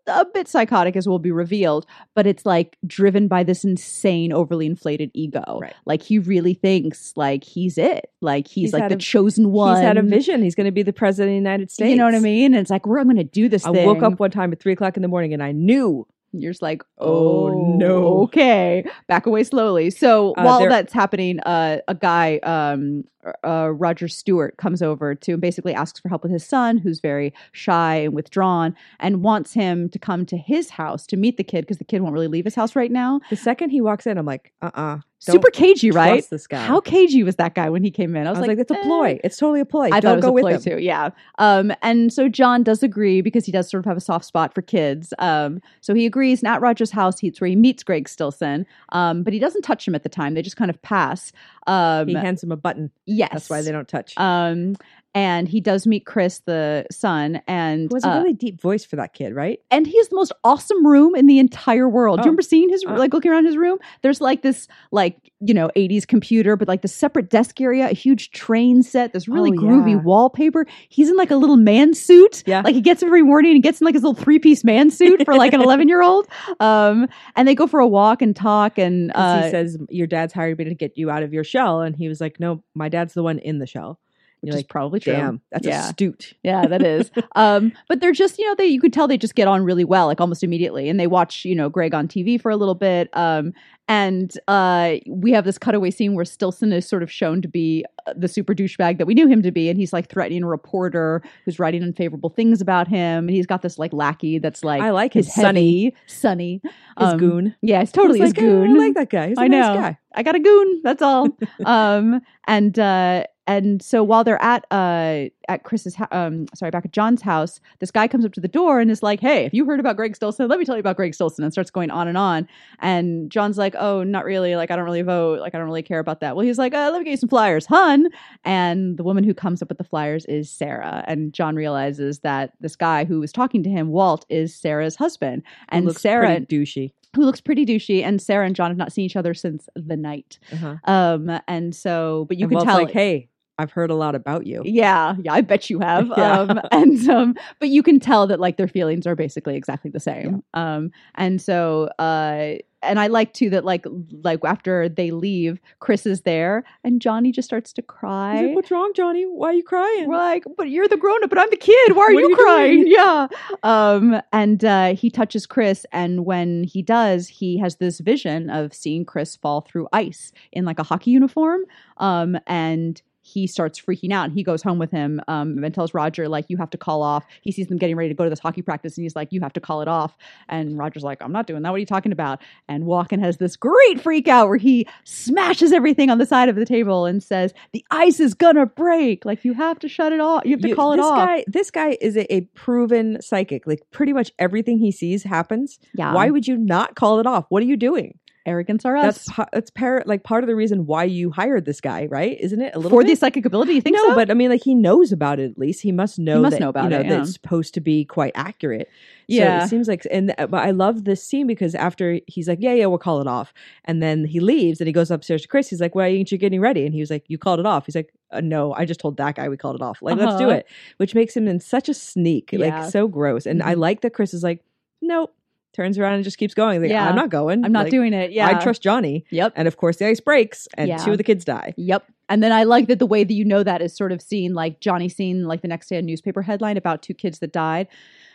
a 0.06 0.26
bit 0.26 0.50
psychotic 0.50 0.98
as 0.98 1.08
will 1.08 1.17
be 1.17 1.32
revealed, 1.32 1.86
but 2.13 2.28
it's 2.28 2.46
like 2.46 2.78
driven 2.86 3.30
by 3.30 3.41
this 3.41 3.63
insane, 3.63 4.34
overly 4.34 4.65
inflated 4.65 5.10
ego. 5.13 5.60
Right. 5.62 5.74
Like 5.86 6.02
he 6.04 6.19
really 6.19 6.54
thinks 6.54 7.13
like 7.15 7.43
he's 7.46 7.78
it. 7.78 8.12
Like 8.22 8.46
he's, 8.48 8.65
He's 8.65 8.74
like 8.74 8.89
the 8.89 8.96
a- 8.96 9.00
chosen 9.00 9.52
one. 9.54 9.78
He's 9.78 9.86
had 9.86 9.98
a 9.98 10.02
vision. 10.02 10.43
He's 10.43 10.56
going 10.56 10.65
to 10.65 10.72
be 10.74 10.84
the 10.84 10.91
president 10.91 11.30
of 11.30 11.32
the 11.32 11.36
United 11.50 11.72
States. 11.72 11.89
You 11.89 11.96
know 11.96 12.04
what 12.04 12.15
I 12.15 12.19
mean? 12.19 12.54
And 12.54 12.60
it's 12.62 12.69
like, 12.69 12.86
we're 12.86 13.00
I'm 13.00 13.08
gonna 13.08 13.24
do 13.24 13.48
this 13.48 13.65
I 13.65 13.72
thing. 13.72 13.88
woke 13.88 14.04
up 14.04 14.19
one 14.19 14.30
time 14.30 14.52
at 14.52 14.60
three 14.60 14.74
o'clock 14.74 14.98
in 14.98 15.02
the 15.04 15.08
morning 15.08 15.34
and 15.34 15.41
I 15.41 15.54
knew. 15.54 16.06
You're 16.34 16.52
just 16.52 16.62
like, 16.62 16.84
Oh, 16.98 17.48
oh, 17.48 17.78
no. 17.78 18.22
Okay. 18.24 18.86
Back 19.08 19.26
away 19.26 19.43
slowly. 19.43 19.89
So 19.89 20.34
Uh, 20.36 20.43
while 20.43 20.60
that's 20.69 20.91
happening, 20.93 21.39
uh, 21.41 21.78
a 21.88 21.96
guy, 21.96 22.38
um, 22.43 23.04
uh, 23.43 23.71
Roger 23.73 24.07
Stewart 24.07 24.57
comes 24.57 24.81
over 24.81 25.15
to 25.15 25.33
and 25.33 25.41
basically 25.41 25.73
asks 25.73 25.99
for 25.99 26.09
help 26.09 26.23
with 26.23 26.31
his 26.31 26.45
son, 26.45 26.77
who's 26.77 26.99
very 26.99 27.33
shy 27.51 27.95
and 27.95 28.13
withdrawn, 28.13 28.75
and 28.99 29.23
wants 29.23 29.53
him 29.53 29.89
to 29.89 29.99
come 29.99 30.25
to 30.25 30.38
his 30.38 30.69
house 30.69 31.05
to 31.07 31.17
meet 31.17 31.38
the 31.38 31.43
kid 31.43 31.62
because 31.62 31.77
the 31.77 31.83
kid 31.83 32.01
won't 32.01 32.13
really 32.13 32.27
leave 32.27 32.45
his 32.45 32.55
house 32.55 32.75
right 32.75 32.91
now. 32.91 33.19
The 33.29 33.36
second 33.36 33.69
he 33.69 33.81
walks 33.81 34.05
in, 34.07 34.17
I'm 34.17 34.25
like, 34.25 34.51
uh 34.62 34.71
uh 34.73 34.99
Super 35.31 35.49
cagey, 35.51 35.89
right? 35.89 36.29
This 36.29 36.47
guy. 36.47 36.65
How 36.65 36.81
cagey 36.81 37.23
was 37.23 37.38
that 37.38 37.55
guy 37.55 37.69
when 37.69 37.81
he 37.81 37.91
came 37.91 38.13
in? 38.17 38.27
I 38.27 38.31
was, 38.31 38.39
like, 38.39 38.57
that's 38.57 38.71
a 38.71 38.77
eh. 38.77 38.83
ploy. 38.83 39.19
It's 39.23 39.38
totally 39.38 39.62
a 39.62 39.65
ploy. 39.65 39.86
I 39.86 40.01
Don't 40.01 40.01
thought 40.01 40.12
it 40.12 40.15
was 40.15 40.23
go 40.23 40.29
a 40.29 40.31
with 40.33 40.63
ploy 40.65 40.75
too. 40.75 40.81
Yeah. 40.81 41.12
Um, 41.39 41.71
and 41.81 42.12
so 42.12 42.27
John 42.27 42.62
does 42.62 42.83
agree 42.83 43.21
because 43.21 43.45
he 43.45 43.51
does 43.53 43.69
sort 43.69 43.79
of 43.79 43.86
have 43.86 43.95
a 43.95 44.01
soft 44.01 44.25
spot 44.25 44.53
for 44.53 44.62
kids. 44.62 45.13
Um, 45.19 45.62
so 45.79 45.93
he 45.93 46.05
agrees. 46.05 46.41
And 46.41 46.49
at 46.49 46.59
Roger's 46.59 46.91
house, 46.91 47.19
he, 47.19 47.27
it's 47.27 47.39
where 47.39 47.49
he 47.49 47.55
meets 47.55 47.83
Greg 47.83 48.09
Stilson. 48.09 48.65
Um, 48.89 49.23
but 49.23 49.31
he 49.31 49.39
doesn't 49.39 49.62
touch 49.62 49.88
him 49.88 49.95
at 49.95 50.03
the 50.03 50.09
time. 50.09 50.33
They 50.33 50.41
just 50.41 50.57
kind 50.57 50.69
of 50.69 50.81
pass. 50.81 51.31
Um, 51.67 52.09
He 52.09 52.15
hands 52.15 52.43
him 52.43 52.51
a 52.51 52.57
button. 52.57 52.91
Yes. 53.13 53.30
That's 53.32 53.49
why 53.49 53.62
they 53.62 53.71
don't 53.71 53.88
touch. 53.88 54.13
Um, 54.17 54.76
and 55.15 55.47
he 55.47 55.62
does 55.62 55.86
meet 55.86 56.06
Chris, 56.06 56.39
the 56.45 56.86
son, 56.91 57.41
and 57.47 57.91
has 57.93 58.04
a 58.04 58.10
uh, 58.12 58.17
really 58.19 58.34
deep 58.34 58.60
voice 58.62 58.84
for 58.86 58.95
that 58.95 59.13
kid, 59.13 59.34
right? 59.36 59.60
and 59.71 59.86
he 59.88 59.97
has 59.97 60.10
the 60.10 60.15
most 60.15 60.32
awesome 60.43 60.86
room 60.86 61.15
in 61.15 61.28
the 61.28 61.39
entire 61.39 61.88
world. 61.89 62.17
Do 62.17 62.21
Oh. 62.21 62.23
you 62.26 62.30
remember 62.30 62.41
seeing 62.41 62.69
his 62.69 62.84
Uh. 62.86 62.97
like 62.97 63.13
looking 63.13 63.32
around 63.32 63.45
his 63.45 63.58
room? 63.58 63.78
There's 64.02 64.21
like 64.21 64.41
this 64.41 64.67
like 64.91 65.17
you 65.39 65.54
know 65.54 65.69
80s 65.76 66.06
computer, 66.08 66.56
but 66.56 66.67
like 66.67 66.82
the 66.82 66.88
separate 66.88 67.30
desk 67.30 67.60
area, 67.62 67.89
a 67.89 67.93
huge 67.93 68.32
train 68.32 68.82
set, 68.84 69.13
this 69.13 69.28
really 69.28 69.52
Oh, 69.52 69.62
groovy 69.62 69.91
yeah. 69.91 70.02
wallpaper. 70.02 70.65
He's 70.89 71.10
in 71.10 71.17
like 71.17 71.32
a 71.32 71.36
little 71.36 71.58
man 71.58 71.93
suit. 71.93 72.43
Yeah. 72.45 72.62
like 72.63 72.76
he 72.76 72.82
gets 72.82 73.04
every 73.04 73.23
morning 73.23 73.54
and 73.54 73.63
gets 73.63 73.82
in 73.82 73.86
like 73.86 73.95
his 73.95 74.04
little 74.04 74.21
three 74.21 74.39
piece 74.39 74.63
man 74.63 74.89
suit 74.89 75.23
for 75.26 75.36
like 75.36 75.54
an 75.54 75.62
11 75.67 75.88
year 75.89 76.02
old. 76.02 76.28
Um, 76.60 77.08
and 77.36 77.47
they 77.47 77.56
go 77.56 77.67
for 77.67 77.80
a 77.80 77.88
walk 77.88 78.21
and 78.21 78.36
talk 78.36 78.78
and 78.78 79.12
uh, 79.15 79.43
he 79.43 79.49
says, 79.52 79.78
Your 79.89 80.08
dad's 80.08 80.34
hired 80.34 80.58
me 80.58 80.63
to 80.65 80.73
get 80.76 80.97
you 80.97 81.10
out 81.12 81.23
of 81.23 81.34
your 81.34 81.43
shell. 81.43 81.82
And 81.82 81.95
he 81.95 82.08
was 82.08 82.21
like, 82.21 82.39
No, 82.39 82.63
my 82.73 82.89
dad's 82.89 83.13
the 83.13 83.23
one 83.23 83.39
in 83.39 83.60
the 83.60 83.67
shell. 83.67 83.99
Which 84.43 84.49
You're 84.49 84.56
is 84.58 84.60
like, 84.60 84.67
probably 84.69 84.99
true. 84.99 85.13
Damn, 85.13 85.41
that's 85.51 85.65
Yeah. 85.65 85.88
astute. 85.89 86.34
Yeah, 86.43 86.67
that 86.67 86.84
is. 86.84 87.10
um, 87.36 87.71
but 87.88 88.01
they're 88.01 88.12
just, 88.12 88.38
you 88.38 88.45
know, 88.45 88.56
they 88.56 88.65
you 88.65 88.82
could 88.82 88.91
tell 88.91 89.08
they 89.08 89.17
just 89.17 89.36
get 89.36 89.47
on 89.47 89.63
really 89.63 89.86
well, 89.86 90.08
like 90.08 90.19
almost 90.19 90.43
immediately. 90.43 90.89
And 90.89 90.99
they 90.99 91.08
watch, 91.08 91.45
you 91.45 91.56
know, 91.56 91.69
Greg 91.69 91.93
on 91.93 92.08
TV 92.10 92.39
for 92.39 92.51
a 92.51 92.58
little 92.58 92.75
bit. 92.75 93.10
Um, 93.15 93.53
and 93.88 94.38
uh, 94.47 94.95
we 95.08 95.32
have 95.32 95.43
this 95.45 95.58
cutaway 95.58 95.91
scene 95.91 96.13
where 96.13 96.23
Stilson 96.25 96.71
is 96.71 96.88
sort 96.88 97.03
of 97.03 97.12
shown 97.12 97.41
to 97.41 97.49
be 97.49 97.84
uh, 98.08 98.13
the 98.15 98.29
super 98.29 98.53
douchebag 98.56 98.97
that 98.97 99.06
we 99.08 99.13
knew 99.13 99.27
him 99.27 99.41
to 99.43 99.51
be, 99.51 99.67
and 99.69 99.77
he's 99.77 99.91
like 99.91 100.08
threatening 100.10 100.43
a 100.43 100.47
reporter 100.47 101.21
who's 101.43 101.60
writing 101.60 101.84
unfavorable 101.84 102.29
things 102.29 102.62
about 102.62 102.88
him. 102.88 103.27
And 103.27 103.32
he's 103.32 103.45
got 103.45 103.62
this 103.62 103.77
like 103.77 103.91
lackey 103.91 104.39
that's 104.39 104.63
like 104.63 104.82
I 104.82 104.91
like 104.91 105.13
his 105.13 105.25
his 105.25 105.36
sunny 105.36 105.93
Sonny, 106.08 106.62
his 106.97 107.10
Um, 107.10 107.17
goon. 107.17 107.56
Yeah, 107.62 107.82
it's 107.82 107.91
totally 107.91 108.19
his 108.21 108.29
like, 108.29 108.38
"Eh, 108.38 108.41
goon. 108.41 108.71
I 108.71 108.79
like 108.79 108.93
that 108.95 109.10
guy. 109.10 109.27
He's 109.29 109.38
a 109.38 109.41
I 109.41 109.47
nice 109.49 109.62
know. 109.67 109.73
guy. 109.82 109.97
I 110.15 110.23
got 110.23 110.36
a 110.36 110.39
goon. 110.39 110.82
That's 110.84 111.01
all. 111.01 111.27
um, 111.65 112.21
and 112.47 112.79
uh, 112.79 113.25
and 113.47 113.82
so 113.82 114.03
while 114.03 114.23
they're 114.23 114.41
at 114.41 114.65
uh 114.71 115.25
at 115.49 115.63
Chris's 115.63 115.95
um 116.12 116.47
sorry 116.56 116.71
back 116.71 116.86
at 116.86 116.93
John's 116.93 117.21
house, 117.21 117.60
this 117.79 117.91
guy 117.91 118.08
comes 118.08 118.23
up 118.25 118.34
to 118.34 118.39
the 118.41 118.47
door 118.47 118.79
and 118.79 118.89
is 118.89 119.03
like, 119.03 119.19
"Hey, 119.19 119.45
if 119.45 119.53
you 119.53 119.65
heard 119.65 119.79
about 119.79 119.95
Greg 119.95 120.15
Stilson, 120.15 120.47
let 120.47 120.60
me 120.60 120.65
tell 120.65 120.75
you 120.75 120.79
about 120.79 120.95
Greg 120.95 121.13
Stilson." 121.13 121.43
And 121.43 121.51
starts 121.51 121.69
going 121.69 121.91
on 121.91 122.08
and 122.08 122.17
on. 122.17 122.47
And 122.79 123.29
John's 123.29 123.58
like, 123.58 123.75
"Oh, 123.77 124.03
not 124.03 124.23
really. 124.25 124.56
Like, 124.56 124.71
I 124.71 124.75
don't 124.75 124.86
really 124.86 125.01
vote. 125.01 125.39
Like, 125.39 125.53
I 125.53 125.58
don't 125.58 125.67
really 125.67 125.84
care 125.84 125.99
about 125.99 126.21
that." 126.21 126.36
Well, 126.36 126.45
he's 126.45 126.58
like, 126.58 126.73
uh, 126.73 126.89
"Let 126.91 126.99
me 126.99 127.06
get 127.06 127.12
you 127.12 127.17
some 127.17 127.29
flyers, 127.29 127.65
hun." 127.65 128.08
And 128.45 128.97
the 128.97 129.03
woman 129.03 129.23
who 129.23 129.34
comes 129.34 129.62
up 129.62 129.69
with 129.69 129.77
the 129.77 129.84
flyers 129.84 130.25
is 130.25 130.49
Sarah. 130.49 131.03
And 131.08 131.34
John 131.34 131.56
realizes 131.56 132.19
that 132.19 132.53
this 132.62 132.75
guy 132.75 133.03
who 133.06 133.19
was 133.19 133.32
talking 133.32 133.63
to 133.63 133.69
him, 133.69 133.89
Walt, 133.89 134.25
is 134.29 134.56
Sarah's 134.56 134.95
husband. 134.95 135.43
And 135.69 135.86
looks 135.86 136.01
Sarah, 136.01 136.39
douchey. 136.39 136.93
who 137.15 137.25
looks 137.25 137.41
pretty 137.41 137.65
douchey, 137.65 138.03
and 138.03 138.21
Sarah 138.21 138.45
and 138.45 138.56
John 138.56 138.71
have 138.71 138.77
not 138.77 138.93
seen 138.93 139.06
each 139.06 139.15
other 139.17 139.34
since 139.34 139.67
the 139.75 139.97
night. 139.97 140.39
Uh-huh. 140.51 140.75
Um, 140.86 141.39
and 141.47 141.75
so, 141.75 142.25
but 142.29 142.38
you 142.38 142.45
and 142.45 142.51
can 142.51 142.56
Walt's 142.56 142.67
tell, 142.67 142.77
like, 142.77 142.91
Hey, 142.91 143.29
I've 143.63 143.71
heard 143.71 143.89
a 143.89 143.95
lot 143.95 144.13
about 144.13 144.45
you. 144.45 144.62
yeah, 144.65 145.15
yeah, 145.23 145.34
I 145.34 145.41
bet 145.41 145.69
you 145.69 145.80
have. 145.80 146.12
Yeah. 146.17 146.39
Um, 146.41 146.60
and 146.71 147.10
um, 147.10 147.36
but 147.60 147.69
you 147.69 147.82
can 147.82 147.99
tell 147.99 148.28
that 148.28 148.39
like 148.39 148.58
their 148.58 148.67
feelings 148.67 149.08
are 149.08 149.15
basically 149.15 149.56
exactly 149.56 149.89
the 149.89 149.99
same. 149.99 150.43
Um, 150.54 150.91
and 151.15 151.41
so, 151.41 151.89
uh, 151.97 152.56
and 152.84 152.99
I 152.99 153.08
like 153.08 153.34
too 153.34 153.49
that 153.52 153.63
like 153.65 153.86
like 154.21 154.39
after 154.43 154.89
they 154.89 155.12
leave, 155.12 155.60
Chris 155.80 156.06
is 156.06 156.21
there, 156.21 156.63
and 156.84 157.02
Johnny 157.02 157.32
just 157.32 157.47
starts 157.47 157.71
to 157.73 157.82
cry. 157.82 158.41
like, 158.41 158.56
What's 158.56 158.69
wrong, 158.71 158.91
Johnny? 158.95 159.23
Why 159.23 159.49
are 159.49 159.54
you 159.54 159.63
crying? 159.63 160.08
We're 160.08 160.17
like, 160.17 160.43
but 160.58 160.69
you're 160.69 160.88
the 160.88 160.97
grown 160.97 161.23
up, 161.23 161.30
but 161.30 161.39
I'm 161.39 161.49
the 161.49 161.56
kid. 161.58 161.95
Why 161.95 162.04
are 162.04 162.12
you 162.12 162.17
are 162.19 162.30
you 162.30 162.36
crying? 162.36 162.78
doing? 162.82 162.88
Yeah. 162.91 163.28
Um, 163.63 164.21
and 164.34 164.63
uh, 164.65 164.93
he 164.95 165.10
touches 165.10 165.45
Chris, 165.45 165.86
and 165.91 166.26
when 166.26 166.65
he 166.65 166.82
does, 166.82 167.28
he 167.28 167.58
has 167.60 167.78
this 167.78 167.99
vision 168.02 168.49
of 168.49 168.73
seeing 168.73 169.06
Chris 169.06 169.36
fall 169.38 169.62
through 169.62 169.88
ice 169.93 170.32
in 170.52 170.65
like 170.65 170.80
a 170.80 170.84
hockey 170.84 171.12
uniform. 171.12 171.62
Um, 171.97 172.38
and 172.47 173.02
he 173.25 173.47
starts 173.47 173.79
freaking 173.81 174.12
out 174.12 174.25
and 174.25 174.33
he 174.33 174.43
goes 174.43 174.62
home 174.62 174.77
with 174.79 174.91
him 174.91 175.21
um, 175.29 175.63
and 175.63 175.73
tells 175.73 175.93
Roger, 175.93 176.27
like, 176.27 176.45
you 176.49 176.57
have 176.57 176.69
to 176.71 176.77
call 176.77 177.01
off. 177.01 177.25
He 177.41 177.51
sees 177.53 177.67
them 177.67 177.77
getting 177.77 177.95
ready 177.95 178.09
to 178.09 178.13
go 178.15 178.25
to 178.25 178.29
this 178.29 178.39
hockey 178.39 178.62
practice 178.62 178.97
and 178.97 179.03
he's 179.03 179.15
like, 179.15 179.29
you 179.31 179.39
have 179.41 179.53
to 179.53 179.62
call 179.62 179.81
it 179.81 179.88
off. 179.88 180.15
And 180.49 180.77
Roger's 180.77 181.03
like, 181.03 181.21
I'm 181.21 181.31
not 181.31 181.47
doing 181.47 181.62
that. 181.63 181.69
What 181.69 181.77
are 181.77 181.79
you 181.79 181.86
talking 181.86 182.12
about? 182.12 182.41
And 182.67 182.83
Walken 182.83 183.19
has 183.21 183.38
this 183.38 183.55
great 183.55 184.01
freak 184.01 184.27
out 184.27 184.49
where 184.49 184.57
he 184.57 184.88
smashes 185.05 185.71
everything 185.71 186.09
on 186.09 186.17
the 186.17 186.25
side 186.25 186.49
of 186.49 186.55
the 186.55 186.65
table 186.65 187.05
and 187.05 187.23
says, 187.23 187.53
the 187.71 187.86
ice 187.89 188.19
is 188.19 188.33
gonna 188.33 188.65
break. 188.65 189.23
Like, 189.25 189.45
you 189.45 189.53
have 189.53 189.79
to 189.79 189.88
shut 189.88 190.12
it 190.12 190.19
off. 190.19 190.43
You 190.45 190.51
have 190.51 190.62
to 190.62 190.67
You- 190.69 190.75
call 190.75 190.93
it 190.93 190.97
this 190.97 191.05
off. 191.05 191.27
Guy, 191.27 191.43
this 191.47 191.71
guy 191.71 191.97
is 192.01 192.17
a, 192.17 192.33
a 192.33 192.41
proven 192.55 193.21
psychic. 193.21 193.65
Like 193.65 193.81
pretty 193.91 194.12
much 194.13 194.31
everything 194.38 194.79
he 194.79 194.91
sees 194.91 195.23
happens. 195.23 195.79
yeah. 195.93 196.13
Why 196.13 196.29
would 196.29 196.47
you 196.47 196.57
not 196.57 196.95
call 196.95 197.19
it 197.19 197.25
off? 197.25 197.45
What 197.49 197.63
are 197.63 197.65
you 197.65 197.77
doing? 197.77 198.19
Arrogance 198.45 198.86
are 198.86 198.95
us? 198.97 199.03
That's 199.25 199.29
pa- 199.29 199.47
that's 199.53 199.69
par- 199.71 200.03
like 200.06 200.23
part 200.23 200.43
of 200.43 200.47
the 200.47 200.56
reason 200.56 200.86
why 200.86 201.06
you 201.06 201.32
hired 201.32 201.65
this 201.65 201.79
guy, 201.82 202.06
right? 202.08 202.38
Isn't 202.39 202.62
it 202.62 202.75
a 202.75 202.77
little 202.79 202.97
For 202.97 203.03
bit? 203.03 203.10
the 203.10 203.15
psychic 203.15 203.45
ability, 203.45 203.73
you 203.73 203.82
think 203.82 203.95
no, 203.95 204.10
so? 204.10 204.15
but 204.15 204.29
I 204.32 204.34
mean, 204.34 204.49
like 204.49 204.63
he 204.63 204.75
knows 204.75 205.12
about 205.12 205.39
it. 205.39 205.51
At 205.51 205.58
least 205.58 205.82
he 205.82 205.91
must 205.91 206.19
know. 206.19 206.41
must 206.41 206.53
that, 206.53 206.60
know 206.62 206.69
about 206.69 206.86
you 206.86 206.89
know, 206.91 206.99
it, 206.99 207.03
That 207.03 207.10
yeah. 207.15 207.21
it's 207.21 207.34
supposed 207.34 207.73
to 207.75 207.82
be 207.82 208.06
quite 208.06 208.32
accurate. 208.36 208.89
Yeah. 209.27 209.60
so 209.60 209.65
it 209.65 209.69
seems 209.69 209.88
like. 209.88 210.06
And 210.12 210.34
but 210.38 210.53
I 210.56 210.71
love 210.71 211.06
this 211.06 211.23
scene 211.23 211.47
because 211.47 211.75
after 211.75 212.19
he's 212.27 212.47
like, 212.47 212.60
"Yeah, 212.62 212.73
yeah, 212.73 212.88
we'll 212.88 212.97
call 212.97 213.21
it 213.21 213.27
off," 213.27 213.53
and 213.86 214.03
then 214.03 214.25
he 214.25 214.39
leaves 214.39 214.82
and 214.82 214.88
he 214.88 214.93
goes 214.93 215.10
upstairs 215.12 215.43
to 215.43 215.47
Chris. 215.47 215.69
He's 215.69 215.79
like, 215.82 215.95
"Why 215.95 216.12
aren't 216.12 216.32
you 216.32 216.38
getting 216.38 216.60
ready?" 216.60 216.86
And 216.86 216.93
he 216.93 216.99
was 216.99 217.10
like, 217.10 217.23
"You 217.29 217.38
called 217.38 217.60
it 217.62 217.65
off." 217.65 217.86
He's 217.86 217.95
like, 217.95 218.13
uh, 218.32 218.41
"No, 218.41 218.73
I 218.73 218.84
just 218.86 218.99
told 218.99 219.17
that 219.17 219.36
guy 219.36 219.47
we 219.47 219.56
called 219.58 219.75
it 219.77 219.82
off. 219.82 220.01
Like, 220.01 220.17
let's 220.17 220.38
do 220.38 220.45
Uh-huh. 220.47 220.56
it," 220.58 220.67
which 220.97 221.15
makes 221.15 221.36
him 221.38 221.47
in 221.47 221.60
such 221.62 221.88
a 221.88 221.93
sneak, 221.93 222.51
Yeah. 222.51 222.60
like 222.82 222.91
so 222.91 223.08
gross. 223.08 223.45
And 223.45 223.63
I 223.63 223.75
Mhm. 223.75 223.79
like 223.79 224.01
that 224.01 224.12
Chris 224.13 224.34
is 224.34 224.43
like, 224.43 224.62
"Nope." 225.01 225.34
Turns 225.73 225.97
around 225.97 226.13
and 226.13 226.23
just 226.23 226.38
keeps 226.38 226.53
going. 226.53 226.81
Like, 226.81 226.91
Yeah. 226.91 227.09
I'm 227.09 227.15
not 227.15 227.29
going. 227.29 227.65
I'm 227.65 227.71
not 227.71 227.86
Like, 227.86 227.91
doing 227.91 228.13
it. 228.13 228.31
Yeah. 228.31 228.47
I 228.47 228.53
trust 228.62 228.81
Johnny. 228.83 229.25
Yep. 229.31 229.53
And 229.55 229.67
of 229.67 229.77
course, 229.77 229.97
the 229.97 230.05
ice 230.07 230.19
breaks, 230.19 230.67
and 230.77 230.88
Yeah. 230.88 230.97
two 230.97 231.12
of 231.12 231.17
the 231.17 231.23
kids 231.23 231.43
die. 231.43 231.73
Yep. 231.77 232.05
And 232.29 232.41
then 232.43 232.51
I 232.51 232.63
like 232.63 232.88
that 232.88 232.99
the 232.99 233.05
way 233.05 233.23
that 233.23 233.33
you 233.33 233.43
know 233.43 233.63
that 233.63 233.81
is 233.81 233.95
sort 233.95 234.12
of 234.12 234.21
seen 234.21 234.53
like 234.53 234.79
Johnny 234.79 235.09
seen 235.09 235.45
like 235.45 235.62
the 235.62 235.67
next 235.67 235.89
day 235.89 235.97
a 235.97 236.01
newspaper 236.01 236.41
headline 236.43 236.77
about 236.77 237.01
two 237.01 237.13
kids 237.13 237.39
that 237.39 237.51
died 237.51 237.88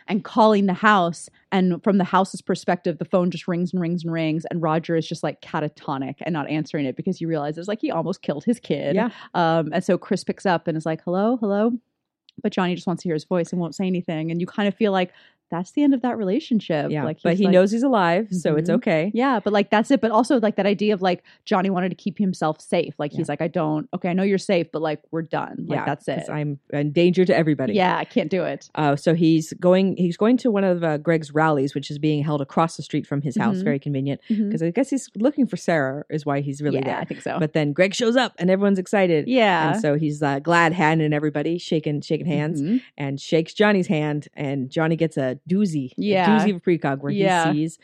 and 0.07 0.23
calling 0.23 0.65
the 0.67 0.73
house 0.73 1.29
and 1.51 1.83
from 1.83 1.97
the 1.97 2.03
house's 2.03 2.41
perspective 2.41 2.97
the 2.97 3.05
phone 3.05 3.29
just 3.31 3.47
rings 3.47 3.73
and 3.73 3.81
rings 3.81 4.03
and 4.03 4.11
rings 4.13 4.45
and 4.49 4.61
Roger 4.61 4.95
is 4.95 5.07
just 5.07 5.21
like 5.23 5.41
catatonic 5.41 6.15
and 6.21 6.33
not 6.33 6.47
answering 6.49 6.85
it 6.85 6.95
because 6.95 7.17
he 7.19 7.25
realizes 7.25 7.67
like 7.67 7.79
he 7.81 7.89
almost 7.91 8.21
killed 8.21 8.43
his 8.43 8.59
kid. 8.59 8.95
Yeah. 8.95 9.09
Um 9.33 9.69
and 9.73 9.83
so 9.83 9.97
Chris 9.97 10.23
picks 10.23 10.45
up 10.45 10.67
and 10.67 10.77
is 10.77 10.85
like 10.85 11.01
hello, 11.03 11.37
hello. 11.37 11.71
But 12.41 12.53
Johnny 12.53 12.75
just 12.75 12.87
wants 12.87 13.03
to 13.03 13.09
hear 13.09 13.15
his 13.15 13.25
voice 13.25 13.51
and 13.51 13.59
won't 13.59 13.75
say 13.75 13.85
anything 13.87 14.31
and 14.31 14.39
you 14.39 14.47
kind 14.47 14.67
of 14.67 14.75
feel 14.75 14.91
like 14.91 15.11
that's 15.49 15.71
the 15.71 15.83
end 15.83 15.93
of 15.93 16.01
that 16.01 16.17
relationship. 16.17 16.91
Yeah, 16.91 17.03
Like 17.03 17.19
but 17.23 17.35
he 17.37 17.45
like- 17.45 17.53
knows 17.53 17.71
he's 17.71 17.83
alive, 17.83 18.27
so 18.31 18.55
it's 18.55 18.69
Mhm. 18.69 18.75
okay. 18.75 19.11
Yeah, 19.13 19.39
but 19.43 19.51
like 19.53 19.69
that's 19.69 19.89
it. 19.91 20.01
But 20.01 20.11
also 20.11 20.39
like 20.39 20.55
that 20.57 20.65
idea 20.65 20.93
of 20.93 21.01
like 21.01 21.23
Johnny 21.45 21.69
wanted 21.69 21.89
to 21.89 21.95
keep 21.95 22.17
himself 22.17 22.61
safe. 22.61 22.93
Like 22.97 23.11
Yeah. 23.13 23.17
he's 23.17 23.29
like, 23.29 23.41
I 23.41 23.47
don't. 23.47 23.87
Okay, 23.93 24.09
I 24.09 24.13
know 24.13 24.23
you're 24.23 24.37
safe, 24.37 24.71
but 24.71 24.81
like 24.81 25.01
we're 25.11 25.21
done. 25.23 25.65
Like 25.67 25.79
yeah, 25.79 25.85
that's 25.85 26.07
it. 26.07 26.29
I'm 26.29 26.59
in 26.71 26.91
danger 26.91 27.25
to 27.25 27.35
everybody. 27.35 27.73
Yeah, 27.73 27.97
I 27.97 28.05
can't 28.05 28.29
do 28.29 28.43
it. 28.43 28.69
Uh, 28.75 28.95
so 28.95 29.13
he's 29.13 29.53
going. 29.53 29.97
He's 29.97 30.17
going 30.17 30.37
to 30.37 30.51
one 30.51 30.63
of 30.63 30.83
uh, 30.83 30.97
Greg's 30.97 31.33
rallies, 31.33 31.73
which 31.75 31.89
is 31.91 31.97
being 31.99 32.23
held 32.23 32.41
across 32.41 32.77
the 32.77 32.83
street 32.83 33.05
from 33.07 33.21
his 33.21 33.35
house. 33.37 33.57
Mhm. 33.57 33.63
Very 33.63 33.79
convenient 33.79 34.21
because 34.27 34.61
I 34.63 34.71
guess 34.71 34.89
he's 34.89 35.09
looking 35.15 35.45
for 35.47 35.57
Sarah. 35.57 36.03
Is 36.09 36.25
why 36.25 36.41
he's 36.41 36.61
really 36.61 36.79
there. 36.79 36.89
yeah, 36.89 36.99
I 36.99 37.05
think 37.05 37.21
so. 37.21 37.37
But 37.39 37.53
then 37.53 37.73
Greg 37.73 37.93
shows 37.93 38.15
up 38.15 38.33
and 38.37 38.49
everyone's 38.49 38.79
excited. 38.79 39.27
yeah. 39.27 39.71
And 39.73 39.81
so 39.81 39.95
he's 39.95 40.21
uh, 40.21 40.39
glad 40.39 40.73
handing 40.73 41.13
everybody, 41.13 41.57
shaking 41.57 42.01
shaking 42.01 42.25
hands, 42.27 42.61
Mhm. 42.61 42.81
and 42.97 43.19
shakes 43.19 43.53
Johnny's 43.53 43.87
hand, 43.87 44.27
and 44.35 44.69
Johnny 44.69 44.95
gets 44.95 45.17
a 45.17 45.38
doozy, 45.49 45.91
a 45.91 45.93
Yeah. 45.97 46.39
doozy 46.39 46.49
of 46.51 46.57
a 46.57 46.59
precog 46.59 46.99
where 47.01 47.11
Yeah. 47.11 47.51
he 47.53 47.59
sees 47.67 47.79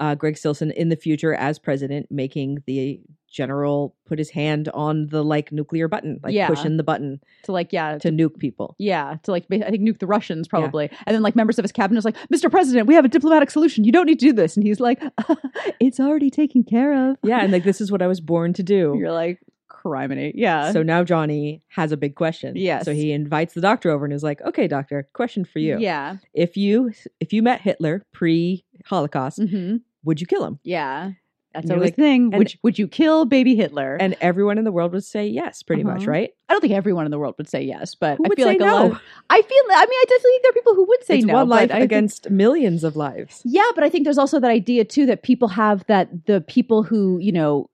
uh, 0.00 0.14
Greg 0.14 0.36
Stilson 0.36 0.70
in 0.70 0.90
the 0.90 0.96
future 0.96 1.34
as 1.34 1.58
president, 1.58 2.06
making 2.08 2.62
the 2.66 3.00
general 3.30 3.94
put 4.06 4.16
his 4.18 4.30
hand 4.30 4.68
on 4.72 5.08
the 5.08 5.22
like 5.24 5.50
nuclear 5.52 5.88
button, 5.88 6.20
like 6.22 6.32
Yeah. 6.32 6.46
pushing 6.46 6.76
the 6.76 6.82
button 6.84 7.20
To 7.42 7.52
like 7.52 7.72
yeah. 7.72 7.98
to 7.98 8.10
nuke 8.10 8.38
people. 8.38 8.76
yeah, 8.78 9.16
to 9.24 9.30
like 9.32 9.44
I 9.50 9.70
think 9.70 9.82
nuke 9.82 9.98
the 9.98 10.06
Russians 10.06 10.46
probably, 10.46 10.88
and 11.04 11.14
then 11.14 11.22
like 11.22 11.34
members 11.36 11.58
of 11.58 11.64
his 11.64 11.72
cabinet 11.72 11.98
is 11.98 12.04
like, 12.04 12.16
Mr. 12.32 12.48
President, 12.50 12.86
we 12.86 12.94
have 12.94 13.04
a 13.04 13.08
diplomatic 13.08 13.50
solution. 13.50 13.82
You 13.84 13.90
don't 13.92 14.06
need 14.06 14.20
to 14.20 14.26
do 14.26 14.32
this, 14.32 14.56
and 14.56 14.64
he's 14.64 14.78
like, 14.80 15.02
It's 15.80 15.98
already 16.00 16.30
taken 16.30 16.62
care 16.62 17.10
of. 17.10 17.16
Yeah, 17.24 17.40
and 17.42 17.52
like 17.52 17.64
this 17.70 17.80
is 17.80 17.90
what 17.92 18.00
I 18.00 18.06
was 18.06 18.20
born 18.20 18.52
to 18.54 18.62
do. 18.62 18.94
You're 18.98 19.12
like, 19.12 19.40
criminy. 19.88 20.32
Yeah. 20.34 20.72
So 20.72 20.82
now 20.82 21.04
Johnny 21.04 21.62
has 21.68 21.92
a 21.92 21.96
big 21.96 22.14
question. 22.14 22.54
Yes. 22.56 22.84
So 22.84 22.92
he 22.92 23.12
invites 23.12 23.54
the 23.54 23.60
doctor 23.60 23.90
over 23.90 24.04
and 24.04 24.12
is 24.14 24.22
like, 24.22 24.40
"Okay, 24.42 24.68
doctor, 24.68 25.08
question 25.12 25.44
for 25.44 25.58
you. 25.60 25.78
Yeah. 25.78 26.16
If 26.34 26.56
you 26.56 26.92
if 27.20 27.32
you 27.32 27.42
met 27.42 27.60
Hitler 27.60 28.02
pre 28.12 28.64
Holocaust, 28.86 29.38
hmm 29.42 29.76
would 30.04 30.20
you 30.20 30.26
kill 30.26 30.44
him?" 30.44 30.58
Yeah. 30.64 31.12
That's 31.54 31.70
always 31.70 31.86
like- 31.86 31.96
the 31.96 32.02
thing. 32.02 32.22
and- 32.34 32.38
Would, 32.38 32.54
would 32.62 32.78
you 32.78 32.86
kill 32.86 33.24
baby 33.24 33.56
Hitler? 33.56 33.96
And 33.98 34.14
everyone 34.20 34.58
in 34.58 34.64
the 34.64 34.70
world 34.70 34.92
would 34.92 35.02
say 35.02 35.26
yes, 35.26 35.62
pretty 35.62 35.82
much, 35.82 36.02
Uh-huh. 36.02 36.10
right? 36.10 36.30
I 36.48 36.52
don't 36.52 36.60
think 36.60 36.74
everyone 36.74 37.06
in 37.06 37.10
the 37.10 37.18
world 37.18 37.34
would 37.38 37.48
say 37.48 37.62
yes, 37.62 37.94
but 37.94 38.18
I 38.22 38.28
feel 38.36 38.46
like 38.46 38.60
a 38.60 38.64
no? 38.64 38.74
lot. 38.74 38.84
Of, 38.92 39.00
I 39.30 39.40
feel. 39.42 39.62
I 39.70 39.86
mean, 39.86 39.98
I 39.98 40.04
definitely 40.08 40.30
think 40.32 40.42
there 40.42 40.50
are 40.50 40.60
people 40.60 40.74
who 40.74 40.84
would 40.86 41.04
say 41.04 41.16
it's 41.16 41.24
no. 41.26 41.34
one 41.34 41.48
life 41.48 41.70
I 41.70 41.74
think- 41.80 41.84
against 41.84 42.30
millions 42.30 42.84
of 42.84 42.96
lives. 42.96 43.40
yeah, 43.46 43.64
but 43.74 43.82
I 43.82 43.88
think 43.88 44.04
there's 44.04 44.18
also 44.18 44.38
that 44.38 44.50
idea 44.50 44.84
too 44.84 45.06
that 45.06 45.22
people 45.22 45.48
have 45.48 45.84
that 45.86 46.26
the 46.26 46.42
people 46.42 46.82
who 46.82 47.18
you 47.18 47.32
know 47.32 47.70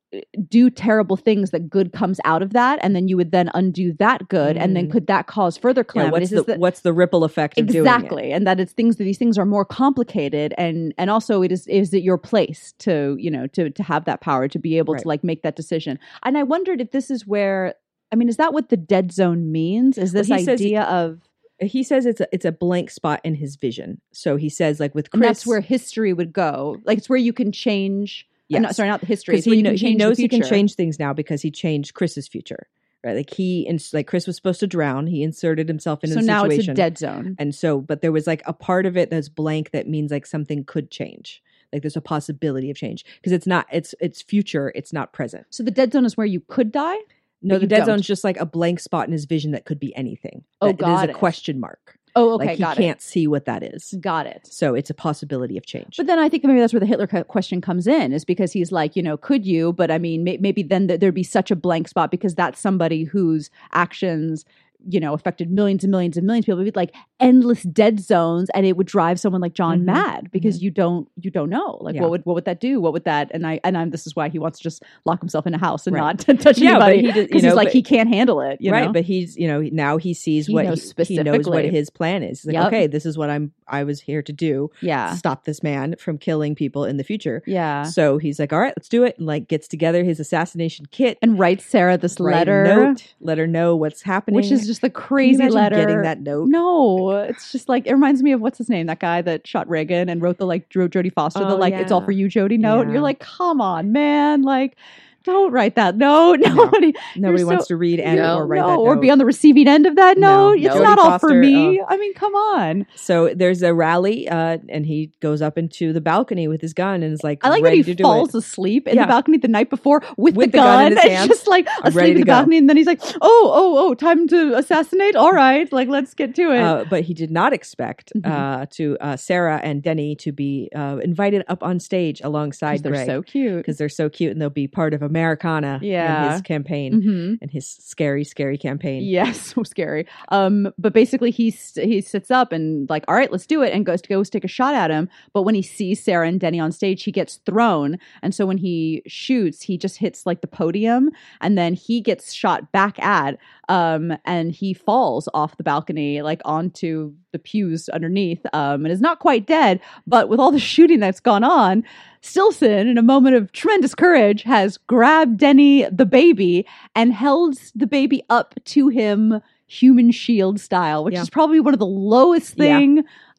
do 0.49 0.71
terrible 0.71 1.17
things 1.17 1.51
that 1.51 1.69
good 1.71 1.93
comes 1.93 2.21
out 2.25 2.43
of 2.43 2.53
that, 2.53 2.79
and 2.83 2.95
then 2.95 3.09
you 3.09 3.17
would 3.17 3.31
then 3.33 3.51
undo 3.55 3.93
that 3.95 4.29
good, 4.29 4.57
and 4.57 4.77
then 4.77 4.87
Mm. 4.89 4.93
could 4.93 5.07
that 5.07 5.27
cause 5.27 5.57
further 5.57 5.81
Yeah, 5.81 6.05
calamities? 6.05 6.33
what's 6.33 6.47
the 6.47 6.57
what's 6.59 6.81
the 6.81 6.93
ripple 6.93 7.25
effect 7.25 7.59
of 7.59 7.67
doing 7.67 7.85
exactly 7.87 8.33
and 8.33 8.47
that 8.47 8.61
it's 8.61 8.73
things 8.73 8.97
that 8.97 9.05
these 9.05 9.19
things 9.19 9.39
are 9.39 9.47
more 9.47 9.65
complicated 9.65 10.55
and 10.59 10.95
and 10.99 11.11
also 11.11 11.43
it 11.43 11.53
is 11.53 11.67
is 11.67 11.95
it 11.95 12.03
your 12.03 12.19
place 12.19 12.73
to 12.79 13.17
you 13.19 13.31
know 13.31 13.47
to 13.49 13.71
to 13.71 13.83
have 13.83 14.05
that 14.05 14.21
power 14.21 14.49
to 14.49 14.59
be 14.59 14.79
able 14.79 14.95
Right. 14.95 15.03
to 15.03 15.09
like 15.09 15.25
make 15.25 15.43
that 15.43 15.57
decision 15.57 15.99
and 16.25 16.37
i 16.39 16.43
wondered 16.43 16.81
if 16.81 16.91
this 16.91 17.11
is 17.11 17.27
where 17.27 17.75
i 18.13 18.17
mean 18.17 18.29
is 18.29 18.37
that 18.37 18.53
what 18.53 18.69
the 18.69 18.77
dead 18.77 19.13
zone 19.13 19.51
means 19.53 19.97
is 19.99 20.13
Well, 20.13 20.23
this 20.25 20.29
he 20.39 20.45
says- 20.45 20.61
idea 20.61 20.83
of 20.83 21.21
He 21.61 21.83
says 21.85 22.05
it's 22.05 22.21
a, 22.21 22.27
it's 22.33 22.45
a 22.45 22.53
blank 22.53 22.91
spot 22.91 23.21
in 23.23 23.37
his 23.37 23.55
vision. 23.57 24.01
So 24.13 24.35
he 24.37 24.49
says 24.49 24.81
like 24.81 24.93
with 24.95 25.11
Chris, 25.11 25.15
and 25.21 25.25
that's 25.25 25.47
where 25.47 25.61
history 25.61 26.13
would 26.13 26.33
go 26.33 26.79
like 26.85 26.99
it's 26.99 27.09
where 27.09 27.17
you 27.29 27.33
can 27.33 27.53
change 27.53 28.27
uh, 28.53 28.59
no, 28.59 28.73
sorry 28.73 28.89
not 28.89 29.01
the 29.01 29.07
history 29.07 29.33
because 29.33 29.45
he, 29.45 29.63
he 29.77 29.95
knows 29.95 30.19
he 30.19 30.29
can 30.29 30.43
change 30.43 30.75
things 30.75 30.99
now 30.99 31.13
because 31.13 31.43
he 31.43 31.51
changed 31.51 31.95
Chris's 31.95 32.29
future. 32.29 32.67
Right, 33.05 33.17
like 33.17 33.31
he 33.35 33.63
ins- 33.67 33.93
like 33.93 34.07
Chris 34.07 34.27
was 34.27 34.35
supposed 34.37 34.61
to 34.61 34.67
drown. 34.67 35.07
He 35.07 35.23
inserted 35.23 35.69
himself 35.69 36.03
into 36.03 36.15
so 36.15 36.21
the 36.21 36.27
now 36.27 36.45
situation. 36.45 36.61
it's 36.61 36.69
a 36.69 36.75
dead 36.75 36.97
zone 36.99 37.37
And 37.39 37.55
so, 37.55 37.79
but 37.83 38.01
there 38.01 38.13
was 38.13 38.27
like 38.27 38.43
a 38.47 38.55
part 38.55 38.87
of 38.87 38.97
it 38.97 39.11
that's 39.11 39.29
blank 39.29 39.73
that 39.73 39.87
means 39.87 40.11
like 40.11 40.25
something 40.25 40.65
could 40.65 40.91
change. 40.91 41.43
Like 41.71 41.83
there's 41.83 41.97
a 41.97 42.01
possibility 42.01 42.71
of 42.71 42.77
change 42.79 43.05
because 43.17 43.33
it's 43.33 43.47
not 43.47 43.67
it's 43.71 43.95
it's 44.01 44.23
future, 44.23 44.73
it's 44.75 44.93
not 44.93 45.13
present. 45.13 45.47
so 45.51 45.63
the 45.63 45.71
dead 45.71 45.93
zone 45.93 46.07
is 46.07 46.17
where 46.17 46.27
you 46.27 46.41
could 46.49 46.73
die 46.73 46.97
No, 47.43 47.59
the 47.59 47.67
dead 47.67 47.79
don't. 47.81 47.87
zone's 47.87 48.07
just 48.07 48.25
like 48.25 48.39
a 48.39 48.47
blank 48.47 48.81
spot 48.81 49.07
in 49.07 49.13
his 49.13 49.27
vision 49.27 49.51
that 49.53 49.67
could 49.67 49.79
be 49.81 49.95
anything. 49.95 50.45
Oh, 50.63 50.73
There's 50.73 51.03
it. 51.03 51.11
a 51.11 51.15
question 51.15 51.61
mark. 51.61 51.99
Oh 52.17 52.35
okay 52.35 52.47
like 52.47 52.57
he 52.57 52.63
got 52.63 52.77
can't 52.77 53.03
see 53.03 53.27
what 53.27 53.45
that 53.45 53.63
is. 53.63 53.95
got 54.01 54.27
it 54.27 54.47
So 54.51 54.75
it's 54.75 54.91
a 54.91 54.95
possibility 54.95 55.57
of 55.57 55.67
change. 55.67 55.97
But 55.97 56.07
then 56.07 56.19
I 56.19 56.29
think 56.29 56.45
maybe 56.45 56.61
that's 56.61 56.73
where 56.73 56.81
the 56.81 56.87
Hitler 56.87 57.07
question 57.25 57.61
comes 57.61 57.87
in, 57.87 58.13
is 58.13 58.25
because 58.25 58.53
he's 58.53 58.71
like, 58.73 58.97
you 58.97 59.03
know, 59.03 59.17
could 59.17 59.45
you? 59.47 59.73
But 59.73 59.91
I 59.91 59.99
mean, 59.99 60.25
may- 60.25 60.37
maybe 60.39 60.63
then 60.63 60.89
th- 60.89 61.01
there'd 61.01 61.15
be 61.15 61.23
such 61.23 61.51
a 61.51 61.57
blank 61.57 61.89
spot 61.89 62.11
because 62.11 62.35
that's 62.35 62.61
somebody 62.61 63.05
whose 63.05 63.51
actions, 63.73 64.45
you 64.89 65.01
know, 65.01 65.15
affected 65.15 65.51
millions 65.51 65.85
and 65.85 65.91
millions 65.91 66.17
and 66.17 66.27
millions 66.27 66.45
of 66.45 66.47
people. 66.47 66.61
It'd 66.61 66.75
be 66.75 66.79
like 66.79 66.95
endless 67.21 67.63
dead 67.63 68.01
zones, 68.01 68.51
and 68.55 68.67
it 68.67 68.77
would 68.77 68.87
drive 68.87 69.19
someone 69.21 69.41
like 69.41 69.55
John 69.55 69.81
Mhm. 69.81 69.85
mad 69.85 70.29
because 70.33 70.63
you 70.63 70.71
don't 70.71 71.09
you 71.21 71.31
don't 71.31 71.51
know, 71.51 71.79
like 71.81 71.95
Yeah. 71.95 72.03
what 72.03 72.11
would 72.11 72.27
what 72.27 72.35
would 72.35 72.45
that 72.45 72.61
do? 72.61 72.81
What 72.81 72.93
would 72.93 73.05
that? 73.05 73.31
And 73.33 73.47
I 73.47 73.61
and 73.65 73.77
I'm 73.79 73.91
this 73.91 74.07
is 74.07 74.15
why 74.17 74.29
he 74.29 74.39
wants 74.39 74.59
to 74.59 74.63
just 74.63 74.83
lock 75.05 75.21
himself 75.21 75.47
in 75.47 75.55
a 75.55 75.59
house 75.59 75.87
and 75.87 75.95
Right. 75.95 76.01
not 76.01 76.19
touch 76.41 76.59
Yeah, 76.59 76.73
anybody 76.73 77.01
he 77.01 77.07
you 77.07 77.13
because 77.27 77.43
know, 77.43 77.49
he's 77.51 77.57
like 77.57 77.67
but- 77.69 77.73
he 77.73 77.83
can't 77.83 78.09
handle 78.09 78.41
it, 78.41 78.61
you 78.61 78.71
right, 78.73 78.87
know? 78.87 78.93
but 78.93 79.05
he's 79.05 79.37
you 79.37 79.47
know 79.49 79.61
now 79.73 79.97
he 79.97 80.13
sees 80.15 80.47
He 80.47 80.55
what 80.55 80.67
knows 80.67 80.93
he, 80.97 81.05
he 81.17 81.23
knows 81.23 81.47
what 81.49 81.65
his 81.65 81.91
plan 81.91 82.23
is. 82.23 82.43
He's 82.43 82.47
like, 82.47 82.55
Yep. 82.55 82.67
okay, 82.67 82.87
this 82.87 83.07
is 83.07 83.17
what 83.17 83.31
I'm 83.31 83.53
I 83.67 83.85
was 83.85 84.01
here 84.01 84.21
to 84.23 84.33
do. 84.33 84.71
yeah, 84.83 85.15
Stop 85.15 85.45
this 85.45 85.63
man 85.63 85.95
from 85.99 86.19
killing 86.19 86.55
people 86.55 86.85
in 86.85 86.97
the 86.99 87.05
future. 87.05 87.43
yeah. 87.47 87.85
So 87.85 88.19
he's 88.19 88.39
like, 88.39 88.53
all 88.53 88.61
right, 88.61 88.75
let's 88.77 88.89
do 88.89 89.05
it, 89.05 89.17
and 89.19 89.27
like 89.27 89.49
gets 89.49 89.67
together 89.69 90.05
his 90.05 90.21
assassination 90.21 90.85
kit, 90.91 91.17
And 91.23 91.39
writes 91.39 91.65
Sarah 91.65 91.97
this 91.97 92.21
write 92.21 92.35
letter, 92.35 92.65
note, 92.65 93.15
let 93.21 93.39
her 93.39 93.47
know 93.47 93.75
what's 93.77 94.03
happening. 94.03 94.37
which 94.37 94.51
is 94.53 94.67
just 94.75 94.83
the 94.83 94.91
crazy 94.91 95.49
letter. 95.49 95.77
Getting 95.77 96.03
that 96.03 96.21
note. 96.21 96.49
No, 96.49 97.11
it's 97.11 97.53
just 97.53 97.69
like 97.69 97.87
it 97.87 97.93
reminds 97.93 98.23
me 98.23 98.33
of 98.33 98.41
what's 98.41 98.59
his 98.59 98.69
name, 98.69 98.87
that 98.89 98.99
guy 98.99 99.23
that 99.23 99.47
shot 99.47 99.69
Reagan 99.69 100.09
and 100.09 100.21
wrote 100.21 100.39
the 100.39 100.47
like 100.47 100.69
Jodie 100.69 101.13
Foster 101.13 101.41
the 101.41 101.55
Oh, 101.55 101.57
like 101.57 101.75
it's 101.75 101.93
all 101.93 102.01
for 102.01 102.13
you, 102.13 102.27
Jodie 102.27 102.59
note. 102.59 102.81
And 102.83 102.91
Yeah. 102.91 102.95
you're 102.95 103.03
like, 103.03 103.21
come 103.21 103.61
on, 103.61 103.93
man, 103.93 104.43
like 104.43 104.77
don't 105.25 105.53
write 105.53 105.75
that 105.77 105.97
note. 105.97 106.41
Nobody, 106.41 106.95
Nobody 107.17 107.41
You're 107.41 107.47
wants 107.49 107.65
so- 107.65 107.69
to 107.69 107.77
read 107.77 107.99
and 108.01 108.17
No, 108.21 108.39
or 108.39 108.47
write 108.47 108.61
no, 108.61 108.69
that 108.69 108.77
or 108.79 108.97
be 108.97 109.11
on 109.11 109.19
the 109.19 109.25
receiving 109.25 109.67
end 109.69 109.87
of 109.87 109.97
that 109.97 110.19
No, 110.19 110.51
note. 110.51 110.59
It's 110.59 110.75
no. 110.75 110.83
not 110.83 110.99
all 110.99 111.11
Foster, 111.13 111.29
for 111.29 111.35
me. 111.35 111.81
oh. 111.81 111.87
I 111.89 111.97
mean, 111.97 112.15
come 112.15 112.35
on. 112.35 112.87
So 112.95 113.33
there's 113.35 113.63
a 113.63 113.73
rally, 113.75 114.29
uh, 114.29 114.59
and 114.69 114.85
he 114.87 115.11
goes 115.21 115.41
up 115.43 115.57
into 115.59 115.93
the 115.93 116.01
balcony 116.01 116.47
with 116.49 116.61
his 116.61 116.73
gun 116.75 117.03
and 117.03 117.13
is 117.13 117.25
like, 117.25 117.45
I 117.45 117.49
like 117.49 117.63
that 117.65 117.73
he 117.75 117.95
falls 117.95 118.35
it. 118.35 118.39
asleep 118.39 118.87
in 118.87 118.97
Yeah. 118.97 119.05
the 119.05 119.09
balcony 119.09 119.39
the 119.39 119.49
night 119.49 119.71
before 119.71 120.03
with, 120.17 120.37
With 120.37 120.53
the, 120.53 120.59
the 120.59 120.63
gun 120.63 120.93
gun. 120.95 121.05
in 121.05 121.11
his 121.11 121.21
It's 121.21 121.29
just 121.29 121.47
like 121.49 121.67
asleep 121.83 122.05
in 122.11 122.15
the 122.19 122.25
go. 122.25 122.33
balcony, 122.33 122.59
and 122.59 122.69
then 122.69 122.77
he's 122.77 122.87
like, 122.87 123.01
"Oh, 123.23 123.51
oh, 123.55 123.79
oh, 123.89 123.95
time 123.95 124.29
to 124.29 124.57
assassinate. 124.57 125.17
All 125.17 125.33
right, 125.33 125.71
like 125.73 125.89
let's 125.89 126.15
get 126.15 126.35
to 126.37 126.53
it." 126.53 126.61
Uh, 126.61 126.85
but 126.89 127.05
he 127.05 127.15
did 127.15 127.31
not 127.31 127.53
expect 127.53 128.13
Mhm. 128.17 128.31
uh, 128.31 128.67
to 128.73 128.97
uh, 129.01 129.17
Sarah 129.17 129.61
and 129.63 129.83
Denny 129.83 130.15
to 130.17 130.33
be 130.33 130.69
uh, 130.75 130.99
invited 131.03 131.45
up 131.49 131.63
on 131.63 131.81
stage 131.81 132.21
alongside 132.23 132.83
they're 132.83 132.93
Greg 132.93 133.07
so 133.07 133.23
cute. 133.23 133.57
because 133.59 133.79
they're 133.79 133.89
so 133.89 134.09
cute 134.09 134.33
and 134.33 134.41
they'll 134.41 134.51
be 134.51 134.67
part 134.69 134.93
of 134.95 135.03
Americana 135.15 135.79
Yeah. 135.81 136.27
in 136.27 136.33
his 136.33 136.43
campaign 136.43 137.03
Mhm. 137.03 137.39
and 137.41 137.51
his 137.51 137.67
scary, 137.67 138.25
scary 138.25 138.59
campaign. 138.59 139.03
Yes, 139.05 139.39
so 139.55 139.63
scary. 139.63 140.07
Um, 140.31 140.73
but 140.79 140.93
basically, 140.93 141.31
he 141.31 141.51
he 141.77 142.01
sits 142.01 142.31
up 142.31 142.53
and 142.53 142.89
like, 142.91 143.05
all 143.07 143.15
right, 143.15 143.31
let's 143.31 143.47
do 143.47 143.63
it, 143.63 143.73
and 143.73 143.87
goes 143.87 144.03
to 144.03 144.09
goes 144.09 144.29
take 144.29 144.45
a 144.45 144.49
shot 144.49 144.75
at 144.75 144.91
him. 144.91 145.09
But 145.33 145.43
when 145.43 145.55
he 145.55 145.63
sees 145.63 146.03
Sarah 146.03 146.27
and 146.29 146.41
Denny 146.41 146.59
on 146.59 146.73
stage, 146.73 147.05
he 147.05 147.13
gets 147.13 147.37
thrown, 147.47 147.99
and 148.23 148.35
so 148.35 148.45
when 148.47 148.59
he 148.59 149.03
shoots, 149.07 149.63
he 149.63 149.79
just 149.79 149.99
hits 149.99 150.27
like 150.27 150.41
the 150.41 150.47
podium, 150.49 151.11
and 151.41 151.57
then 151.57 151.75
he 151.75 152.01
gets 152.01 152.33
shot 152.33 152.73
back 152.73 152.99
at, 153.03 153.39
um, 153.69 154.17
and 154.25 154.53
he 154.53 154.75
falls 154.75 155.29
off 155.35 155.57
the 155.57 155.63
balcony 155.63 156.23
like 156.23 156.41
onto 156.45 157.13
the 157.33 157.39
pews 157.39 157.89
underneath, 157.89 158.45
um, 158.53 158.85
and 158.85 158.93
is 158.93 159.01
not 159.01 159.19
quite 159.19 159.47
dead, 159.47 159.81
but 160.07 160.29
with 160.29 160.39
all 160.41 160.51
the 160.51 160.59
shooting 160.59 161.01
that's 161.01 161.21
gone 161.21 161.45
on. 161.45 161.83
Stillson, 162.21 162.87
in 162.89 162.97
a 162.99 163.03
moment 163.03 163.37
of 163.37 163.53
tremendous 163.53 163.95
courage, 163.95 164.43
has 164.43 164.79
grabbed 164.79 165.39
Denny, 165.39 165.85
the 165.91 166.07
baby, 166.07 166.67
and 166.95 167.13
held 167.13 167.57
the 167.75 167.87
baby 167.87 168.23
up 168.31 168.55
to 168.67 168.89
him 168.89 169.41
human 169.67 170.11
shield 170.11 170.61
style, 170.61 171.05
which 171.05 171.15
Yeah. 171.15 171.23
is 171.23 171.31
probably 171.31 171.59
one 171.61 171.75
of 171.75 171.81
the 171.81 171.87
lowest 171.87 172.55
Yeah. 172.59 172.79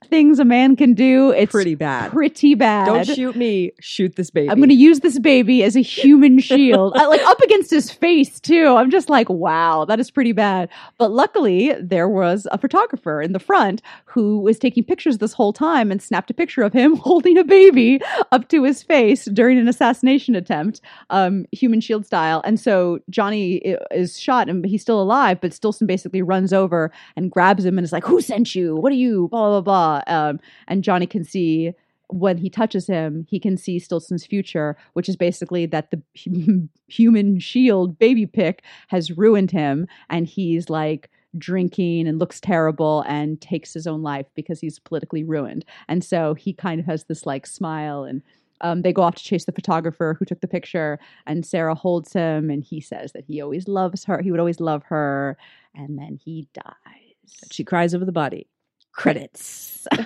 Thing 0.03 0.25
things 0.25 0.39
a 0.39 0.45
man 0.45 0.75
can 0.75 0.93
do. 0.93 1.31
It's 1.31 1.51
Pretty 1.51 1.75
bad. 1.75 2.11
Pretty 2.11 2.55
bad. 2.55 2.85
Don't 2.85 3.05
shoot 3.05 3.35
me. 3.35 3.71
Shoot 3.79 4.15
this 4.15 4.29
baby. 4.29 4.49
I'm 4.49 4.57
going 4.57 4.69
to 4.69 4.75
use 4.75 5.01
this 5.01 5.19
baby 5.19 5.63
as 5.63 5.75
a 5.75 5.81
human 5.95 6.39
shield, 6.39 6.93
I, 6.95 7.05
like 7.05 7.21
up 7.23 7.39
against 7.41 7.69
his 7.69 7.91
face 7.91 8.39
too. 8.39 8.67
I'm 8.67 8.89
just 8.89 9.09
like, 9.09 9.29
wow, 9.29 9.85
that 9.85 9.99
is 9.99 10.09
pretty 10.09 10.31
bad. 10.31 10.69
But 10.97 11.11
luckily, 11.11 11.73
there 11.81 12.07
was 12.09 12.47
a 12.51 12.57
photographer 12.57 13.21
in 13.21 13.33
the 13.33 13.39
front 13.39 13.81
who 14.05 14.39
was 14.39 14.57
taking 14.57 14.83
pictures 14.83 15.17
this 15.17 15.33
whole 15.33 15.53
time 15.53 15.91
and 15.91 16.01
snapped 16.01 16.29
a 16.29 16.33
picture 16.33 16.61
of 16.63 16.73
him 16.73 16.95
holding 17.07 17.37
a 17.37 17.43
baby 17.43 17.99
up 18.31 18.47
to 18.49 18.63
his 18.63 18.83
face 18.83 19.25
during 19.25 19.57
an 19.57 19.67
assassination 19.67 20.35
attempt, 20.35 20.81
um, 21.09 21.45
human 21.51 21.81
shield 21.81 22.05
style. 22.05 22.41
And 22.45 22.59
so 22.59 22.99
Johnny 23.09 23.75
is 23.91 24.19
shot 24.19 24.49
and 24.49 24.65
he's 24.65 24.81
still 24.81 25.01
alive, 25.01 25.39
but 25.41 25.53
Stillson 25.53 25.87
basically 25.87 26.21
runs 26.21 26.53
over 26.53 26.91
and 27.15 27.31
grabs 27.31 27.65
him 27.65 27.77
and 27.77 27.85
is 27.85 27.91
like, 27.91 28.05
"Who 28.05 28.21
sent 28.21 28.55
you? 28.55 28.75
What 28.75 28.91
are 28.91 28.95
you?" 28.95 29.27
Blah 29.29 29.49
blah 29.49 29.61
blah. 29.61 29.84
Um, 30.07 30.39
and 30.67 30.83
Johnny 30.83 31.07
can 31.07 31.23
see 31.23 31.73
when 32.09 32.37
he 32.37 32.49
touches 32.49 32.87
him, 32.87 33.25
he 33.29 33.39
can 33.39 33.57
see 33.57 33.79
Stillson's 33.79 34.25
future, 34.25 34.77
which 34.93 35.09
is 35.09 35.15
basically 35.15 35.65
that 35.67 35.91
the 35.91 36.01
human 36.87 37.39
shield 37.39 37.97
baby 37.97 38.25
pick 38.25 38.63
has 38.89 39.17
ruined 39.17 39.51
him, 39.51 39.87
and 40.09 40.27
he's 40.27 40.69
like 40.69 41.09
drinking 41.37 42.07
and 42.07 42.19
looks 42.19 42.39
terrible 42.39 43.03
and 43.07 43.41
takes 43.41 43.73
his 43.73 43.87
own 43.87 44.01
life 44.01 44.27
because 44.35 44.59
he's 44.61 44.79
politically 44.79 45.23
ruined. 45.23 45.65
And 45.89 46.03
so 46.03 46.33
he 46.33 46.53
kind 46.53 46.79
of 46.79 46.85
has 46.85 47.05
this 47.05 47.25
like 47.25 47.45
smile 47.45 48.03
and. 48.03 48.21
Um, 48.61 48.83
they 48.83 48.93
go 48.93 49.01
off 49.01 49.15
to 49.15 49.23
chase 49.23 49.43
the 49.43 49.51
photographer 49.51 50.15
who 50.17 50.23
took 50.23 50.39
the 50.39 50.47
picture, 50.47 50.97
and 51.27 51.45
Sarah 51.45 51.75
holds 51.75 52.13
him, 52.13 52.49
and 52.49 52.63
he 52.63 52.79
says 52.79 53.11
that 53.11 53.25
he 53.27 53.41
always 53.41 53.67
loves 53.67 54.05
her. 54.05 54.21
He 54.21 54.31
would 54.31 54.39
always 54.39 54.61
love 54.61 54.81
her, 54.83 55.37
and 55.75 55.99
then 55.99 56.17
he 56.23 56.47
dies. 56.53 57.51
she 57.51 57.65
cries 57.65 57.93
over 57.93 58.05
the 58.05 58.13
body. 58.13 58.47
Credits. 58.95 59.85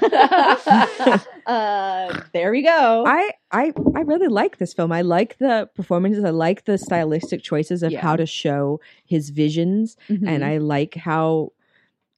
uh, 1.46 2.22
there 2.34 2.52
we 2.52 2.62
go. 2.64 3.04
I, 3.08 3.32
I 3.52 3.72
I 3.96 4.02
really 4.02 4.28
like 4.28 4.58
this 4.58 4.74
film. 4.74 4.92
I 4.92 5.02
like 5.02 5.38
the 5.38 5.70
performances. 5.76 6.24
I 6.24 6.32
like 6.32 6.66
the 6.66 6.78
stylistic 6.78 7.42
choices 7.44 7.84
of 7.84 7.92
Yeah. 7.92 8.02
how 8.02 8.16
to 8.16 8.26
show 8.26 8.80
his 9.06 9.30
visions, 9.30 9.96
and 10.10 10.28
Mhm. 10.28 10.44
I 10.44 10.58
like 10.58 10.96
how 10.96 11.52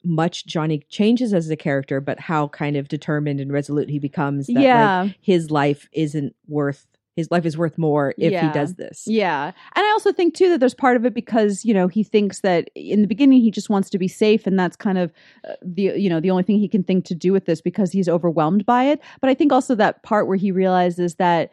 much 0.04 0.46
Johnny 0.48 0.80
changes 0.90 1.34
as 1.34 1.50
a 1.50 1.56
character, 1.56 2.02
but 2.02 2.20
how 2.20 2.48
kind 2.48 2.76
of 2.76 2.88
determined 2.88 3.40
and 3.40 3.52
resolute 3.52 3.90
he 3.90 4.00
becomes. 4.00 4.48
That, 4.48 4.56
like, 4.56 4.64
yeah, 4.64 5.10
his 5.22 5.52
life 5.52 5.88
isn't 5.94 6.36
worth. 6.48 6.88
His 7.16 7.30
life 7.30 7.46
is 7.46 7.58
worth 7.58 7.78
more 7.78 8.14
if 8.18 8.32
Yeah. 8.32 8.48
he 8.48 8.54
does 8.60 8.76
this. 8.76 9.04
yeah, 9.06 9.48
and 9.48 9.86
I 9.86 9.90
also 9.92 10.12
think 10.14 10.34
too 10.34 10.50
that 10.50 10.60
there's 10.60 10.74
part 10.74 10.96
of 10.96 11.06
it 11.06 11.14
because 11.14 11.66
you 11.66 11.74
know 11.74 11.88
he 11.88 12.04
thinks 12.04 12.40
that 12.42 12.70
in 12.76 13.02
the 13.02 13.08
beginning 13.08 13.42
he 13.42 13.52
just 13.52 13.70
wants 13.70 13.90
to 13.90 13.98
be 14.00 14.08
safe, 14.08 14.48
and 14.48 14.58
that's 14.58 14.76
kind 14.78 14.98
of 14.98 15.12
uh, 15.48 15.54
the 15.62 15.94
you 16.00 16.10
know 16.10 16.20
the 16.20 16.32
only 16.32 16.44
thing 16.44 16.58
he 16.60 16.68
can 16.70 16.84
think 16.84 17.06
to 17.06 17.16
do 17.16 17.34
with 17.34 17.46
this 17.46 17.62
because 17.62 17.92
he's 17.92 18.08
overwhelmed 18.10 18.66
by 18.66 18.86
it. 18.86 19.02
But 19.20 19.30
I 19.30 19.34
think 19.34 19.52
also 19.52 19.76
that 19.76 20.04
part 20.04 20.28
where 20.28 20.38
he 20.38 20.52
realizes 20.52 21.16
that 21.16 21.52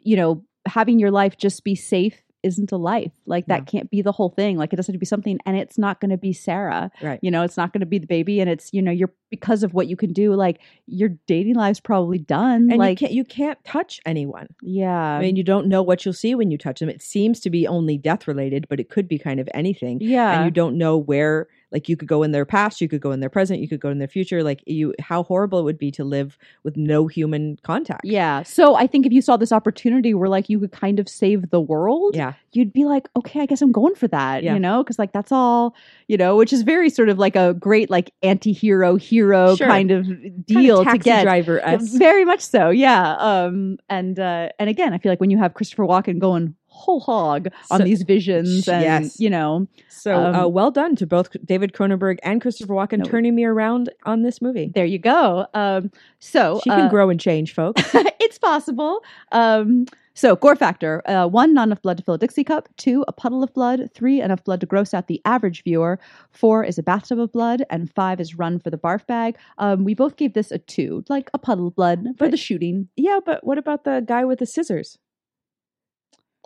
you 0.00 0.16
know 0.16 0.42
having 0.66 0.98
your 0.98 1.12
life 1.12 1.36
just 1.36 1.62
be 1.62 1.76
safe 1.76 2.20
isn't 2.42 2.70
a 2.72 2.76
life. 2.76 3.12
Like 3.26 3.46
that 3.46 3.60
No. 3.60 3.64
can't 3.64 3.90
be 3.90 4.02
the 4.02 4.12
whole 4.12 4.28
thing. 4.30 4.56
Like 4.56 4.72
it 4.72 4.76
doesn't 4.76 4.92
have 4.92 4.96
to 4.96 5.00
be 5.00 5.06
something, 5.06 5.38
and 5.46 5.56
it's 5.56 5.78
not 5.78 6.00
going 6.00 6.10
to 6.10 6.16
be 6.16 6.32
Sarah. 6.32 6.90
Right. 7.02 7.18
You 7.22 7.30
know, 7.30 7.42
it's 7.42 7.56
not 7.56 7.72
going 7.72 7.80
to 7.80 7.86
be 7.86 7.98
the 7.98 8.06
baby, 8.06 8.40
and 8.40 8.48
it's 8.50 8.70
you 8.72 8.82
know, 8.82 8.90
you're 8.92 9.12
because 9.30 9.62
of 9.62 9.74
what 9.74 9.88
you 9.88 9.96
can 9.96 10.12
do. 10.12 10.34
Like 10.34 10.60
your 10.86 11.10
dating 11.26 11.54
life's 11.56 11.80
probably 11.80 12.18
done. 12.18 12.68
And 12.70 12.78
like 12.78 13.00
you 13.00 13.06
can't 13.06 13.12
you 13.12 13.24
can't 13.24 13.64
touch 13.64 14.00
anyone. 14.06 14.46
yeah, 14.62 14.94
I 15.16 15.20
mean, 15.20 15.36
you 15.36 15.42
don't 15.42 15.66
know 15.66 15.82
what 15.82 16.04
you'll 16.04 16.14
see 16.14 16.34
when 16.34 16.50
you 16.50 16.58
touch 16.58 16.80
them. 16.80 16.88
It 16.88 17.02
seems 17.02 17.40
to 17.40 17.50
be 17.50 17.66
only 17.66 17.98
death 17.98 18.28
related, 18.28 18.66
but 18.68 18.78
it 18.80 18.88
could 18.90 19.08
be 19.08 19.18
kind 19.18 19.40
of 19.40 19.48
anything. 19.54 19.98
yeah. 20.00 20.36
And 20.36 20.44
you 20.44 20.50
don't 20.50 20.78
know 20.78 20.96
where 20.96 21.48
like 21.72 21.88
you 21.88 21.96
could 21.96 22.08
go 22.08 22.22
in 22.22 22.30
their 22.32 22.44
past, 22.44 22.80
you 22.80 22.88
could 22.88 23.00
go 23.00 23.10
in 23.10 23.20
their 23.20 23.28
present, 23.28 23.60
you 23.60 23.68
could 23.68 23.80
go 23.80 23.90
in 23.90 23.98
their 23.98 24.06
future. 24.08 24.42
Like 24.44 24.62
you 24.66 24.94
how 25.00 25.24
horrible 25.24 25.58
it 25.58 25.64
would 25.64 25.78
be 25.78 25.90
to 25.92 26.04
live 26.04 26.38
with 26.62 26.76
no 26.76 27.06
human 27.06 27.58
contact. 27.62 28.04
yeah. 28.04 28.42
So 28.44 28.76
I 28.76 28.86
think 28.86 29.04
if 29.06 29.12
you 29.12 29.20
saw 29.20 29.36
this 29.36 29.52
opportunity 29.52 30.14
where 30.14 30.28
like 30.28 30.48
you 30.48 30.60
could 30.60 30.72
kind 30.72 31.00
of 31.00 31.08
save 31.08 31.50
the 31.50 31.60
world, 31.60 32.14
Yeah. 32.14 32.34
you'd 32.52 32.72
be 32.72 32.84
like, 32.84 33.08
okay, 33.16 33.40
I 33.40 33.46
guess 33.46 33.60
I'm 33.62 33.72
going 33.72 33.94
for 33.96 34.06
that, 34.08 34.42
Yeah. 34.44 34.54
you 34.54 34.60
know, 34.60 34.82
because 34.82 34.98
like 34.98 35.12
that's 35.12 35.32
all, 35.32 35.74
you 36.08 36.16
know, 36.16 36.36
which 36.36 36.52
is 36.52 36.62
very 36.62 36.88
sort 36.88 37.08
of 37.08 37.18
like 37.18 37.34
a 37.36 37.54
great 37.54 37.90
like 37.90 38.12
anti-hero 38.22 38.96
hero 38.96 39.56
Sure. 39.56 39.66
kind 39.66 39.90
of 39.90 40.06
Kind 40.06 40.46
deal 40.46 40.80
of 40.80 40.86
to 40.88 40.98
get. 40.98 41.22
driver. 41.24 41.60
Very 41.94 42.24
much 42.24 42.40
so, 42.40 42.70
yeah. 42.70 43.14
Um, 43.18 43.78
and 43.88 44.18
uh, 44.20 44.50
and 44.58 44.70
again, 44.70 44.92
I 44.92 44.98
feel 44.98 45.10
like 45.10 45.20
when 45.20 45.30
you 45.30 45.38
have 45.38 45.54
Christopher 45.54 45.84
Walken 45.84 46.18
going 46.18 46.54
whole 46.76 47.00
hog 47.00 47.48
on 47.70 47.78
So- 47.80 47.84
these 47.84 48.02
visions, 48.02 48.68
and 48.68 48.82
Yes. 49.04 49.18
you 49.20 49.30
know, 49.30 49.66
So 49.88 50.14
Um, 50.14 50.34
uh, 50.36 50.46
well 50.46 50.70
done 50.70 50.94
to 50.96 51.06
both 51.06 51.30
David 51.44 51.72
Cronenberg 51.72 52.18
and 52.22 52.40
Christopher 52.40 52.74
Walken 52.74 52.98
No. 52.98 53.04
turning 53.06 53.34
me 53.34 53.44
around 53.44 53.88
on 54.04 54.22
this 54.22 54.40
movie. 54.40 54.70
there 54.72 54.84
you 54.84 54.98
go. 55.00 55.46
Um, 55.52 55.90
so 56.20 56.60
She 56.62 56.70
can 56.70 56.82
uh, 56.82 56.88
grow 56.88 57.10
and 57.10 57.18
change, 57.18 57.52
folks. 57.54 57.82
it's 58.20 58.38
possible. 58.38 59.02
Um, 59.32 59.86
so, 60.14 60.36
gore 60.36 60.54
factor 60.56 61.02
uh, 61.08 61.26
one, 61.26 61.52
not 61.54 61.66
enough 61.68 61.82
blood 61.82 61.96
to 61.98 62.04
fill 62.04 62.14
a 62.14 62.18
Dixie 62.18 62.44
cup. 62.44 62.68
Two, 62.76 63.04
a 63.08 63.12
puddle 63.12 63.42
of 63.42 63.52
blood. 63.52 63.90
Three, 63.94 64.20
enough 64.20 64.44
blood 64.44 64.60
to 64.60 64.66
gross 64.66 64.94
out 64.94 65.08
the 65.08 65.20
average 65.24 65.64
viewer. 65.64 65.98
Four 66.30 66.62
is 66.64 66.78
a 66.78 66.82
bathtub 66.84 67.18
of 67.18 67.32
blood. 67.32 67.64
And 67.68 67.90
five 67.92 68.20
is 68.20 68.38
run 68.38 68.58
for 68.60 68.70
the 68.70 68.78
barf 68.78 69.04
bag. 69.06 69.36
Um, 69.58 69.82
we 69.84 69.94
both 69.94 70.16
gave 70.16 70.34
this 70.34 70.50
a 70.52 70.58
two, 70.58 71.04
like 71.08 71.30
a 71.34 71.38
puddle 71.38 71.66
of 71.66 71.74
blood 71.74 72.04
for 72.16 72.26
But- 72.26 72.30
the 72.30 72.36
shooting. 72.36 72.88
yeah, 72.96 73.18
but 73.26 73.44
what 73.44 73.58
about 73.58 73.82
the 73.84 74.04
guy 74.06 74.24
with 74.24 74.38
the 74.38 74.46
scissors? 74.46 74.98